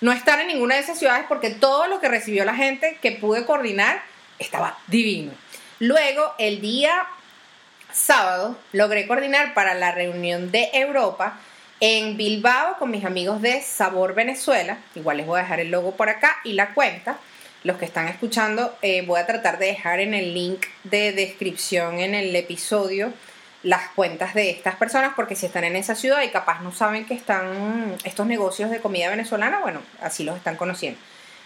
no 0.00 0.10
estar 0.12 0.40
en 0.40 0.48
ninguna 0.48 0.74
de 0.74 0.80
esas 0.80 0.98
ciudades 0.98 1.24
porque 1.28 1.50
todo 1.50 1.86
lo 1.86 2.00
que 2.00 2.08
recibió 2.08 2.44
la 2.44 2.56
gente 2.56 2.98
que 3.00 3.12
pude 3.12 3.46
coordinar 3.46 4.02
estaba 4.40 4.76
divino. 4.88 5.30
Luego, 5.78 6.34
el 6.38 6.60
día 6.60 7.06
sábado, 7.92 8.58
logré 8.72 9.06
coordinar 9.06 9.54
para 9.54 9.74
la 9.74 9.92
reunión 9.92 10.50
de 10.50 10.68
Europa 10.72 11.38
en 11.78 12.16
Bilbao 12.16 12.76
con 12.78 12.90
mis 12.90 13.04
amigos 13.04 13.40
de 13.40 13.62
Sabor 13.62 14.14
Venezuela. 14.14 14.78
Igual 14.96 15.18
les 15.18 15.26
voy 15.26 15.38
a 15.38 15.42
dejar 15.42 15.60
el 15.60 15.70
logo 15.70 15.94
por 15.94 16.08
acá 16.08 16.38
y 16.42 16.54
la 16.54 16.74
cuenta. 16.74 17.18
Los 17.62 17.76
que 17.76 17.84
están 17.84 18.08
escuchando, 18.08 18.76
eh, 18.82 19.02
voy 19.02 19.20
a 19.20 19.26
tratar 19.26 19.58
de 19.58 19.66
dejar 19.66 20.00
en 20.00 20.14
el 20.14 20.34
link 20.34 20.66
de 20.82 21.12
descripción 21.12 22.00
en 22.00 22.16
el 22.16 22.34
episodio 22.34 23.12
las 23.62 23.88
cuentas 23.90 24.34
de 24.34 24.50
estas 24.50 24.76
personas 24.76 25.12
porque 25.14 25.36
si 25.36 25.46
están 25.46 25.64
en 25.64 25.76
esa 25.76 25.94
ciudad 25.94 26.22
y 26.22 26.28
capaz 26.28 26.60
no 26.62 26.72
saben 26.72 27.04
que 27.04 27.14
están 27.14 27.96
estos 28.04 28.26
negocios 28.26 28.70
de 28.70 28.80
comida 28.80 29.10
venezolana, 29.10 29.60
bueno, 29.60 29.82
así 30.00 30.24
los 30.24 30.36
están 30.36 30.56
conociendo. 30.56 30.98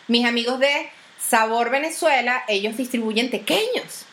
Mis 0.07 0.25
amigos 0.27 0.61
de 0.61 0.91
Sabor 1.19 1.71
Venezuela, 1.71 2.45
ellos 2.47 2.77
distribuyen 2.77 3.31
pequeños 3.31 4.07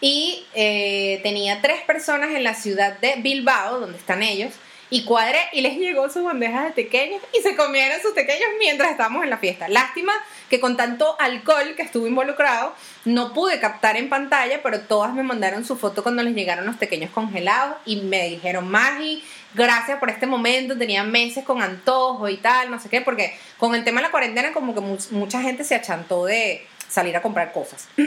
y 0.00 0.46
eh, 0.54 1.20
tenía 1.22 1.60
tres 1.60 1.80
personas 1.82 2.30
en 2.30 2.44
la 2.44 2.54
ciudad 2.54 2.98
de 2.98 3.16
Bilbao, 3.16 3.80
donde 3.80 3.98
están 3.98 4.22
ellos, 4.22 4.52
y 4.90 5.04
cuadré 5.04 5.38
y 5.52 5.60
les 5.60 5.76
llegó 5.76 6.08
su 6.08 6.24
bandeja 6.24 6.64
de 6.64 6.70
pequeños 6.70 7.22
y 7.38 7.42
se 7.42 7.54
comieron 7.56 8.00
sus 8.00 8.12
pequeños 8.12 8.48
mientras 8.58 8.90
estábamos 8.90 9.24
en 9.24 9.30
la 9.30 9.38
fiesta. 9.38 9.68
Lástima 9.68 10.12
que 10.48 10.60
con 10.60 10.76
tanto 10.76 11.16
alcohol 11.20 11.74
que 11.76 11.82
estuvo 11.82 12.06
involucrado 12.06 12.74
no 13.04 13.32
pude 13.34 13.60
captar 13.60 13.96
en 13.96 14.08
pantalla, 14.08 14.60
pero 14.62 14.80
todas 14.80 15.12
me 15.12 15.22
mandaron 15.22 15.64
su 15.64 15.76
foto 15.76 16.02
cuando 16.02 16.22
les 16.22 16.34
llegaron 16.34 16.66
los 16.66 16.76
pequeños 16.76 17.10
congelados 17.10 17.76
y 17.84 17.96
me 17.96 18.28
dijeron, 18.28 18.68
Magi, 18.68 19.22
gracias 19.54 19.98
por 19.98 20.10
este 20.10 20.26
momento, 20.26 20.76
tenía 20.76 21.04
meses 21.04 21.44
con 21.44 21.62
antojo 21.62 22.28
y 22.28 22.38
tal, 22.38 22.70
no 22.70 22.80
sé 22.80 22.88
qué, 22.88 23.00
porque 23.00 23.36
con 23.58 23.74
el 23.74 23.84
tema 23.84 24.00
de 24.00 24.06
la 24.06 24.10
cuarentena 24.10 24.52
como 24.52 24.74
que 24.74 24.80
mucha 25.10 25.42
gente 25.42 25.64
se 25.64 25.74
achantó 25.74 26.24
de 26.24 26.66
salir 26.88 27.16
a 27.16 27.22
comprar 27.22 27.52
cosas. 27.52 27.88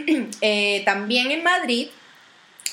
Eh, 0.44 0.82
también 0.86 1.32
en 1.32 1.44
Madrid 1.44 1.90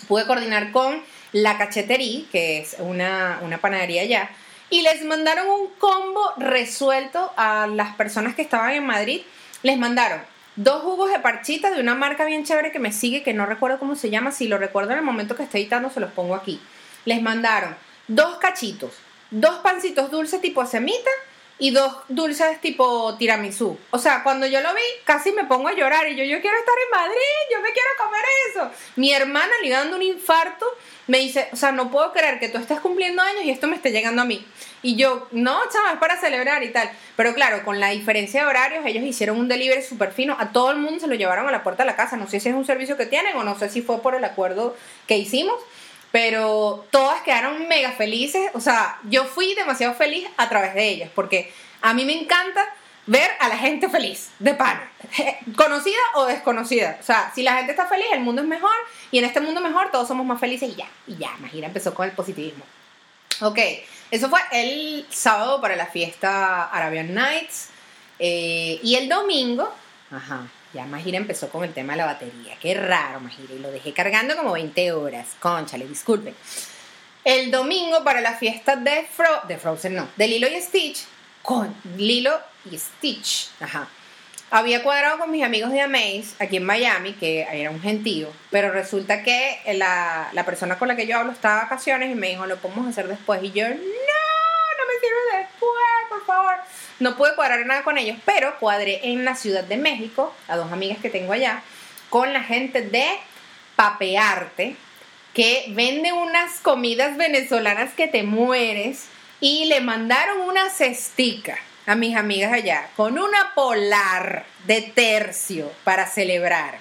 pude 0.07 0.27
coordinar 0.27 0.71
con 0.73 1.03
la 1.33 1.59
Cachetería, 1.59 2.25
que 2.31 2.59
es 2.59 2.77
una, 2.79 3.41
una 3.43 3.59
panadería 3.59 4.03
allá, 4.03 4.31
y 4.71 4.83
les 4.83 5.05
mandaron 5.05 5.49
un 5.49 5.69
combo 5.79 6.33
resuelto 6.37 7.33
a 7.37 7.67
las 7.67 7.95
personas 7.97 8.35
que 8.35 8.43
estaban 8.43 8.73
en 8.73 8.87
Madrid. 8.87 9.23
Les 9.63 9.79
mandaron 9.79 10.21
dos 10.57 10.83
jugos 10.83 11.11
de 11.11 11.21
parchita 11.21 11.71
de 11.71 11.81
una 11.81 11.95
marca 11.95 12.25
bien 12.25 12.45
chévere 12.45 12.73
que 12.73 12.79
me 12.79 12.93
sigue, 12.93 13.23
que 13.23 13.33
no 13.33 13.47
recuerdo 13.47 13.79
cómo 13.79 13.97
se 13.97 14.11
llama, 14.11 14.33
si 14.33 14.49
lo 14.49 14.59
recuerdo 14.59 14.93
en 14.93 14.99
el 14.99 15.05
momento 15.05 15.37
que 15.37 15.45
estoy 15.45 15.63
editando 15.63 15.91
se 15.91 16.01
los 16.01 16.13
pongo 16.13 16.35
aquí. 16.35 16.61
Les 17.05 17.23
mandaron 17.23 17.75
dos 18.09 18.37
cachitos, 18.37 18.93
dos 19.31 19.59
pancitos 19.59 20.11
dulces 20.11 20.41
tipo 20.41 20.67
semita 20.67 21.11
y 21.59 21.71
dos 21.71 21.97
dulces 22.09 22.61
tipo 22.61 23.17
tiramisú. 23.17 23.79
O 23.91 23.99
sea, 23.99 24.23
cuando 24.23 24.47
yo 24.47 24.61
lo 24.61 24.73
vi, 24.75 24.83
casi 25.05 25.33
me 25.33 25.45
pongo 25.45 25.69
a 25.69 25.75
llorar 25.75 26.09
y 26.09 26.17
yo, 26.17 26.25
yo 26.25 26.41
quiero 26.41 26.57
estar 26.57 26.75
en 26.85 26.91
Madrid, 26.91 27.39
yo 27.53 27.61
me 27.61 27.73
quiero 27.73 27.89
comer 27.99 28.23
eso. 28.51 28.71
Mi 28.97 29.13
hermana 29.13 29.53
le 29.63 29.71
dando 29.71 29.97
un 29.97 30.03
infarto, 30.03 30.67
me 31.09 31.19
dice, 31.19 31.49
o 31.53 31.57
sea, 31.57 31.73
no 31.73 31.91
puedo 31.91 32.13
creer 32.13 32.39
que 32.39 32.49
tú 32.49 32.59
estés 32.59 32.81
cumpliendo 32.81 33.23
años 33.23 33.43
y 33.45 33.51
esto 33.51 33.67
me 33.67 33.77
esté 33.77 33.91
llegando 33.91 34.23
a 34.23 34.25
mí. 34.25 34.47
Y 34.83 34.95
yo, 34.95 35.27
no, 35.33 35.59
chaval, 35.73 35.95
es 35.95 35.99
para 35.99 36.21
celebrar 36.21 36.63
y 36.63 36.71
tal. 36.71 36.91
Pero 37.17 37.35
claro, 37.35 37.65
con 37.65 37.81
la 37.81 37.91
diferencia 37.91 38.43
de 38.43 38.47
horarios, 38.47 38.87
ellos 38.87 39.03
hicieron 39.03 39.39
un 39.39 39.49
delivery 39.49 39.83
súper 39.83 40.13
fino. 40.13 40.37
A 40.39 40.53
todo 40.53 40.71
el 40.71 40.79
mundo 40.79 41.01
se 41.01 41.09
lo 41.09 41.17
llevaron 41.17 41.49
a 41.49 41.51
la 41.51 41.65
puerta 41.65 41.83
de 41.83 41.89
la 41.91 41.97
casa. 41.97 42.17
No 42.17 42.29
sé 42.29 42.39
si 42.39 42.49
es 42.49 42.55
un 42.55 42.65
servicio 42.65 42.97
que 42.97 43.07
tienen 43.07 43.37
o 43.37 43.43
no 43.43 43.59
sé 43.59 43.69
si 43.69 43.83
fue 43.83 44.01
por 44.01 44.15
el 44.15 44.23
acuerdo 44.23 44.77
que 45.09 45.19
hicimos 45.19 45.57
pero 46.11 46.87
todas 46.91 47.23
quedaron 47.23 47.69
mega 47.69 47.93
felices. 47.93 48.51
O 48.55 48.61
sea, 48.61 48.99
yo 49.05 49.25
fui 49.25 49.55
demasiado 49.55 49.95
feliz 49.95 50.29
a 50.37 50.49
través 50.49 50.75
de 50.75 50.89
ellas, 50.89 51.11
porque 51.15 51.53
a 51.81 51.95
mí 51.95 52.05
me 52.05 52.19
encanta 52.19 52.65
ver 53.09 53.31
a 53.41 53.49
la 53.49 53.57
gente 53.57 53.89
feliz, 53.89 54.31
de 54.39 54.53
pana, 54.55 54.91
conocida 55.57 55.97
o 56.15 56.27
desconocida. 56.27 56.99
O 57.01 57.03
sea, 57.03 57.33
si 57.35 57.43
la 57.43 57.57
gente 57.57 57.73
está 57.73 57.87
feliz, 57.87 58.07
el 58.13 58.21
mundo 58.21 58.43
es 58.43 58.49
mejor, 58.49 58.75
y 59.11 59.19
en 59.19 59.25
este 59.25 59.41
mundo 59.41 59.63
mejor 59.63 59.91
todos 59.91 60.07
somos 60.07 60.27
más 60.27 60.39
felices 60.39 60.71
y 60.71 60.75
ya, 60.75 60.89
y 61.07 61.17
ya, 61.17 61.31
Magira 61.39 61.69
empezó 61.69 61.95
con 61.95 62.07
el 62.07 62.15
positivismo. 62.15 62.65
Ok, 63.41 63.59
eso 64.11 64.29
fue 64.29 64.41
el 64.53 65.07
sábado 65.09 65.59
para 65.61 65.75
la 65.75 65.87
fiesta 65.87 66.65
Arabian 66.67 67.15
Nights, 67.15 67.71
eh, 68.19 68.79
y 68.83 68.97
el 68.97 69.09
domingo, 69.09 69.73
ajá, 70.11 70.47
ya 70.75 70.85
Magira 70.85 71.17
empezó 71.17 71.49
con 71.49 71.65
el 71.65 71.73
tema 71.73 71.95
de 71.95 71.99
la 71.99 72.07
batería. 72.07 72.57
Qué 72.61 72.75
raro, 72.75 73.21
Magira. 73.21 73.55
Y 73.55 73.59
lo 73.59 73.71
dejé 73.71 73.93
cargando 73.93 74.37
como 74.37 74.53
20 74.53 74.93
horas. 74.93 75.29
Conchale, 75.41 75.87
disculpen. 75.87 76.35
El 77.25 77.51
domingo 77.51 78.05
para 78.05 78.21
la 78.21 78.35
fiesta 78.35 78.77
de, 78.77 79.07
Fro 79.11 79.43
de 79.47 79.59
Frozen, 79.59 79.95
no, 79.95 80.09
de 80.17 80.29
Lilo 80.29 80.49
y 80.49 80.61
Stitch, 80.61 81.05
con 81.43 81.75
Lilo 81.97 82.39
y 82.71 82.79
Stitch. 82.79 83.51
Ajá. 83.61 83.89
Había 84.51 84.83
cuadrado 84.83 85.19
con 85.19 85.31
mis 85.31 85.45
amigos 85.45 85.71
de 85.73 85.83
Amaze 85.83 86.29
aquí 86.39 86.57
en 86.57 86.65
Miami, 86.65 87.13
que 87.13 87.43
era 87.43 87.71
un 87.71 87.83
gentío, 87.83 88.33
pero 88.51 88.73
resulta 88.73 89.23
que 89.23 89.59
la, 89.75 90.31
la 90.33 90.47
persona 90.47 90.79
con 90.79 90.89
la 90.89 90.97
que 90.97 91.07
yo 91.07 91.19
hablo 91.19 91.33
estaba 91.33 91.57
de 91.57 91.63
vacaciones 91.65 92.11
y 92.11 92.15
me 92.15 92.31
dijo, 92.31 92.47
lo 92.47 92.57
podemos 92.57 92.87
hacer 92.89 93.09
después. 93.09 93.43
Y 93.43 93.53
yo, 93.53 93.69
no, 93.69 93.75
por 96.09 96.25
favor. 96.25 96.55
No 96.99 97.17
pude 97.17 97.35
cuadrar 97.35 97.65
nada 97.67 97.83
con 97.83 97.99
ellos, 97.99 98.17
pero 98.25 98.59
cuadré 98.59 99.01
en 99.05 99.25
la 99.25 99.37
Ciudad 99.37 99.65
de 99.65 99.77
México, 99.77 100.35
a 100.49 100.57
dos 100.57 100.73
amigas 100.73 100.99
que 100.99 101.11
tengo 101.11 101.33
allá, 101.33 101.63
con 102.11 102.33
la 102.33 102.43
gente 102.43 102.83
de 102.83 103.07
Papearte, 103.77 104.77
que 105.35 105.67
vende 105.71 106.13
unas 106.13 106.61
comidas 106.61 107.17
venezolanas 107.17 107.95
que 107.95 108.09
te 108.09 108.23
mueres 108.23 109.07
y 109.41 109.67
le 109.67 109.81
mandaron 109.81 110.41
una 110.41 110.71
cestica 110.71 111.59
a 111.87 111.95
mis 111.95 112.17
amigas 112.17 112.53
allá 112.53 112.91
con 112.97 113.19
una 113.19 113.55
polar 113.55 114.45
de 114.67 114.83
tercio 114.83 115.73
para 115.85 116.07
celebrar 116.07 116.79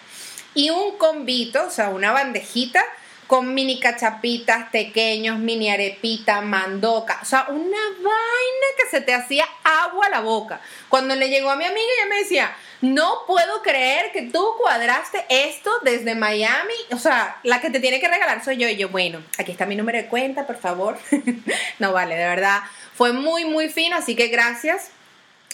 y 0.57 0.72
un 0.72 0.97
convito, 0.97 1.68
o 1.68 1.70
sea, 1.70 1.89
una 1.89 2.11
bandejita 2.11 2.84
con 3.28 3.53
mini 3.53 3.80
cachapitas, 3.80 4.69
pequeños, 4.69 5.38
mini 5.38 5.69
arepita, 5.69 6.41
mandoca, 6.41 7.19
o 7.21 7.25
sea, 7.25 7.45
una 7.49 7.78
vaina 7.97 8.67
que 8.78 8.89
se 8.89 9.01
te 9.01 9.13
hacía 9.13 9.45
agua 9.63 10.07
a 10.07 10.09
la 10.09 10.21
boca. 10.21 10.61
Cuando 10.88 11.13
le 11.13 11.30
llegó 11.30 11.51
a 11.51 11.57
mi 11.57 11.65
amiga, 11.65 11.86
ella 11.97 12.09
me 12.09 12.19
decía, 12.19 12.55
no 12.82 13.25
puedo 13.28 13.61
creer 13.61 14.11
que 14.13 14.23
tú 14.23 14.45
cuadraste 14.57 15.25
esto 15.30 15.71
desde 15.84 16.15
Miami, 16.15 16.73
o 16.91 16.97
sea, 16.97 17.38
la 17.43 17.59
que 17.59 17.69
te 17.69 17.82
tiene 17.82 17.99
que 17.99 18.07
regalar 18.07 18.43
soy 18.43 18.57
yo. 18.57 18.69
Y 18.69 18.78
yo, 18.78 18.89
bueno, 18.89 19.21
aquí 19.38 19.51
está 19.51 19.65
mi 19.65 19.75
número 19.75 19.97
de 19.97 20.07
cuenta, 20.07 20.47
por 20.47 20.57
favor. 20.57 20.97
no 21.80 21.91
vale, 21.91 22.15
de 22.15 22.25
verdad, 22.25 22.61
fue 22.95 23.11
muy, 23.11 23.45
muy 23.45 23.69
fino, 23.69 23.97
así 23.97 24.15
que 24.15 24.28
gracias. 24.28 24.91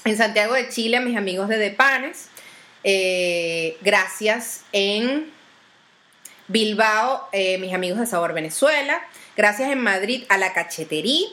En 0.05 0.17
Santiago 0.17 0.53
de 0.53 0.69
Chile, 0.69 0.97
a 0.97 1.01
mis 1.01 1.17
amigos 1.17 1.47
de 1.47 1.57
Depanes. 1.57 2.29
Eh, 2.83 3.77
gracias 3.81 4.61
en 4.73 5.31
Bilbao, 6.53 7.27
eh, 7.31 7.57
mis 7.57 7.73
amigos 7.73 7.99
de 7.99 8.05
Sabor 8.05 8.31
Venezuela. 8.31 9.01
Gracias 9.35 9.71
en 9.71 9.79
Madrid 9.79 10.23
a 10.29 10.37
la 10.37 10.53
Cachetería. 10.53 11.27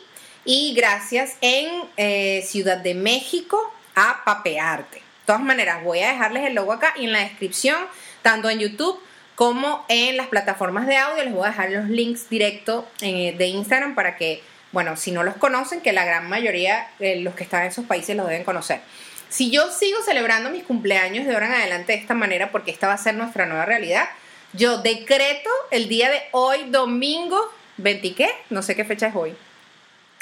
Y 0.47 0.73
gracias 0.75 1.37
en 1.43 1.69
eh, 1.99 2.43
Ciudad 2.49 2.79
de 2.79 2.95
México 2.95 3.61
a 3.95 4.23
Papearte. 4.25 4.97
De 4.97 5.27
todas 5.27 5.43
maneras, 5.43 5.85
voy 5.85 6.01
a 6.01 6.13
dejarles 6.13 6.47
el 6.47 6.55
logo 6.55 6.73
acá 6.73 6.95
y 6.97 7.05
en 7.05 7.13
la 7.13 7.19
descripción, 7.19 7.77
tanto 8.23 8.49
en 8.49 8.61
YouTube 8.61 8.99
como 9.35 9.85
en 9.89 10.17
las 10.17 10.29
plataformas 10.29 10.87
de 10.87 10.97
audio. 10.97 11.23
Les 11.23 11.35
voy 11.35 11.45
a 11.45 11.51
dejar 11.51 11.71
los 11.71 11.91
links 11.91 12.31
directos 12.31 12.87
eh, 13.03 13.35
de 13.37 13.47
Instagram 13.47 13.95
para 13.95 14.17
que, 14.17 14.43
bueno, 14.73 14.97
si 14.97 15.13
no 15.13 15.23
los 15.23 15.37
conocen, 15.37 15.83
que 15.83 15.93
la 15.93 16.07
gran 16.07 16.31
mayoría 16.31 16.89
de 16.99 17.17
los 17.17 17.35
que 17.35 17.45
están 17.45 17.61
en 17.61 17.69
esos 17.69 17.85
países 17.85 18.17
los 18.17 18.27
deben 18.27 18.45
conocer. 18.45 18.81
Si 19.29 19.51
yo 19.51 19.71
sigo 19.71 20.03
celebrando 20.03 20.49
mis 20.49 20.65
cumpleaños 20.65 21.27
de 21.27 21.35
ahora 21.35 21.49
en 21.49 21.53
adelante 21.53 21.93
de 21.93 21.99
esta 21.99 22.15
manera, 22.15 22.51
porque 22.51 22.71
esta 22.71 22.89
va 22.89 22.95
a 22.95 22.99
ser 22.99 23.15
nuestra 23.17 23.45
nueva 23.45 23.67
realidad, 23.67 24.09
yo 24.53 24.79
decreto 24.79 25.51
el 25.71 25.89
día 25.89 26.11
de 26.11 26.23
hoy, 26.33 26.65
domingo, 26.71 27.53
20 27.77 28.15
qué, 28.15 28.31
no 28.51 28.63
sé 28.63 28.75
qué 28.75 28.85
fecha 28.85 29.09
es 29.09 29.15
hoy, 29.15 29.35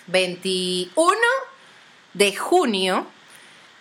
21 0.07 1.17
de 2.15 2.37
junio, 2.37 3.07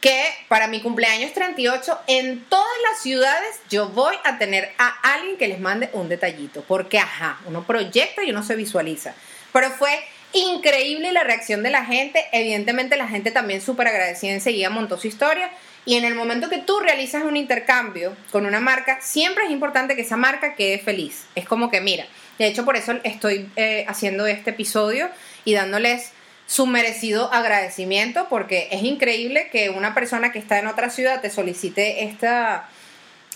que 0.02 0.30
para 0.48 0.68
mi 0.68 0.82
cumpleaños 0.82 1.34
38, 1.34 2.00
en 2.08 2.44
todas 2.46 2.66
las 2.90 3.02
ciudades 3.02 3.60
yo 3.70 3.90
voy 3.90 4.16
a 4.24 4.38
tener 4.38 4.72
a 4.78 4.88
alguien 5.14 5.38
que 5.38 5.48
les 5.48 5.60
mande 5.60 5.90
un 5.94 6.08
detallito, 6.08 6.64
porque 6.68 7.00
ajá, 7.00 7.40
uno 7.46 7.66
proyecta 7.66 8.24
y 8.24 8.32
uno 8.32 8.44
se 8.44 8.56
visualiza. 8.56 9.16
Pero 9.52 9.72
fue 9.72 9.92
increíble 10.34 11.12
la 11.12 11.24
reacción 11.24 11.64
de 11.64 11.72
la 11.72 11.86
gente, 11.86 12.26
evidentemente 12.32 12.96
la 12.96 13.08
gente 13.08 13.32
también 13.32 13.62
súper 13.62 13.88
agradecida 13.88 14.34
enseguida 14.34 14.70
montó 14.70 14.98
su 14.98 15.08
historia. 15.08 15.50
Y 15.88 15.96
en 15.96 16.04
el 16.04 16.16
momento 16.16 16.50
que 16.50 16.58
tú 16.58 16.82
realizas 16.82 17.24
un 17.24 17.38
intercambio 17.38 18.14
con 18.30 18.46
una 18.46 18.60
marca, 18.60 19.00
siempre 19.00 19.46
es 19.46 19.52
importante 19.52 19.96
que 19.96 20.02
esa 20.02 20.18
marca 20.18 20.54
quede 20.54 20.80
feliz. 20.80 21.28
Es 21.34 21.46
como 21.46 21.72
que, 21.72 21.80
mira, 21.80 22.06
de 22.38 22.46
hecho 22.46 22.66
por 22.66 22.76
eso 22.76 22.96
estoy 23.06 23.50
eh, 23.56 23.86
haciendo 23.88 24.28
este 24.28 24.50
episodio 24.50 25.10
y 25.46 25.54
dándoles 25.54 26.12
su 26.46 26.68
merecido 26.68 27.32
agradecimiento 27.32 28.28
porque 28.30 28.68
es 28.72 28.84
increíble 28.84 29.48
que 29.50 29.70
una 29.70 29.94
persona 29.94 30.34
que 30.34 30.40
está 30.40 30.60
en 30.60 30.68
otra 30.68 30.90
ciudad 30.90 31.22
te 31.22 31.30
solicite 31.30 32.04
esta, 32.04 32.68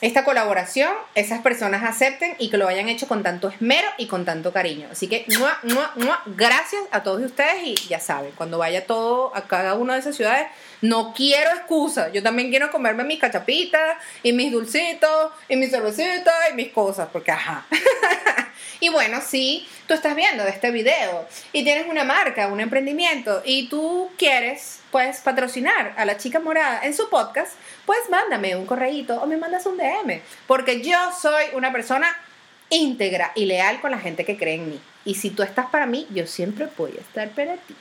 esta 0.01 0.23
colaboración, 0.23 0.91
esas 1.13 1.41
personas 1.41 1.83
acepten 1.83 2.35
y 2.39 2.49
que 2.49 2.57
lo 2.57 2.67
hayan 2.67 2.89
hecho 2.89 3.07
con 3.07 3.21
tanto 3.21 3.49
esmero 3.49 3.87
y 3.97 4.07
con 4.07 4.25
tanto 4.25 4.51
cariño. 4.51 4.87
Así 4.91 5.07
que 5.07 5.25
mua, 5.37 5.59
mua, 5.61 5.91
mua, 5.95 6.21
gracias 6.25 6.81
a 6.91 7.03
todos 7.03 7.21
ustedes 7.21 7.63
y 7.63 7.75
ya 7.87 7.99
saben, 7.99 8.31
cuando 8.35 8.57
vaya 8.57 8.87
todo 8.87 9.31
a 9.35 9.47
cada 9.47 9.75
una 9.75 9.93
de 9.93 9.99
esas 9.99 10.15
ciudades, 10.15 10.47
no 10.81 11.13
quiero 11.13 11.51
excusa. 11.51 12.11
Yo 12.11 12.23
también 12.23 12.49
quiero 12.49 12.71
comerme 12.71 13.03
mis 13.03 13.19
cachapitas 13.19 13.97
y 14.23 14.33
mis 14.33 14.51
dulcitos 14.51 15.31
y 15.47 15.55
mis 15.55 15.69
cervecitas 15.69 16.33
y 16.51 16.55
mis 16.55 16.69
cosas, 16.69 17.07
porque 17.13 17.31
ajá. 17.31 17.65
y 18.79 18.89
bueno, 18.89 19.21
si 19.21 19.67
tú 19.87 19.93
estás 19.93 20.15
viendo 20.15 20.43
este 20.45 20.71
video 20.71 21.27
y 21.53 21.63
tienes 21.63 21.87
una 21.87 22.03
marca, 22.03 22.47
un 22.47 22.59
emprendimiento 22.59 23.43
y 23.45 23.69
tú 23.69 24.09
quieres 24.17 24.79
pues 24.91 25.19
patrocinar 25.21 25.93
a 25.95 26.05
la 26.05 26.17
chica 26.17 26.39
morada 26.39 26.81
en 26.83 26.93
su 26.93 27.09
podcast, 27.09 27.53
pues 27.91 28.09
mándame 28.09 28.55
un 28.55 28.65
correíto 28.65 29.21
o 29.21 29.27
me 29.27 29.35
mandas 29.35 29.65
un 29.65 29.75
DM, 29.75 30.21
porque 30.47 30.81
yo 30.81 30.97
soy 31.21 31.43
una 31.51 31.73
persona 31.73 32.07
íntegra 32.69 33.33
y 33.35 33.43
leal 33.43 33.81
con 33.81 33.91
la 33.91 33.99
gente 33.99 34.23
que 34.23 34.37
cree 34.37 34.55
en 34.55 34.69
mí. 34.69 34.79
Y 35.03 35.15
si 35.15 35.29
tú 35.29 35.43
estás 35.43 35.65
para 35.65 35.85
mí, 35.87 36.07
yo 36.09 36.25
siempre 36.25 36.69
voy 36.77 36.93
a 36.97 37.01
estar 37.01 37.27
para 37.31 37.55
ti. 37.55 37.75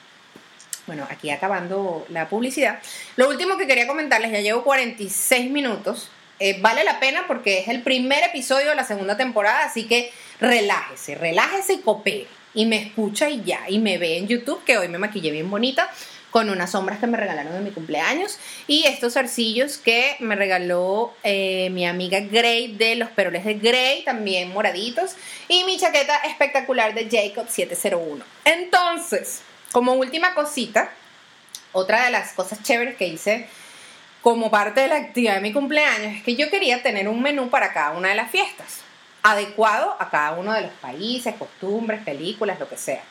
Bueno, 0.88 1.06
aquí 1.08 1.30
acabando 1.30 2.04
la 2.08 2.28
publicidad. 2.28 2.80
Lo 3.14 3.28
último 3.28 3.56
que 3.56 3.68
quería 3.68 3.86
comentarles, 3.86 4.32
ya 4.32 4.40
llevo 4.40 4.64
46 4.64 5.48
minutos. 5.48 6.10
Eh, 6.40 6.58
vale 6.60 6.82
la 6.82 6.98
pena 6.98 7.26
porque 7.28 7.60
es 7.60 7.68
el 7.68 7.82
primer 7.82 8.24
episodio 8.24 8.70
de 8.70 8.74
la 8.74 8.82
segunda 8.82 9.16
temporada, 9.16 9.64
así 9.64 9.86
que 9.86 10.10
relájese, 10.40 11.14
relájese 11.14 11.74
y 11.74 11.78
coopere. 11.82 12.26
Y 12.52 12.66
me 12.66 12.82
escucha 12.82 13.30
y 13.30 13.44
ya, 13.44 13.60
y 13.68 13.78
me 13.78 13.96
ve 13.96 14.18
en 14.18 14.26
YouTube, 14.26 14.64
que 14.64 14.76
hoy 14.76 14.88
me 14.88 14.98
maquillé 14.98 15.30
bien 15.30 15.48
bonita, 15.48 15.88
con 16.30 16.48
unas 16.48 16.70
sombras 16.70 16.98
que 16.98 17.06
me 17.06 17.16
regalaron 17.16 17.54
en 17.56 17.64
mi 17.64 17.70
cumpleaños 17.70 18.38
y 18.66 18.86
estos 18.86 19.16
arcillos 19.16 19.78
que 19.78 20.16
me 20.20 20.36
regaló 20.36 21.12
eh, 21.22 21.70
mi 21.70 21.86
amiga 21.86 22.20
Grey 22.20 22.74
de 22.74 22.96
los 22.96 23.10
peroles 23.10 23.44
de 23.44 23.54
Grey, 23.54 24.04
también 24.04 24.52
moraditos, 24.52 25.16
y 25.48 25.64
mi 25.64 25.78
chaqueta 25.78 26.16
espectacular 26.18 26.94
de 26.94 27.08
Jacob 27.10 27.46
701. 27.48 28.24
Entonces, 28.44 29.42
como 29.72 29.94
última 29.94 30.34
cosita, 30.34 30.90
otra 31.72 32.04
de 32.04 32.10
las 32.10 32.32
cosas 32.32 32.62
chéveres 32.62 32.96
que 32.96 33.08
hice 33.08 33.46
como 34.22 34.50
parte 34.50 34.82
de 34.82 34.88
la 34.88 34.96
actividad 34.96 35.36
de 35.36 35.40
mi 35.40 35.52
cumpleaños 35.52 36.16
es 36.16 36.22
que 36.22 36.36
yo 36.36 36.50
quería 36.50 36.82
tener 36.82 37.08
un 37.08 37.22
menú 37.22 37.48
para 37.48 37.72
cada 37.72 37.92
una 37.92 38.10
de 38.10 38.14
las 38.14 38.30
fiestas, 38.30 38.80
adecuado 39.22 39.96
a 39.98 40.10
cada 40.10 40.32
uno 40.32 40.52
de 40.52 40.62
los 40.62 40.72
países, 40.72 41.34
costumbres, 41.36 42.02
películas, 42.02 42.60
lo 42.60 42.68
que 42.68 42.76
sea. 42.76 43.02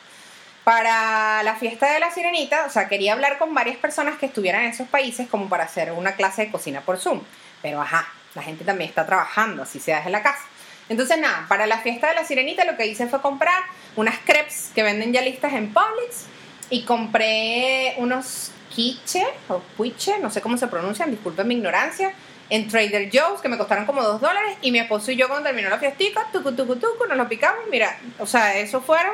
Para 0.64 1.42
la 1.42 1.56
fiesta 1.56 1.92
de 1.92 2.00
la 2.00 2.10
sirenita, 2.10 2.66
o 2.66 2.70
sea, 2.70 2.88
quería 2.88 3.14
hablar 3.14 3.38
con 3.38 3.54
varias 3.54 3.76
personas 3.78 4.18
que 4.18 4.26
estuvieran 4.26 4.64
en 4.64 4.70
esos 4.70 4.88
países 4.88 5.28
como 5.28 5.48
para 5.48 5.64
hacer 5.64 5.92
una 5.92 6.12
clase 6.12 6.46
de 6.46 6.50
cocina 6.50 6.82
por 6.82 6.98
Zoom. 6.98 7.22
Pero 7.62 7.80
ajá, 7.80 8.06
la 8.34 8.42
gente 8.42 8.64
también 8.64 8.88
está 8.88 9.06
trabajando, 9.06 9.62
así 9.62 9.80
sea 9.80 9.98
desde 9.98 10.10
la 10.10 10.22
casa. 10.22 10.44
Entonces, 10.88 11.18
nada, 11.18 11.46
para 11.48 11.66
la 11.66 11.78
fiesta 11.78 12.08
de 12.08 12.14
la 12.14 12.24
sirenita 12.24 12.64
lo 12.64 12.76
que 12.76 12.86
hice 12.86 13.06
fue 13.06 13.22
comprar 13.22 13.62
unas 13.96 14.18
crepes 14.18 14.70
que 14.74 14.82
venden 14.82 15.12
ya 15.12 15.22
listas 15.22 15.52
en 15.52 15.72
Publix 15.72 16.26
y 16.68 16.82
compré 16.82 17.94
unos 17.98 18.52
quiche 18.74 19.24
o 19.48 19.62
quiche, 19.76 20.18
no 20.18 20.30
sé 20.30 20.40
cómo 20.40 20.56
se 20.56 20.66
pronuncian, 20.68 21.10
disculpen 21.10 21.46
mi 21.46 21.54
ignorancia, 21.54 22.12
en 22.48 22.68
Trader 22.68 23.08
Joe's 23.12 23.40
que 23.40 23.48
me 23.48 23.56
costaron 23.56 23.86
como 23.86 24.02
dos 24.02 24.20
dólares 24.20 24.56
y 24.62 24.72
mi 24.72 24.80
esposo 24.80 25.12
y 25.12 25.16
yo 25.16 25.28
cuando 25.28 25.46
terminó 25.46 25.68
la 25.68 25.78
fiestica, 25.78 26.26
tucu, 26.32 26.52
tucu, 26.52 26.76
tucu, 26.76 27.06
nos 27.08 27.16
lo 27.16 27.28
picamos, 27.28 27.64
mira, 27.70 27.98
o 28.18 28.26
sea, 28.26 28.56
eso 28.56 28.80
fueron, 28.80 29.12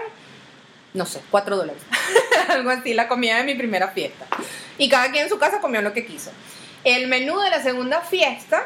no 0.97 1.07
sé, 1.07 1.21
cuatro 1.31 1.57
dólares, 1.57 1.83
algo 2.49 2.71
así, 2.71 2.95
la 2.95 3.07
comida 3.07 3.37
de 3.37 3.45
mi 3.45 3.55
primera 3.55 3.89
fiesta. 3.89 4.27
Y 4.79 4.89
cada 4.89 5.11
quien 5.11 5.25
en 5.25 5.29
su 5.29 5.39
casa 5.39 5.61
comió 5.61 5.81
lo 5.83 5.93
que 5.93 6.05
quiso. 6.05 6.33
El 6.83 7.07
menú 7.07 7.39
de 7.41 7.51
la 7.51 7.63
segunda 7.63 8.01
fiesta, 8.01 8.65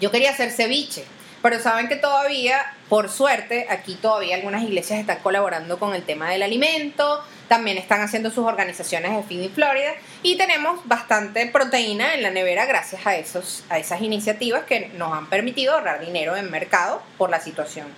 yo 0.00 0.10
quería 0.10 0.30
hacer 0.30 0.50
ceviche, 0.50 1.04
pero 1.42 1.60
saben 1.60 1.88
que 1.88 1.96
todavía, 1.96 2.74
por 2.88 3.10
suerte, 3.10 3.66
aquí 3.68 3.96
todavía 3.96 4.36
algunas 4.36 4.62
iglesias 4.62 5.00
están 5.00 5.18
colaborando 5.18 5.78
con 5.78 5.94
el 5.94 6.02
tema 6.02 6.30
del 6.30 6.42
alimento, 6.42 7.22
también 7.48 7.76
están 7.76 8.00
haciendo 8.00 8.30
sus 8.30 8.46
organizaciones 8.46 9.14
de 9.14 9.22
Feeding 9.22 9.52
Florida 9.52 9.92
y 10.22 10.36
tenemos 10.36 10.80
bastante 10.86 11.46
proteína 11.46 12.14
en 12.14 12.22
la 12.22 12.30
nevera 12.30 12.64
gracias 12.64 13.06
a, 13.06 13.16
esos, 13.16 13.64
a 13.68 13.78
esas 13.78 14.00
iniciativas 14.00 14.64
que 14.64 14.88
nos 14.96 15.12
han 15.12 15.28
permitido 15.28 15.74
ahorrar 15.74 16.00
dinero 16.00 16.34
en 16.36 16.50
mercado 16.50 17.02
por 17.18 17.28
la 17.28 17.40
situación 17.40 17.88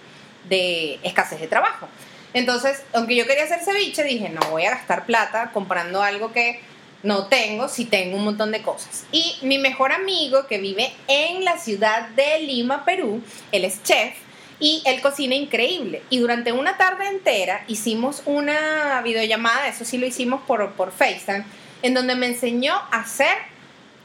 de 0.48 0.98
escasez 1.02 1.40
de 1.40 1.46
trabajo. 1.46 1.88
Entonces, 2.34 2.82
aunque 2.92 3.16
yo 3.16 3.26
quería 3.26 3.44
hacer 3.44 3.60
ceviche, 3.60 4.04
dije, 4.04 4.28
no 4.28 4.40
voy 4.50 4.64
a 4.64 4.70
gastar 4.70 5.06
plata 5.06 5.50
comprando 5.52 6.02
algo 6.02 6.32
que 6.32 6.60
no 7.02 7.26
tengo 7.26 7.68
si 7.68 7.84
tengo 7.84 8.16
un 8.16 8.24
montón 8.24 8.52
de 8.52 8.62
cosas. 8.62 9.04
Y 9.12 9.36
mi 9.42 9.58
mejor 9.58 9.92
amigo 9.92 10.46
que 10.46 10.58
vive 10.58 10.92
en 11.08 11.44
la 11.44 11.58
ciudad 11.58 12.08
de 12.10 12.40
Lima, 12.40 12.84
Perú, 12.84 13.22
él 13.52 13.64
es 13.64 13.82
chef 13.82 14.14
y 14.58 14.82
él 14.86 15.00
cocina 15.00 15.34
increíble. 15.34 16.02
Y 16.10 16.18
durante 16.18 16.52
una 16.52 16.76
tarde 16.76 17.08
entera 17.08 17.64
hicimos 17.68 18.22
una 18.26 19.00
videollamada, 19.02 19.68
eso 19.68 19.84
sí 19.84 19.98
lo 19.98 20.06
hicimos 20.06 20.42
por, 20.42 20.72
por 20.72 20.92
FaceTime, 20.92 21.44
en 21.82 21.94
donde 21.94 22.16
me 22.16 22.26
enseñó 22.26 22.74
a 22.74 23.00
hacer 23.00 23.36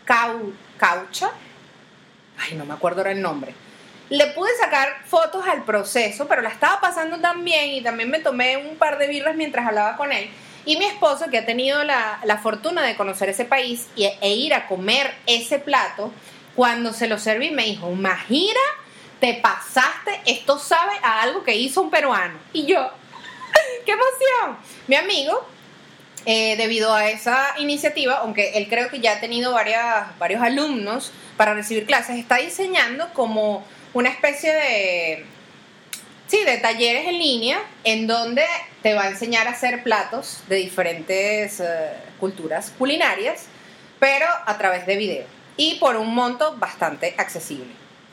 cau, 0.06 0.54
caucha. 0.78 1.32
Ay, 2.38 2.56
no 2.56 2.66
me 2.66 2.74
acuerdo 2.74 3.00
ahora 3.02 3.12
el 3.12 3.22
nombre. 3.22 3.54
Le 4.12 4.28
pude 4.28 4.50
sacar 4.60 5.04
fotos 5.06 5.48
al 5.48 5.64
proceso, 5.64 6.28
pero 6.28 6.42
la 6.42 6.50
estaba 6.50 6.82
pasando 6.82 7.22
tan 7.22 7.46
bien 7.46 7.70
y 7.70 7.82
también 7.82 8.10
me 8.10 8.20
tomé 8.20 8.58
un 8.58 8.76
par 8.76 8.98
de 8.98 9.08
birras 9.08 9.38
mientras 9.38 9.66
hablaba 9.66 9.96
con 9.96 10.12
él. 10.12 10.30
Y 10.66 10.76
mi 10.76 10.84
esposo, 10.84 11.30
que 11.32 11.38
ha 11.38 11.46
tenido 11.46 11.82
la, 11.86 12.20
la 12.26 12.38
fortuna 12.38 12.82
de 12.82 12.98
conocer 12.98 13.30
ese 13.30 13.46
país 13.46 13.88
y, 13.96 14.04
e 14.04 14.34
ir 14.34 14.54
a 14.54 14.68
comer 14.68 15.14
ese 15.28 15.60
plato, 15.60 16.12
cuando 16.58 16.92
se 16.92 17.08
lo 17.08 17.18
serví 17.18 17.52
me 17.52 17.64
dijo, 17.64 17.90
Majira, 17.92 18.60
te 19.22 19.36
pasaste, 19.36 20.20
esto 20.26 20.60
sabe 20.60 20.92
a 21.04 21.22
algo 21.22 21.46
que 21.46 21.56
hizo 21.56 21.82
un 21.82 21.90
peruano. 21.90 22.38
Y 22.52 22.66
yo, 22.66 22.92
¡qué 23.86 23.94
emoción! 23.94 24.58
Mi 24.88 24.98
amigo, 24.98 25.48
eh, 26.26 26.58
debido 26.58 26.94
a 26.94 27.10
esa 27.10 27.56
iniciativa, 27.60 28.16
aunque 28.16 28.58
él 28.58 28.68
creo 28.68 28.90
que 28.90 29.00
ya 29.00 29.14
ha 29.14 29.20
tenido 29.22 29.54
varias, 29.54 30.20
varios 30.20 30.42
alumnos 30.42 31.14
para 31.38 31.54
recibir 31.54 31.86
clases, 31.86 32.18
está 32.18 32.36
diseñando 32.36 33.14
como 33.14 33.64
una 33.94 34.10
especie 34.10 34.54
de, 34.54 35.26
sí, 36.28 36.44
de 36.46 36.58
talleres 36.58 37.08
en 37.08 37.20
línea 37.20 37.62
en 37.84 38.08
donde 38.08 38.46
te 38.82 38.94
va 38.94 39.04
a 39.04 39.10
enseñar 39.10 39.48
a 39.48 39.52
hacer 39.52 39.84
platos 39.84 40.42
de 40.48 40.58
diferentes 40.58 41.60
eh, 41.60 41.92
culturas 42.20 42.72
culinarias, 42.78 43.46
pero 44.00 44.26
a 44.46 44.58
través 44.58 44.86
de 44.86 44.96
video 44.96 45.42
y 45.58 45.76
por 45.76 45.96
un 45.98 46.14
monto 46.16 46.56
bastante 46.58 47.14
accesible. 47.18 47.68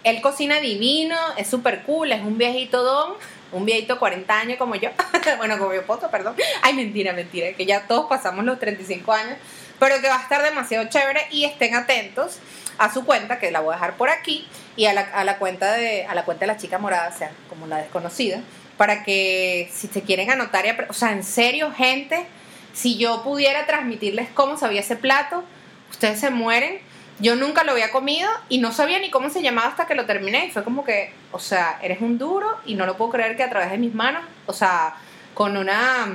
Él 0.05 0.21
cocina 0.21 0.61
divino, 0.61 1.17
es 1.37 1.49
súper 1.49 1.83
cool, 1.83 2.13
es 2.13 2.21
un 2.21 2.39
viejito 2.39 2.83
don, 2.83 3.15
un 3.53 3.65
viejito 3.65 3.99
40 3.99 4.39
años 4.39 4.59
como 4.59 4.75
yo, 4.75 4.91
bueno, 5.39 5.59
como 5.59 5.71
mi 5.71 5.77
esposo, 5.77 6.11
perdón. 6.11 6.37
Ay, 6.63 6.75
mentira, 6.75 7.13
mentira, 7.13 7.53
que 7.55 7.67
ya 7.67 7.87
todos 7.87 8.07
pasamos 8.07 8.45
los 8.45 8.59
35 8.59 9.13
años, 9.13 9.39
pero 9.79 10.01
que 10.01 10.09
va 10.09 10.17
a 10.17 10.23
estar 10.23 10.43
demasiado 10.43 10.89
chévere 10.89 11.27
y 11.31 11.45
estén 11.45 11.75
atentos 11.75 12.39
a 12.79 12.93
su 12.93 13.05
cuenta, 13.05 13.39
que 13.39 13.51
la 13.51 13.61
voy 13.61 13.73
a 13.73 13.77
dejar 13.77 13.97
por 13.97 14.11
aquí, 14.11 14.47
y 14.77 14.87
a 14.87 14.93
la, 14.93 15.01
a 15.01 15.25
la 15.25 15.39
cuenta 15.39 15.73
de 15.73 16.07
a 16.07 16.15
la 16.15 16.25
cuenta 16.25 16.47
de 16.47 16.53
la 16.53 16.57
chica 16.57 16.79
morada, 16.79 17.11
o 17.13 17.19
sea, 17.19 17.31
como 17.49 17.67
la 17.67 17.79
desconocida, 17.79 18.41
para 18.77 19.03
que 19.03 19.71
si 19.73 19.89
se 19.89 20.03
quieren 20.03 20.31
anotar, 20.31 20.65
y 20.67 20.71
o 20.89 20.93
sea, 20.93 21.13
en 21.13 21.25
serio, 21.25 21.73
gente, 21.73 22.27
si 22.73 22.97
yo 22.97 23.23
pudiera 23.25 23.67
transmitirles 23.67 24.29
cómo 24.33 24.57
sabía 24.57 24.81
ese 24.81 24.97
plato, 24.97 25.43
ustedes 25.91 26.21
se 26.21 26.31
mueren. 26.31 26.79
Yo 27.21 27.35
nunca 27.35 27.65
lo 27.65 27.73
había 27.73 27.91
comido 27.91 28.31
y 28.49 28.59
no 28.59 28.71
sabía 28.71 29.01
ni 29.01 29.11
cómo 29.11 29.31
se 29.31 29.43
llamaba 29.43 29.69
hasta 29.69 29.89
que 29.89 29.97
lo 29.97 30.07
terminé. 30.07 30.47
Y 30.47 30.51
fue 30.53 30.63
como 30.63 30.85
que, 30.85 31.13
o 31.33 31.41
sea, 31.41 31.81
eres 31.83 32.01
un 32.01 32.19
duro 32.19 32.57
y 32.65 32.77
no 32.77 32.87
lo 32.87 32.97
puedo 32.97 33.11
creer 33.11 33.37
que 33.37 33.43
a 33.43 33.51
través 33.51 33.73
de 33.73 33.79
mis 33.79 33.93
manos, 33.95 34.23
o 34.47 34.53
sea, 34.53 34.95
con 35.35 35.57
una. 35.57 36.07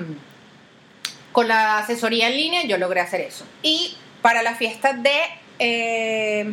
Con 1.34 1.50
la 1.50 1.80
asesoría 1.80 2.30
en 2.30 2.38
línea 2.38 2.64
yo 2.64 2.78
logré 2.78 3.02
hacer 3.02 3.20
eso. 3.20 3.46
Y 3.62 3.98
para 4.22 4.42
la 4.42 4.56
fiesta 4.56 4.94
de. 4.94 5.20
eh, 5.60 6.46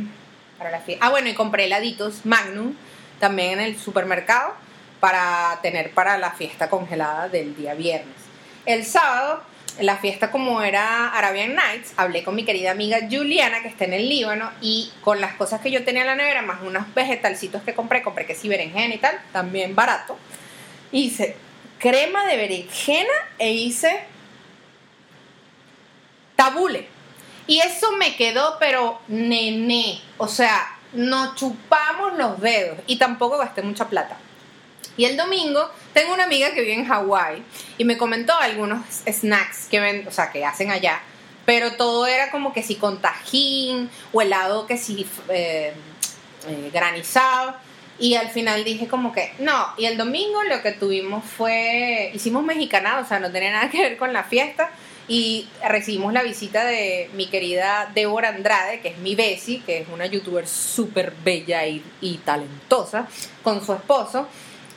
para 0.59 0.70
la 0.72 0.81
fiesta. 0.81 1.07
Ah, 1.07 1.11
bueno, 1.11 1.28
y 1.28 1.35
compré 1.35 1.66
heladitos 1.66 2.26
Magnum 2.26 2.74
también 3.18 3.53
en 3.53 3.61
el 3.61 3.78
supermercado 3.78 4.55
para 4.99 5.59
tener 5.62 5.91
para 5.93 6.18
la 6.18 6.33
fiesta 6.33 6.68
congelada 6.68 7.28
del 7.28 7.57
día 7.57 7.74
viernes. 7.74 8.16
El 8.66 8.85
sábado, 8.85 9.43
la 9.81 9.97
fiesta 9.97 10.31
como 10.31 10.62
era 10.62 11.09
Arabian 11.09 11.55
Nights, 11.55 11.95
hablé 11.97 12.22
con 12.22 12.35
mi 12.35 12.45
querida 12.45 12.72
amiga 12.72 12.99
Juliana, 13.11 13.62
que 13.62 13.68
está 13.68 13.87
en 13.87 13.95
el 13.95 14.09
Líbano, 14.09 14.51
y 14.61 14.93
con 15.01 15.20
las 15.20 15.35
cosas 15.35 15.61
que 15.62 15.70
yo 15.70 15.85
tenía 15.85 16.03
en 16.03 16.09
la 16.09 16.16
nevera, 16.16 16.43
más 16.43 16.61
unos 16.62 16.93
vegetalcitos 16.95 17.62
que 17.62 17.74
compré, 17.74 18.03
compré 18.03 18.26
que 18.26 18.35
sí 18.35 18.49
berenjena 18.49 18.95
y 18.95 18.99
tal, 18.99 19.18
también 19.33 19.74
barato, 19.74 20.18
hice 20.93 21.37
crema 21.78 22.26
de 22.26 22.37
berenjena 22.37 23.14
e 23.39 23.53
hice 23.53 24.01
tabule. 26.41 26.88
Y 27.47 27.61
eso 27.61 27.93
me 27.93 28.16
quedó, 28.16 28.57
pero 28.59 28.99
nené. 29.09 30.01
O 30.16 30.26
sea, 30.26 30.78
nos 30.95 31.34
chupamos 31.34 32.16
los 32.16 32.41
dedos 32.41 32.78
y 32.86 32.97
tampoco 32.97 33.36
gasté 33.36 33.61
mucha 33.61 33.88
plata. 33.88 34.16
Y 34.97 35.05
el 35.05 35.18
domingo 35.18 35.70
tengo 35.93 36.14
una 36.14 36.24
amiga 36.24 36.53
que 36.53 36.62
vive 36.62 36.74
en 36.74 36.86
Hawái 36.86 37.43
y 37.76 37.84
me 37.84 37.99
comentó 37.99 38.34
algunos 38.34 38.80
snacks 39.07 39.66
que 39.66 39.80
ven, 39.80 40.07
o 40.09 40.11
sea, 40.11 40.30
que 40.30 40.45
hacen 40.45 40.70
allá, 40.70 41.03
pero 41.45 41.72
todo 41.72 42.07
era 42.07 42.30
como 42.30 42.53
que 42.55 42.62
si 42.62 42.76
con 42.76 43.03
tajín 43.03 43.91
o 44.12 44.22
helado 44.22 44.66
que 44.66 44.78
si 44.78 45.07
eh, 45.28 45.74
eh, 46.49 46.70
granizado. 46.72 47.55
Y 47.99 48.14
al 48.14 48.30
final 48.30 48.64
dije 48.64 48.88
como 48.88 49.12
que 49.12 49.34
no. 49.38 49.74
Y 49.76 49.84
el 49.84 49.99
domingo 49.99 50.43
lo 50.45 50.62
que 50.62 50.72
tuvimos 50.72 51.22
fue, 51.22 52.11
hicimos 52.14 52.43
mexicanado, 52.45 53.03
o 53.03 53.07
sea, 53.07 53.20
no 53.20 53.30
tenía 53.30 53.51
nada 53.51 53.68
que 53.68 53.82
ver 53.82 53.99
con 53.99 54.14
la 54.14 54.24
fiesta. 54.24 54.70
Y 55.11 55.49
recibimos 55.69 56.13
la 56.13 56.23
visita 56.23 56.65
de 56.65 57.11
mi 57.15 57.27
querida 57.27 57.91
Débora 57.93 58.29
Andrade, 58.29 58.79
que 58.79 58.91
es 58.91 58.99
mi 58.99 59.17
Bessie, 59.17 59.61
que 59.67 59.79
es 59.79 59.89
una 59.89 60.07
youtuber 60.07 60.47
súper 60.47 61.13
bella 61.25 61.67
y, 61.67 61.83
y 62.01 62.19
talentosa, 62.19 63.09
con 63.43 63.67
su 63.67 63.73
esposo. 63.73 64.29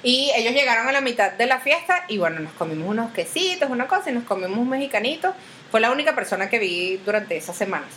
Y 0.01 0.31
ellos 0.35 0.55
llegaron 0.55 0.87
a 0.87 0.91
la 0.91 1.01
mitad 1.01 1.33
de 1.33 1.45
la 1.45 1.59
fiesta 1.59 2.05
y 2.07 2.17
bueno, 2.17 2.39
nos 2.39 2.51
comimos 2.53 2.89
unos 2.89 3.11
quesitos, 3.11 3.69
una 3.69 3.87
cosa, 3.87 4.09
y 4.09 4.13
nos 4.13 4.23
comimos 4.23 4.57
un 4.57 4.69
mexicanito. 4.69 5.35
Fue 5.69 5.79
la 5.79 5.91
única 5.91 6.15
persona 6.15 6.49
que 6.49 6.57
vi 6.57 6.97
durante 7.05 7.37
esas 7.37 7.55
semanas. 7.55 7.89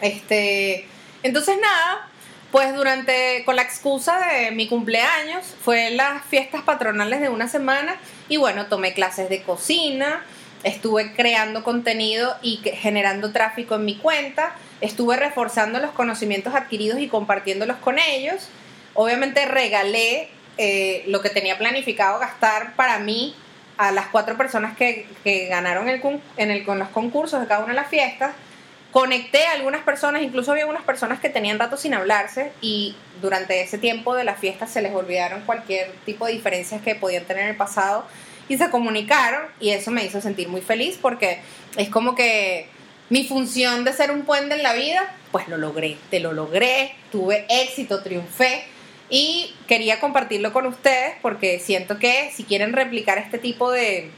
Este, 0.00 0.86
entonces 1.22 1.58
nada, 1.60 2.08
pues 2.50 2.74
durante, 2.74 3.42
con 3.44 3.56
la 3.56 3.62
excusa 3.62 4.18
de 4.26 4.52
mi 4.52 4.68
cumpleaños, 4.68 5.44
fue 5.62 5.90
las 5.90 6.24
fiestas 6.24 6.62
patronales 6.62 7.20
de 7.20 7.28
una 7.28 7.46
semana 7.46 7.96
y 8.30 8.38
bueno, 8.38 8.68
tomé 8.68 8.94
clases 8.94 9.28
de 9.28 9.42
cocina, 9.42 10.24
estuve 10.64 11.12
creando 11.12 11.64
contenido 11.64 12.36
y 12.42 12.58
generando 12.58 13.32
tráfico 13.32 13.74
en 13.74 13.84
mi 13.84 13.96
cuenta, 13.96 14.54
estuve 14.80 15.16
reforzando 15.16 15.78
los 15.80 15.90
conocimientos 15.90 16.54
adquiridos 16.54 17.00
y 17.00 17.08
compartiéndolos 17.08 17.76
con 17.78 17.98
ellos. 17.98 18.48
Obviamente 18.94 19.44
regalé 19.46 20.28
eh, 20.58 21.04
lo 21.06 21.20
que 21.20 21.30
tenía 21.30 21.58
planificado 21.58 22.18
gastar 22.18 22.74
para 22.74 22.98
mí 22.98 23.34
a 23.78 23.90
las 23.90 24.06
cuatro 24.08 24.36
personas 24.36 24.76
que, 24.76 25.06
que 25.24 25.46
ganaron 25.46 25.88
el, 25.88 26.00
en 26.36 26.50
el, 26.50 26.64
con 26.64 26.78
los 26.78 26.88
concursos 26.88 27.40
de 27.40 27.46
cada 27.46 27.64
una 27.64 27.74
de 27.74 27.80
las 27.80 27.88
fiestas. 27.88 28.34
Conecté 28.92 29.46
a 29.46 29.52
algunas 29.52 29.82
personas, 29.82 30.20
incluso 30.20 30.52
había 30.52 30.66
unas 30.66 30.82
personas 30.82 31.18
que 31.18 31.30
tenían 31.30 31.58
rato 31.58 31.78
sin 31.78 31.94
hablarse 31.94 32.52
y 32.60 32.94
durante 33.22 33.62
ese 33.62 33.78
tiempo 33.78 34.14
de 34.14 34.24
la 34.24 34.34
fiesta 34.34 34.66
se 34.66 34.82
les 34.82 34.94
olvidaron 34.94 35.40
cualquier 35.46 35.92
tipo 36.04 36.26
de 36.26 36.32
diferencias 36.32 36.82
que 36.82 36.94
podían 36.94 37.24
tener 37.24 37.44
en 37.44 37.50
el 37.50 37.56
pasado 37.56 38.04
y 38.52 38.58
se 38.58 38.70
comunicaron 38.70 39.42
y 39.60 39.70
eso 39.70 39.90
me 39.90 40.04
hizo 40.04 40.20
sentir 40.20 40.48
muy 40.48 40.60
feliz 40.60 40.98
porque 41.00 41.40
es 41.76 41.88
como 41.88 42.14
que 42.14 42.66
mi 43.08 43.26
función 43.26 43.84
de 43.84 43.92
ser 43.92 44.10
un 44.10 44.22
puente 44.22 44.54
en 44.54 44.62
la 44.62 44.74
vida, 44.74 45.14
pues 45.30 45.48
lo 45.48 45.56
logré, 45.56 45.96
te 46.10 46.20
lo 46.20 46.32
logré, 46.32 46.94
tuve 47.10 47.46
éxito, 47.48 48.02
triunfé 48.02 48.64
y 49.08 49.54
quería 49.66 50.00
compartirlo 50.00 50.52
con 50.52 50.66
ustedes 50.66 51.14
porque 51.22 51.58
siento 51.58 51.98
que 51.98 52.30
si 52.34 52.44
quieren 52.44 52.72
replicar 52.72 53.18
este 53.18 53.38
tipo 53.38 53.70
de 53.70 54.10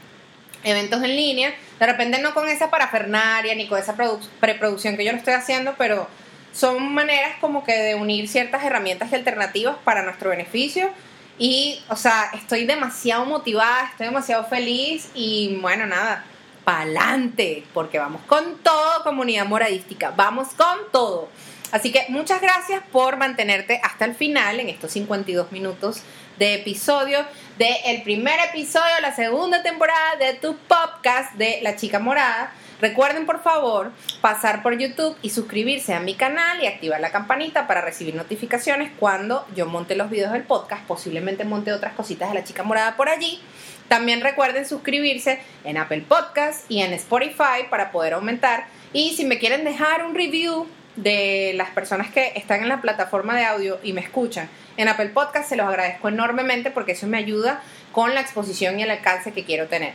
eventos 0.63 1.03
en 1.03 1.15
línea, 1.15 1.53
de 1.79 1.85
repente 1.85 2.19
no 2.19 2.33
con 2.33 2.49
esa 2.49 2.69
parafernaria 2.69 3.53
ni 3.55 3.67
con 3.67 3.79
esa 3.79 3.95
produ- 3.95 4.27
preproducción 4.39 4.97
que 4.97 5.05
yo 5.05 5.11
lo 5.11 5.17
estoy 5.17 5.33
haciendo, 5.33 5.75
pero 5.77 6.07
son 6.53 6.93
maneras 6.93 7.33
como 7.41 7.63
que 7.63 7.73
de 7.73 7.95
unir 7.95 8.27
ciertas 8.27 8.63
herramientas 8.63 9.11
y 9.11 9.15
alternativas 9.15 9.75
para 9.83 10.03
nuestro 10.03 10.29
beneficio. 10.29 10.89
Y, 11.37 11.81
o 11.89 11.95
sea, 11.95 12.31
estoy 12.33 12.65
demasiado 12.65 13.25
motivada, 13.25 13.89
estoy 13.91 14.07
demasiado 14.07 14.45
feliz 14.45 15.09
y 15.13 15.57
bueno, 15.61 15.85
nada, 15.85 16.23
pa'lante, 16.63 17.63
porque 17.73 17.99
vamos 17.99 18.21
con 18.27 18.57
todo, 18.59 19.03
comunidad 19.03 19.45
moradística, 19.45 20.11
vamos 20.11 20.49
con 20.55 20.91
todo. 20.91 21.29
Así 21.71 21.91
que 21.91 22.05
muchas 22.09 22.41
gracias 22.41 22.81
por 22.91 23.17
mantenerte 23.17 23.81
hasta 23.83 24.05
el 24.05 24.15
final 24.15 24.59
en 24.59 24.69
estos 24.69 24.91
52 24.91 25.51
minutos 25.51 26.01
de 26.37 26.55
episodio 26.55 27.25
del 27.57 28.01
primer 28.03 28.39
episodio 28.49 28.95
de 28.95 29.01
la 29.01 29.15
segunda 29.15 29.63
temporada 29.63 30.15
de 30.17 30.33
tu 30.35 30.55
podcast 30.57 31.33
de 31.35 31.59
La 31.61 31.75
Chica 31.75 31.99
Morada. 31.99 32.53
Recuerden 32.81 33.25
por 33.25 33.41
favor 33.41 33.91
pasar 34.19 34.61
por 34.61 34.77
YouTube 34.77 35.15
y 35.21 35.29
suscribirse 35.29 35.93
a 35.93 36.01
mi 36.01 36.15
canal 36.15 36.61
y 36.61 36.67
activar 36.67 36.99
la 36.99 37.11
campanita 37.11 37.67
para 37.67 37.81
recibir 37.81 38.15
notificaciones 38.15 38.91
cuando 38.99 39.45
yo 39.55 39.65
monte 39.65 39.95
los 39.95 40.09
videos 40.09 40.33
del 40.33 40.43
podcast. 40.43 40.83
Posiblemente 40.85 41.45
monte 41.45 41.71
otras 41.71 41.93
cositas 41.93 42.29
de 42.29 42.35
La 42.35 42.43
Chica 42.43 42.63
Morada 42.63 42.97
por 42.97 43.07
allí. 43.07 43.41
También 43.87 44.21
recuerden 44.21 44.65
suscribirse 44.65 45.39
en 45.63 45.77
Apple 45.77 46.03
Podcast 46.07 46.69
y 46.69 46.81
en 46.81 46.91
Spotify 46.93 47.67
para 47.69 47.91
poder 47.91 48.13
aumentar. 48.13 48.65
Y 48.91 49.15
si 49.15 49.25
me 49.25 49.39
quieren 49.39 49.63
dejar 49.63 50.05
un 50.05 50.15
review 50.15 50.67
de 50.95 51.53
las 51.55 51.69
personas 51.69 52.09
que 52.09 52.33
están 52.35 52.61
en 52.61 52.69
la 52.69 52.81
plataforma 52.81 53.35
de 53.35 53.45
audio 53.45 53.79
y 53.83 53.93
me 53.93 54.01
escuchan 54.01 54.49
en 54.77 54.87
Apple 54.87 55.09
Podcast, 55.09 55.47
se 55.49 55.55
los 55.55 55.67
agradezco 55.67 56.09
enormemente 56.09 56.71
porque 56.71 56.93
eso 56.93 57.07
me 57.07 57.17
ayuda 57.17 57.61
con 57.91 58.13
la 58.13 58.21
exposición 58.21 58.79
y 58.79 58.83
el 58.83 58.91
alcance 58.91 59.31
que 59.31 59.45
quiero 59.45 59.67
tener. 59.67 59.93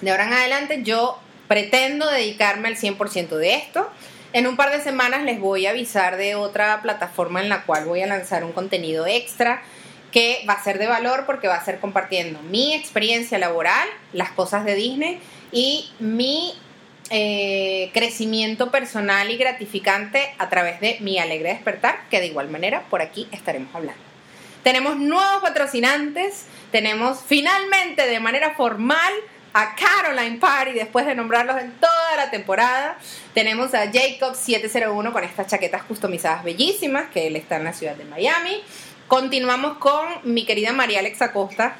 De 0.00 0.10
ahora 0.10 0.26
en 0.26 0.32
adelante 0.34 0.82
yo 0.82 1.18
pretendo 1.48 2.10
dedicarme 2.10 2.68
al 2.68 2.76
100% 2.76 3.36
de 3.36 3.54
esto. 3.54 3.88
En 4.32 4.46
un 4.46 4.56
par 4.56 4.70
de 4.70 4.82
semanas 4.82 5.22
les 5.22 5.40
voy 5.40 5.66
a 5.66 5.70
avisar 5.70 6.16
de 6.16 6.34
otra 6.34 6.82
plataforma 6.82 7.42
en 7.42 7.48
la 7.48 7.62
cual 7.62 7.86
voy 7.86 8.02
a 8.02 8.06
lanzar 8.06 8.44
un 8.44 8.52
contenido 8.52 9.06
extra 9.06 9.62
que 10.12 10.44
va 10.48 10.54
a 10.54 10.64
ser 10.64 10.78
de 10.78 10.86
valor 10.86 11.24
porque 11.26 11.48
va 11.48 11.56
a 11.56 11.64
ser 11.64 11.78
compartiendo 11.78 12.40
mi 12.42 12.74
experiencia 12.74 13.38
laboral, 13.38 13.88
las 14.12 14.30
cosas 14.30 14.64
de 14.64 14.74
Disney 14.74 15.20
y 15.52 15.90
mi 15.98 16.54
eh, 17.10 17.90
crecimiento 17.94 18.70
personal 18.70 19.30
y 19.30 19.36
gratificante 19.36 20.34
a 20.38 20.48
través 20.48 20.80
de 20.80 20.96
mi 21.00 21.18
alegre 21.18 21.50
despertar, 21.50 22.00
que 22.10 22.20
de 22.20 22.26
igual 22.26 22.48
manera 22.48 22.82
por 22.90 23.00
aquí 23.00 23.28
estaremos 23.30 23.74
hablando. 23.74 24.02
Tenemos 24.62 24.96
nuevos 24.96 25.42
patrocinantes, 25.42 26.46
tenemos 26.72 27.20
finalmente 27.24 28.06
de 28.06 28.18
manera 28.18 28.54
formal 28.56 29.12
a 29.56 29.74
Caroline 29.74 30.36
Party 30.36 30.72
después 30.72 31.06
de 31.06 31.14
nombrarlos 31.14 31.56
en 31.58 31.72
toda 31.80 32.14
la 32.14 32.30
temporada. 32.30 32.98
Tenemos 33.32 33.72
a 33.72 33.90
Jacob 33.90 34.34
701 34.34 35.14
con 35.14 35.24
estas 35.24 35.46
chaquetas 35.46 35.82
customizadas 35.84 36.44
bellísimas, 36.44 37.08
que 37.08 37.26
él 37.26 37.36
está 37.36 37.56
en 37.56 37.64
la 37.64 37.72
ciudad 37.72 37.96
de 37.96 38.04
Miami. 38.04 38.60
Continuamos 39.08 39.78
con 39.78 40.04
mi 40.24 40.44
querida 40.44 40.72
María 40.72 40.98
Alexa 40.98 41.32
Costa, 41.32 41.74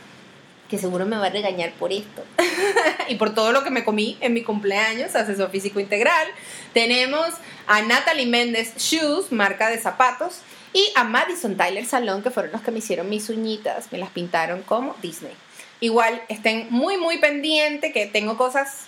que 0.71 0.79
seguro 0.79 1.05
me 1.05 1.19
va 1.19 1.27
a 1.27 1.29
regañar 1.29 1.73
por 1.73 1.93
esto 1.93 2.25
y 3.09 3.17
por 3.17 3.35
todo 3.35 3.53
lo 3.53 3.63
que 3.63 3.69
me 3.69 3.85
comí 3.85 4.17
en 4.23 4.33
mi 4.33 4.43
cumpleaños, 4.43 5.15
asesor 5.15 5.51
físico 5.51 5.79
integral. 5.79 6.29
Tenemos 6.73 7.29
a 7.67 7.83
Natalie 7.83 8.25
Méndez 8.25 8.75
Shoes, 8.79 9.33
marca 9.33 9.69
de 9.69 9.77
zapatos, 9.77 10.41
y 10.73 10.93
a 10.95 11.05
Madison 11.05 11.59
Tyler 11.59 11.85
Salón, 11.85 12.23
que 12.23 12.31
fueron 12.31 12.53
los 12.53 12.63
que 12.63 12.71
me 12.71 12.79
hicieron 12.79 13.11
mis 13.11 13.29
uñitas, 13.29 13.93
me 13.93 13.99
las 13.99 14.09
pintaron 14.09 14.63
como 14.63 14.97
Disney. 15.03 15.35
Igual 15.81 16.23
estén 16.29 16.69
muy, 16.71 16.97
muy 16.97 17.19
pendientes 17.19 17.93
que 17.93 18.07
tengo 18.07 18.37
cosas 18.37 18.87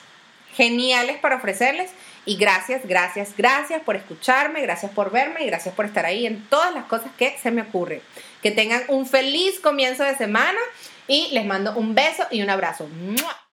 geniales 0.55 1.19
para 1.19 1.37
ofrecerles. 1.37 1.91
Y 2.25 2.37
gracias, 2.37 2.83
gracias, 2.85 3.33
gracias 3.37 3.83
por 3.83 3.97
escucharme, 3.97 4.61
gracias 4.61 4.93
por 4.93 5.11
verme 5.11 5.45
y 5.45 5.47
gracias 5.47 5.75
por 5.75 5.87
estar 5.87 6.05
ahí 6.05 6.27
en 6.27 6.45
todas 6.49 6.75
las 6.75 6.85
cosas 6.85 7.11
que 7.17 7.37
se 7.41 7.51
me 7.51 7.63
ocurren. 7.63 8.03
Que 8.43 8.51
tengan 8.51 8.83
un 8.89 9.07
feliz 9.07 9.61
comienzo 9.61 10.05
de 10.05 10.17
semana 10.17 10.59
y 11.07 11.29
les 11.33 11.47
mando 11.47 11.73
un 11.75 11.95
beso 11.95 12.25
y 12.31 12.43
un 12.43 12.51
abrazo. 12.51 12.89